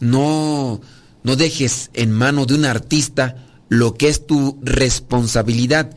No, 0.00 0.80
no 1.22 1.36
dejes 1.36 1.90
en 1.92 2.10
mano 2.10 2.46
de 2.46 2.54
un 2.54 2.64
artista 2.64 3.44
lo 3.68 3.92
que 3.92 4.08
es 4.08 4.26
tu 4.26 4.58
responsabilidad. 4.62 5.94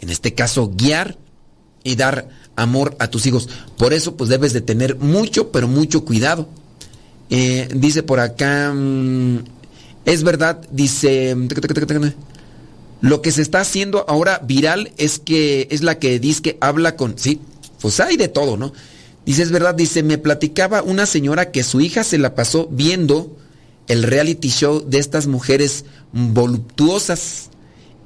En 0.00 0.10
este 0.10 0.34
caso, 0.34 0.70
guiar 0.76 1.16
y 1.82 1.96
dar 1.96 2.28
amor 2.56 2.94
a 2.98 3.08
tus 3.08 3.24
hijos. 3.24 3.48
Por 3.78 3.94
eso, 3.94 4.18
pues 4.18 4.28
debes 4.28 4.52
de 4.52 4.60
tener 4.60 4.96
mucho, 4.96 5.50
pero 5.50 5.66
mucho 5.66 6.04
cuidado. 6.04 6.46
Eh, 7.30 7.66
dice 7.74 8.02
por 8.02 8.20
acá, 8.20 8.74
mm, 8.74 9.38
es 10.04 10.24
verdad, 10.24 10.60
dice, 10.70 11.34
lo 13.00 13.22
que 13.22 13.32
se 13.32 13.40
está 13.40 13.60
haciendo 13.62 14.04
ahora 14.06 14.42
viral 14.44 14.92
es 14.98 15.20
que 15.20 15.68
es 15.70 15.82
la 15.82 15.98
que 15.98 16.20
dice 16.20 16.42
que 16.42 16.58
habla 16.60 16.96
con, 16.96 17.18
sí, 17.18 17.40
pues 17.80 17.98
hay 17.98 18.18
de 18.18 18.28
todo, 18.28 18.58
¿no? 18.58 18.74
Dice, 19.28 19.42
es 19.42 19.50
verdad, 19.50 19.74
dice, 19.74 20.02
me 20.02 20.16
platicaba 20.16 20.82
una 20.82 21.04
señora 21.04 21.50
que 21.50 21.62
su 21.62 21.82
hija 21.82 22.02
se 22.02 22.16
la 22.16 22.34
pasó 22.34 22.66
viendo 22.72 23.36
el 23.86 24.02
reality 24.02 24.48
show 24.48 24.82
de 24.88 24.96
estas 24.96 25.26
mujeres 25.26 25.84
voluptuosas 26.12 27.50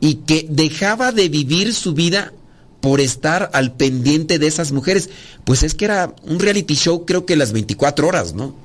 y 0.00 0.16
que 0.16 0.48
dejaba 0.50 1.12
de 1.12 1.28
vivir 1.28 1.74
su 1.74 1.94
vida 1.94 2.32
por 2.80 3.00
estar 3.00 3.50
al 3.52 3.72
pendiente 3.76 4.40
de 4.40 4.48
esas 4.48 4.72
mujeres. 4.72 5.10
Pues 5.44 5.62
es 5.62 5.76
que 5.76 5.84
era 5.84 6.12
un 6.24 6.40
reality 6.40 6.74
show 6.74 7.06
creo 7.06 7.24
que 7.24 7.36
las 7.36 7.52
24 7.52 8.08
horas, 8.08 8.34
¿no? 8.34 8.56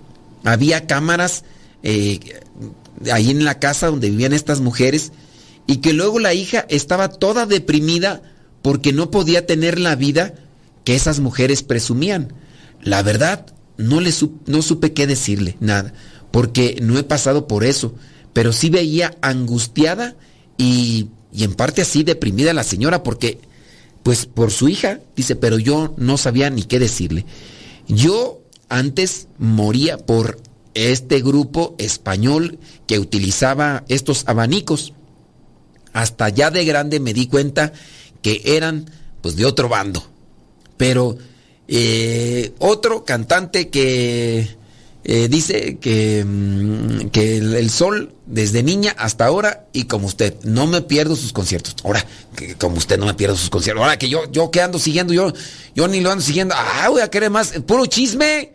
Había 0.44 0.88
cámaras 0.88 1.44
eh, 1.84 2.20
ahí 3.12 3.30
en 3.30 3.46
la 3.46 3.60
casa 3.60 3.86
donde 3.86 4.10
vivían 4.10 4.34
estas 4.34 4.62
mujeres 4.62 5.12
y 5.68 5.78
que 5.78 5.94
luego 5.94 6.18
la 6.18 6.34
hija 6.34 6.66
estaba 6.70 7.10
toda 7.10 7.46
deprimida 7.46 8.24
porque 8.64 8.94
no 8.94 9.12
podía 9.12 9.46
tener 9.46 9.78
la 9.78 9.96
vida 9.96 10.34
que 10.86 10.96
esas 10.96 11.20
mujeres 11.20 11.62
presumían. 11.62 12.34
La 12.82 13.04
verdad, 13.04 13.46
no, 13.78 14.02
le 14.02 14.12
no 14.46 14.62
supe 14.62 14.94
qué 14.94 15.08
decirle, 15.08 15.58
nada, 15.60 15.94
porque 16.32 16.78
no 16.82 16.98
he 16.98 17.04
pasado 17.04 17.48
por 17.48 17.64
eso, 17.64 17.94
pero 18.34 18.54
sí 18.54 18.70
veía 18.70 19.16
angustiada 19.22 20.16
y, 20.58 21.10
y 21.32 21.44
en 21.44 21.54
parte 21.54 21.82
así 21.82 22.04
deprimida 22.04 22.54
la 22.54 22.64
señora 22.64 23.04
porque, 23.04 23.40
pues 24.04 24.26
por 24.26 24.52
su 24.52 24.70
hija, 24.70 25.00
dice, 25.16 25.36
pero 25.36 25.60
yo 25.60 25.94
no 25.98 26.18
sabía 26.18 26.50
ni 26.50 26.64
qué 26.64 26.80
decirle. 26.80 27.26
Yo 27.88 28.42
antes 28.70 29.28
moría 29.38 29.98
por 29.98 30.40
este 30.74 31.22
grupo 31.22 31.76
español 31.80 32.60
que 32.86 33.00
utilizaba 33.00 33.84
estos 33.88 34.24
abanicos. 34.28 34.94
Hasta 35.94 36.30
ya 36.30 36.52
de 36.52 36.66
grande 36.66 37.00
me 37.00 37.14
di 37.14 37.28
cuenta 37.28 37.74
que 38.22 38.42
eran 38.46 38.90
pues 39.22 39.36
de 39.36 39.46
otro 39.46 39.70
bando. 39.70 40.04
Pero 40.78 41.18
eh, 41.68 42.54
otro 42.60 43.04
cantante 43.04 43.70
que 43.70 44.58
eh, 45.04 45.28
dice 45.30 45.78
que, 45.78 46.26
mm, 46.26 47.08
que 47.12 47.38
el, 47.38 47.70
sol 47.70 48.14
desde 48.26 48.62
niña 48.62 48.94
hasta 48.98 49.26
ahora 49.26 49.66
y 49.72 49.86
como 49.86 50.08
usted, 50.08 50.36
no 50.44 50.68
me 50.68 50.82
pierdo 50.82 51.16
sus 51.16 51.32
conciertos. 51.32 51.76
Ahora, 51.84 52.06
que 52.36 52.56
como 52.56 52.78
usted 52.78 53.00
no 53.00 53.06
me 53.06 53.14
pierdo 53.14 53.38
sus 53.38 53.50
conciertos. 53.50 53.82
Ahora 53.82 53.98
que 53.98 54.10
yo, 54.10 54.30
yo 54.32 54.52
que 54.52 54.62
ando 54.62 54.80
siguiendo, 54.80 55.14
yo, 55.14 55.32
yo 55.76 55.88
ni 55.88 56.02
lo 56.02 56.12
ando 56.12 56.24
siguiendo. 56.24 56.56
Ah, 56.58 56.90
voy 56.90 57.02
a 57.02 57.10
querer 57.10 57.30
más. 57.30 57.54
Puro 57.66 57.86
chisme. 57.86 58.54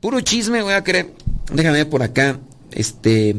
Puro 0.00 0.20
chisme 0.20 0.62
voy 0.62 0.74
a 0.74 0.84
querer. 0.84 1.14
Déjame 1.50 1.78
ver 1.78 1.88
por 1.88 2.02
acá. 2.02 2.38
Este. 2.72 3.36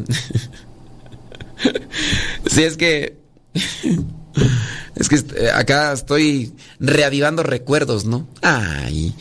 si 2.48 2.64
es 2.64 2.76
que. 2.76 3.18
Es 5.00 5.10
que 5.10 5.16
eh, 5.16 5.52
acá 5.54 5.94
estoy 5.94 6.54
reavivando 6.80 7.44
recuerdos, 7.44 8.06
¿no? 8.06 8.28
Ay, 8.42 9.14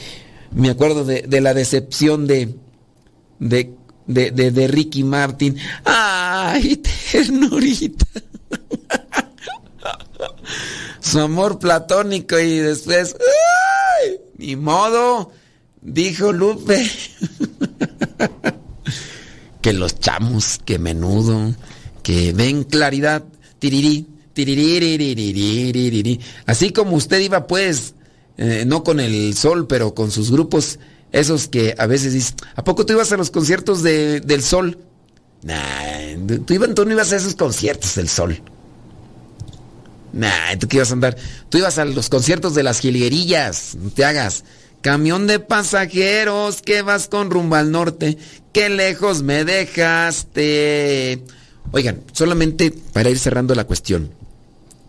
me 0.53 0.70
acuerdo 0.70 1.05
de, 1.05 1.41
la 1.41 1.53
decepción 1.53 2.27
de, 2.27 2.55
de, 3.39 3.74
de, 4.07 4.31
de, 4.31 4.68
Ricky 4.68 5.05
Martin. 5.05 5.57
Ay, 5.85 6.77
ternurita. 7.12 8.07
Su 11.01 11.20
amor 11.20 11.59
platónico 11.59 12.39
y 12.39 12.59
después, 12.59 13.16
¡ay! 13.20 14.18
Ni 14.39 14.57
modo, 14.57 15.31
dijo 15.83 16.33
Lupe. 16.33 16.91
que 19.61 19.72
los 19.72 20.01
chamos, 20.01 20.59
que 20.64 20.79
menudo, 20.79 21.55
que 22.03 22.33
ven 22.33 22.64
claridad, 22.64 23.24
tirirí 23.59 24.07
Así 26.47 26.70
como 26.70 26.97
usted 26.97 27.20
iba 27.20 27.47
pues, 27.47 27.95
eh, 28.37 28.64
no 28.66 28.84
con 28.84 29.01
el 29.01 29.37
sol, 29.37 29.66
pero 29.66 29.95
con 29.95 30.11
sus 30.11 30.30
grupos, 30.30 30.78
esos 31.12 31.49
que 31.49 31.74
a 31.78 31.87
veces 31.87 32.12
dices, 32.12 32.34
¿a 32.55 32.64
poco 32.64 32.84
tú 32.84 32.93
ibas 32.93 33.12
a 33.12 33.16
los 33.16 33.30
conciertos 33.30 33.82
de, 33.82 34.20
del 34.20 34.43
sol? 34.43 34.78
Nah, 35.43 35.55
tú, 36.26 36.45
tú 36.74 36.84
no 36.84 36.93
ibas 36.93 37.12
a 37.12 37.16
esos 37.16 37.34
conciertos 37.34 37.95
del 37.95 38.09
sol. 38.09 38.43
Nah, 40.12 40.57
¿tú 40.59 40.68
qué 40.68 40.76
ibas 40.76 40.91
a 40.91 40.95
andar? 40.95 41.16
Tú 41.49 41.59
ibas 41.59 41.78
a 41.78 41.84
los 41.84 42.09
conciertos 42.09 42.55
de 42.55 42.62
las 42.62 42.80
jilguerillas, 42.80 43.76
no 43.76 43.91
te 43.91 44.05
hagas. 44.05 44.45
Camión 44.80 45.26
de 45.26 45.41
pasajeros 45.41 46.62
que 46.62 46.82
vas 46.82 47.09
con 47.09 47.30
rumbo 47.30 47.57
al 47.57 47.70
norte, 47.70 48.18
qué 48.53 48.68
lejos 48.68 49.22
me 49.22 49.45
dejaste. 49.45 51.22
Oigan, 51.72 52.03
solamente 52.12 52.72
para 52.93 53.11
ir 53.11 53.18
cerrando 53.18 53.55
la 53.55 53.64
cuestión. 53.64 54.11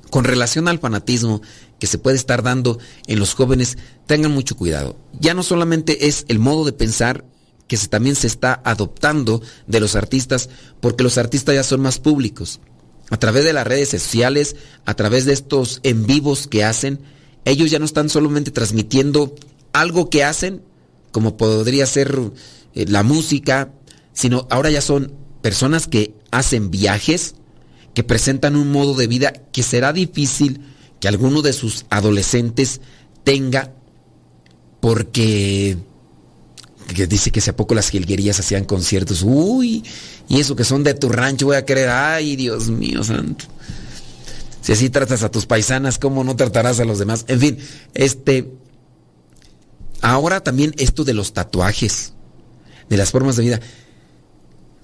Con 0.09 0.23
relación 0.23 0.67
al 0.67 0.79
fanatismo 0.79 1.41
que 1.79 1.87
se 1.87 1.97
puede 1.97 2.17
estar 2.17 2.43
dando 2.43 2.79
en 3.07 3.19
los 3.19 3.33
jóvenes, 3.33 3.77
tengan 4.05 4.31
mucho 4.31 4.55
cuidado. 4.55 4.97
Ya 5.19 5.33
no 5.33 5.43
solamente 5.43 6.07
es 6.07 6.25
el 6.27 6.39
modo 6.39 6.65
de 6.65 6.73
pensar 6.73 7.25
que 7.67 7.77
se, 7.77 7.87
también 7.87 8.15
se 8.15 8.27
está 8.27 8.61
adoptando 8.63 9.41
de 9.67 9.79
los 9.79 9.95
artistas, 9.95 10.49
porque 10.79 11.03
los 11.03 11.17
artistas 11.17 11.55
ya 11.55 11.63
son 11.63 11.81
más 11.81 11.99
públicos. 11.99 12.59
A 13.09 13.17
través 13.17 13.43
de 13.43 13.53
las 13.53 13.67
redes 13.67 13.89
sociales, 13.89 14.55
a 14.85 14.93
través 14.93 15.25
de 15.25 15.33
estos 15.33 15.79
en 15.83 16.05
vivos 16.05 16.47
que 16.47 16.63
hacen, 16.63 17.01
ellos 17.45 17.71
ya 17.71 17.79
no 17.79 17.85
están 17.85 18.09
solamente 18.09 18.51
transmitiendo 18.51 19.35
algo 19.73 20.09
que 20.09 20.23
hacen, 20.23 20.63
como 21.11 21.37
podría 21.37 21.85
ser 21.85 22.19
eh, 22.73 22.85
la 22.87 23.03
música, 23.03 23.71
sino 24.13 24.47
ahora 24.49 24.69
ya 24.69 24.81
son 24.81 25.13
personas 25.41 25.87
que 25.87 26.13
hacen 26.31 26.71
viajes, 26.71 27.35
que 27.97 28.03
presentan 28.03 28.55
un 28.55 28.71
modo 28.71 28.93
de 28.93 29.07
vida 29.07 29.33
que 29.51 29.63
será 29.63 29.91
difícil 29.91 30.61
que 30.99 31.07
alguno 31.07 31.41
de 31.41 31.51
sus 31.51 31.87
adolescentes 31.89 32.79
tenga 33.23 33.73
porque 34.79 35.79
que 36.93 37.07
dice 37.07 37.31
que 37.31 37.39
hace 37.39 37.53
poco 37.53 37.73
las 37.73 37.89
jilguerías 37.89 38.39
hacían 38.39 38.65
conciertos, 38.65 39.23
uy, 39.25 39.83
y 40.29 40.39
eso 40.39 40.55
que 40.55 40.63
son 40.63 40.83
de 40.83 40.93
tu 40.93 41.09
rancho 41.09 41.47
voy 41.47 41.55
a 41.55 41.65
querer, 41.65 41.89
ay 41.89 42.35
Dios 42.35 42.69
mío 42.69 43.03
santo. 43.03 43.45
Si 44.61 44.73
así 44.73 44.91
tratas 44.91 45.23
a 45.23 45.31
tus 45.31 45.47
paisanas, 45.47 45.97
¿cómo 45.97 46.23
no 46.23 46.35
tratarás 46.35 46.79
a 46.79 46.85
los 46.85 46.99
demás? 46.99 47.25
En 47.27 47.39
fin, 47.39 47.57
este, 47.95 48.47
ahora 50.01 50.43
también 50.43 50.75
esto 50.77 51.03
de 51.03 51.15
los 51.15 51.33
tatuajes, 51.33 52.13
de 52.89 52.97
las 52.97 53.09
formas 53.09 53.37
de 53.37 53.43
vida 53.43 53.59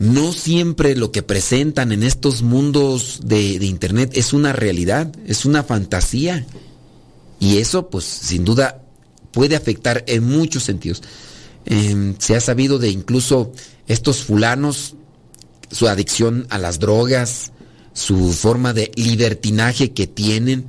no 0.04 0.34
siempre 0.34 0.98
lo 0.98 1.14
que 1.14 1.24
presentan 1.24 1.94
en 1.94 2.04
estos 2.04 2.42
mundos 2.42 3.22
de, 3.24 3.54
Internet 3.54 4.12
es 4.16 4.34
una 4.34 4.52
realidad, 4.52 5.10
es 5.26 5.46
una 5.46 5.64
fantasía. 5.64 6.46
Y 7.40 7.60
eso, 7.60 7.90
pues, 7.90 8.04
sin 8.04 8.44
duda, 8.44 8.84
puede 9.32 9.56
afectar 9.56 10.04
en 10.08 10.26
muchos 10.26 10.64
sentidos. 10.64 11.04
Em, 11.66 12.16
se 12.20 12.36
ha 12.36 12.42
sabido 12.42 12.80
de 12.80 12.90
incluso 12.90 13.54
estos 13.88 14.24
fulanos, 14.24 14.96
su 15.72 15.88
adicción 15.88 16.48
a 16.50 16.58
las 16.58 16.80
drogas, 16.80 17.54
su 17.94 18.34
forma 18.34 18.74
de 18.74 18.92
libertinaje 18.98 19.94
que 19.94 20.06
tienen. 20.06 20.66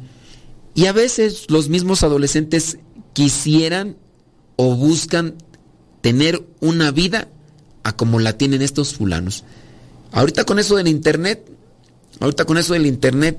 Y 0.77 0.87
a 0.87 0.93
veces 0.93 1.47
los 1.49 1.69
mismos 1.69 2.05
adolescentes 2.05 2.79
quisieran 3.15 3.97
o 4.55 4.77
buscan 4.77 5.35
tener 6.03 6.41
una 6.61 6.93
vida 6.93 7.29
a 7.85 7.95
como 7.95 8.19
la 8.19 8.37
tienen 8.37 8.63
estos 8.63 8.95
fulanos. 8.95 9.45
Ahorita 10.11 10.45
con 10.45 10.59
eso 10.59 10.77
del 10.77 10.89
internet, 10.89 11.49
ahorita 12.21 12.45
con 12.45 12.59
eso 12.59 12.73
del 12.73 12.87
internet, 12.87 13.39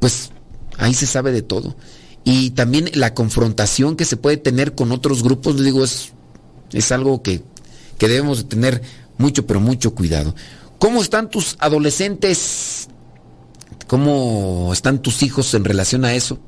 pues 0.00 0.30
ahí 0.78 0.94
se 0.94 1.06
sabe 1.06 1.32
de 1.32 1.42
todo. 1.42 1.76
Y 2.24 2.50
también 2.50 2.90
la 2.94 3.14
confrontación 3.14 3.96
que 3.96 4.04
se 4.04 4.16
puede 4.16 4.36
tener 4.36 4.74
con 4.74 4.92
otros 4.92 5.22
grupos, 5.22 5.62
digo, 5.62 5.84
es, 5.84 6.12
es 6.72 6.92
algo 6.92 7.22
que, 7.22 7.42
que 7.98 8.08
debemos 8.08 8.38
de 8.38 8.44
tener 8.44 8.82
mucho, 9.18 9.46
pero 9.46 9.60
mucho 9.60 9.94
cuidado. 9.94 10.34
¿Cómo 10.78 11.02
están 11.02 11.30
tus 11.30 11.56
adolescentes? 11.58 12.88
¿Cómo 13.86 14.70
están 14.72 15.02
tus 15.02 15.22
hijos 15.22 15.54
en 15.54 15.64
relación 15.64 16.04
a 16.04 16.14
eso? 16.14 16.38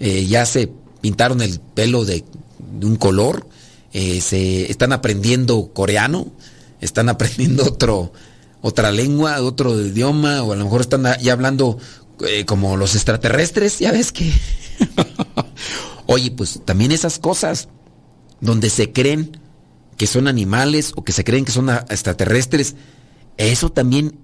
Eh, 0.00 0.26
ya 0.26 0.46
se 0.46 0.70
pintaron 1.00 1.40
el 1.40 1.60
pelo 1.60 2.04
de, 2.04 2.24
de 2.58 2.86
un 2.86 2.96
color, 2.96 3.46
eh, 3.94 4.20
se 4.20 4.70
están 4.70 4.92
aprendiendo 4.92 5.72
coreano, 5.72 6.32
están 6.80 7.08
aprendiendo 7.08 7.64
otro, 7.68 8.12
otra 8.60 8.90
lengua, 8.90 9.40
otro 9.40 9.80
idioma, 9.80 10.42
o 10.42 10.52
a 10.52 10.56
lo 10.56 10.64
mejor 10.64 10.80
están 10.82 11.04
ya 11.22 11.32
hablando 11.32 11.78
eh, 12.26 12.44
como 12.44 12.76
los 12.76 12.96
extraterrestres, 12.96 13.78
ya 13.78 13.92
ves 13.92 14.12
que... 14.12 14.30
Oye, 16.06 16.32
pues 16.32 16.60
también 16.64 16.90
esas 16.92 17.18
cosas 17.18 17.68
donde 18.40 18.68
se 18.68 18.92
creen 18.92 19.40
que 19.96 20.06
son 20.08 20.26
animales 20.26 20.92
o 20.96 21.04
que 21.04 21.12
se 21.12 21.24
creen 21.24 21.44
que 21.44 21.52
son 21.52 21.70
extraterrestres, 21.70 22.74
eso 23.36 23.70
también 23.70 24.18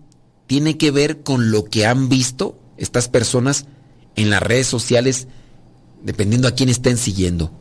tiene 0.48 0.76
que 0.76 0.90
ver 0.90 1.22
con 1.22 1.52
lo 1.52 1.64
que 1.64 1.86
han 1.86 2.08
visto 2.08 2.58
estas 2.76 3.08
personas 3.08 3.66
en 4.16 4.30
las 4.30 4.42
redes 4.42 4.66
sociales, 4.66 5.28
dependiendo 6.02 6.48
a 6.48 6.56
quién 6.56 6.68
estén 6.68 6.98
siguiendo. 6.98 7.52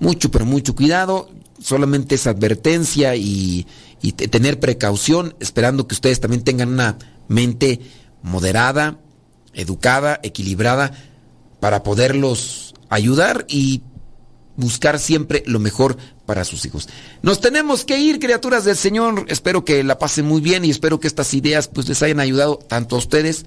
Mucho, 0.00 0.30
pero 0.30 0.44
mucho 0.44 0.74
cuidado, 0.74 1.30
solamente 1.60 2.16
es 2.16 2.26
advertencia 2.26 3.14
y, 3.16 3.66
y 4.02 4.12
te- 4.12 4.28
tener 4.28 4.60
precaución, 4.60 5.34
esperando 5.40 5.86
que 5.86 5.94
ustedes 5.94 6.20
también 6.20 6.42
tengan 6.42 6.68
una 6.68 6.98
mente 7.28 7.80
moderada, 8.22 8.98
educada, 9.52 10.20
equilibrada, 10.22 10.92
para 11.60 11.82
poderlos 11.82 12.74
ayudar 12.90 13.46
y 13.48 13.82
buscar 14.56 14.98
siempre 14.98 15.42
lo 15.46 15.58
mejor 15.58 15.96
para 16.26 16.44
sus 16.44 16.64
hijos. 16.64 16.88
Nos 17.22 17.40
tenemos 17.40 17.84
que 17.84 17.98
ir, 17.98 18.18
criaturas 18.18 18.64
del 18.64 18.76
Señor. 18.76 19.24
Espero 19.28 19.64
que 19.64 19.82
la 19.84 19.98
pasen 19.98 20.26
muy 20.26 20.40
bien 20.40 20.64
y 20.64 20.70
espero 20.70 21.00
que 21.00 21.06
estas 21.08 21.32
ideas 21.34 21.68
pues 21.68 21.88
les 21.88 22.02
hayan 22.02 22.20
ayudado 22.20 22.58
tanto 22.58 22.96
a 22.96 22.98
ustedes 22.98 23.46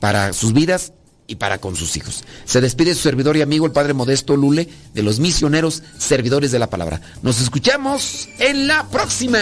para 0.00 0.32
sus 0.32 0.52
vidas 0.52 0.92
y 1.28 1.36
para 1.36 1.58
con 1.58 1.76
sus 1.76 1.96
hijos. 1.96 2.24
Se 2.44 2.60
despide 2.60 2.94
su 2.94 3.02
servidor 3.02 3.36
y 3.36 3.42
amigo 3.42 3.66
el 3.66 3.72
Padre 3.72 3.94
Modesto 3.94 4.34
Lule 4.34 4.68
de 4.94 5.02
los 5.04 5.20
misioneros 5.20 5.84
servidores 5.98 6.50
de 6.50 6.58
la 6.58 6.70
palabra. 6.70 7.00
Nos 7.22 7.40
escuchamos 7.40 8.28
en 8.40 8.66
la 8.66 8.88
próxima. 8.88 9.38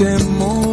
Mis 0.00 0.67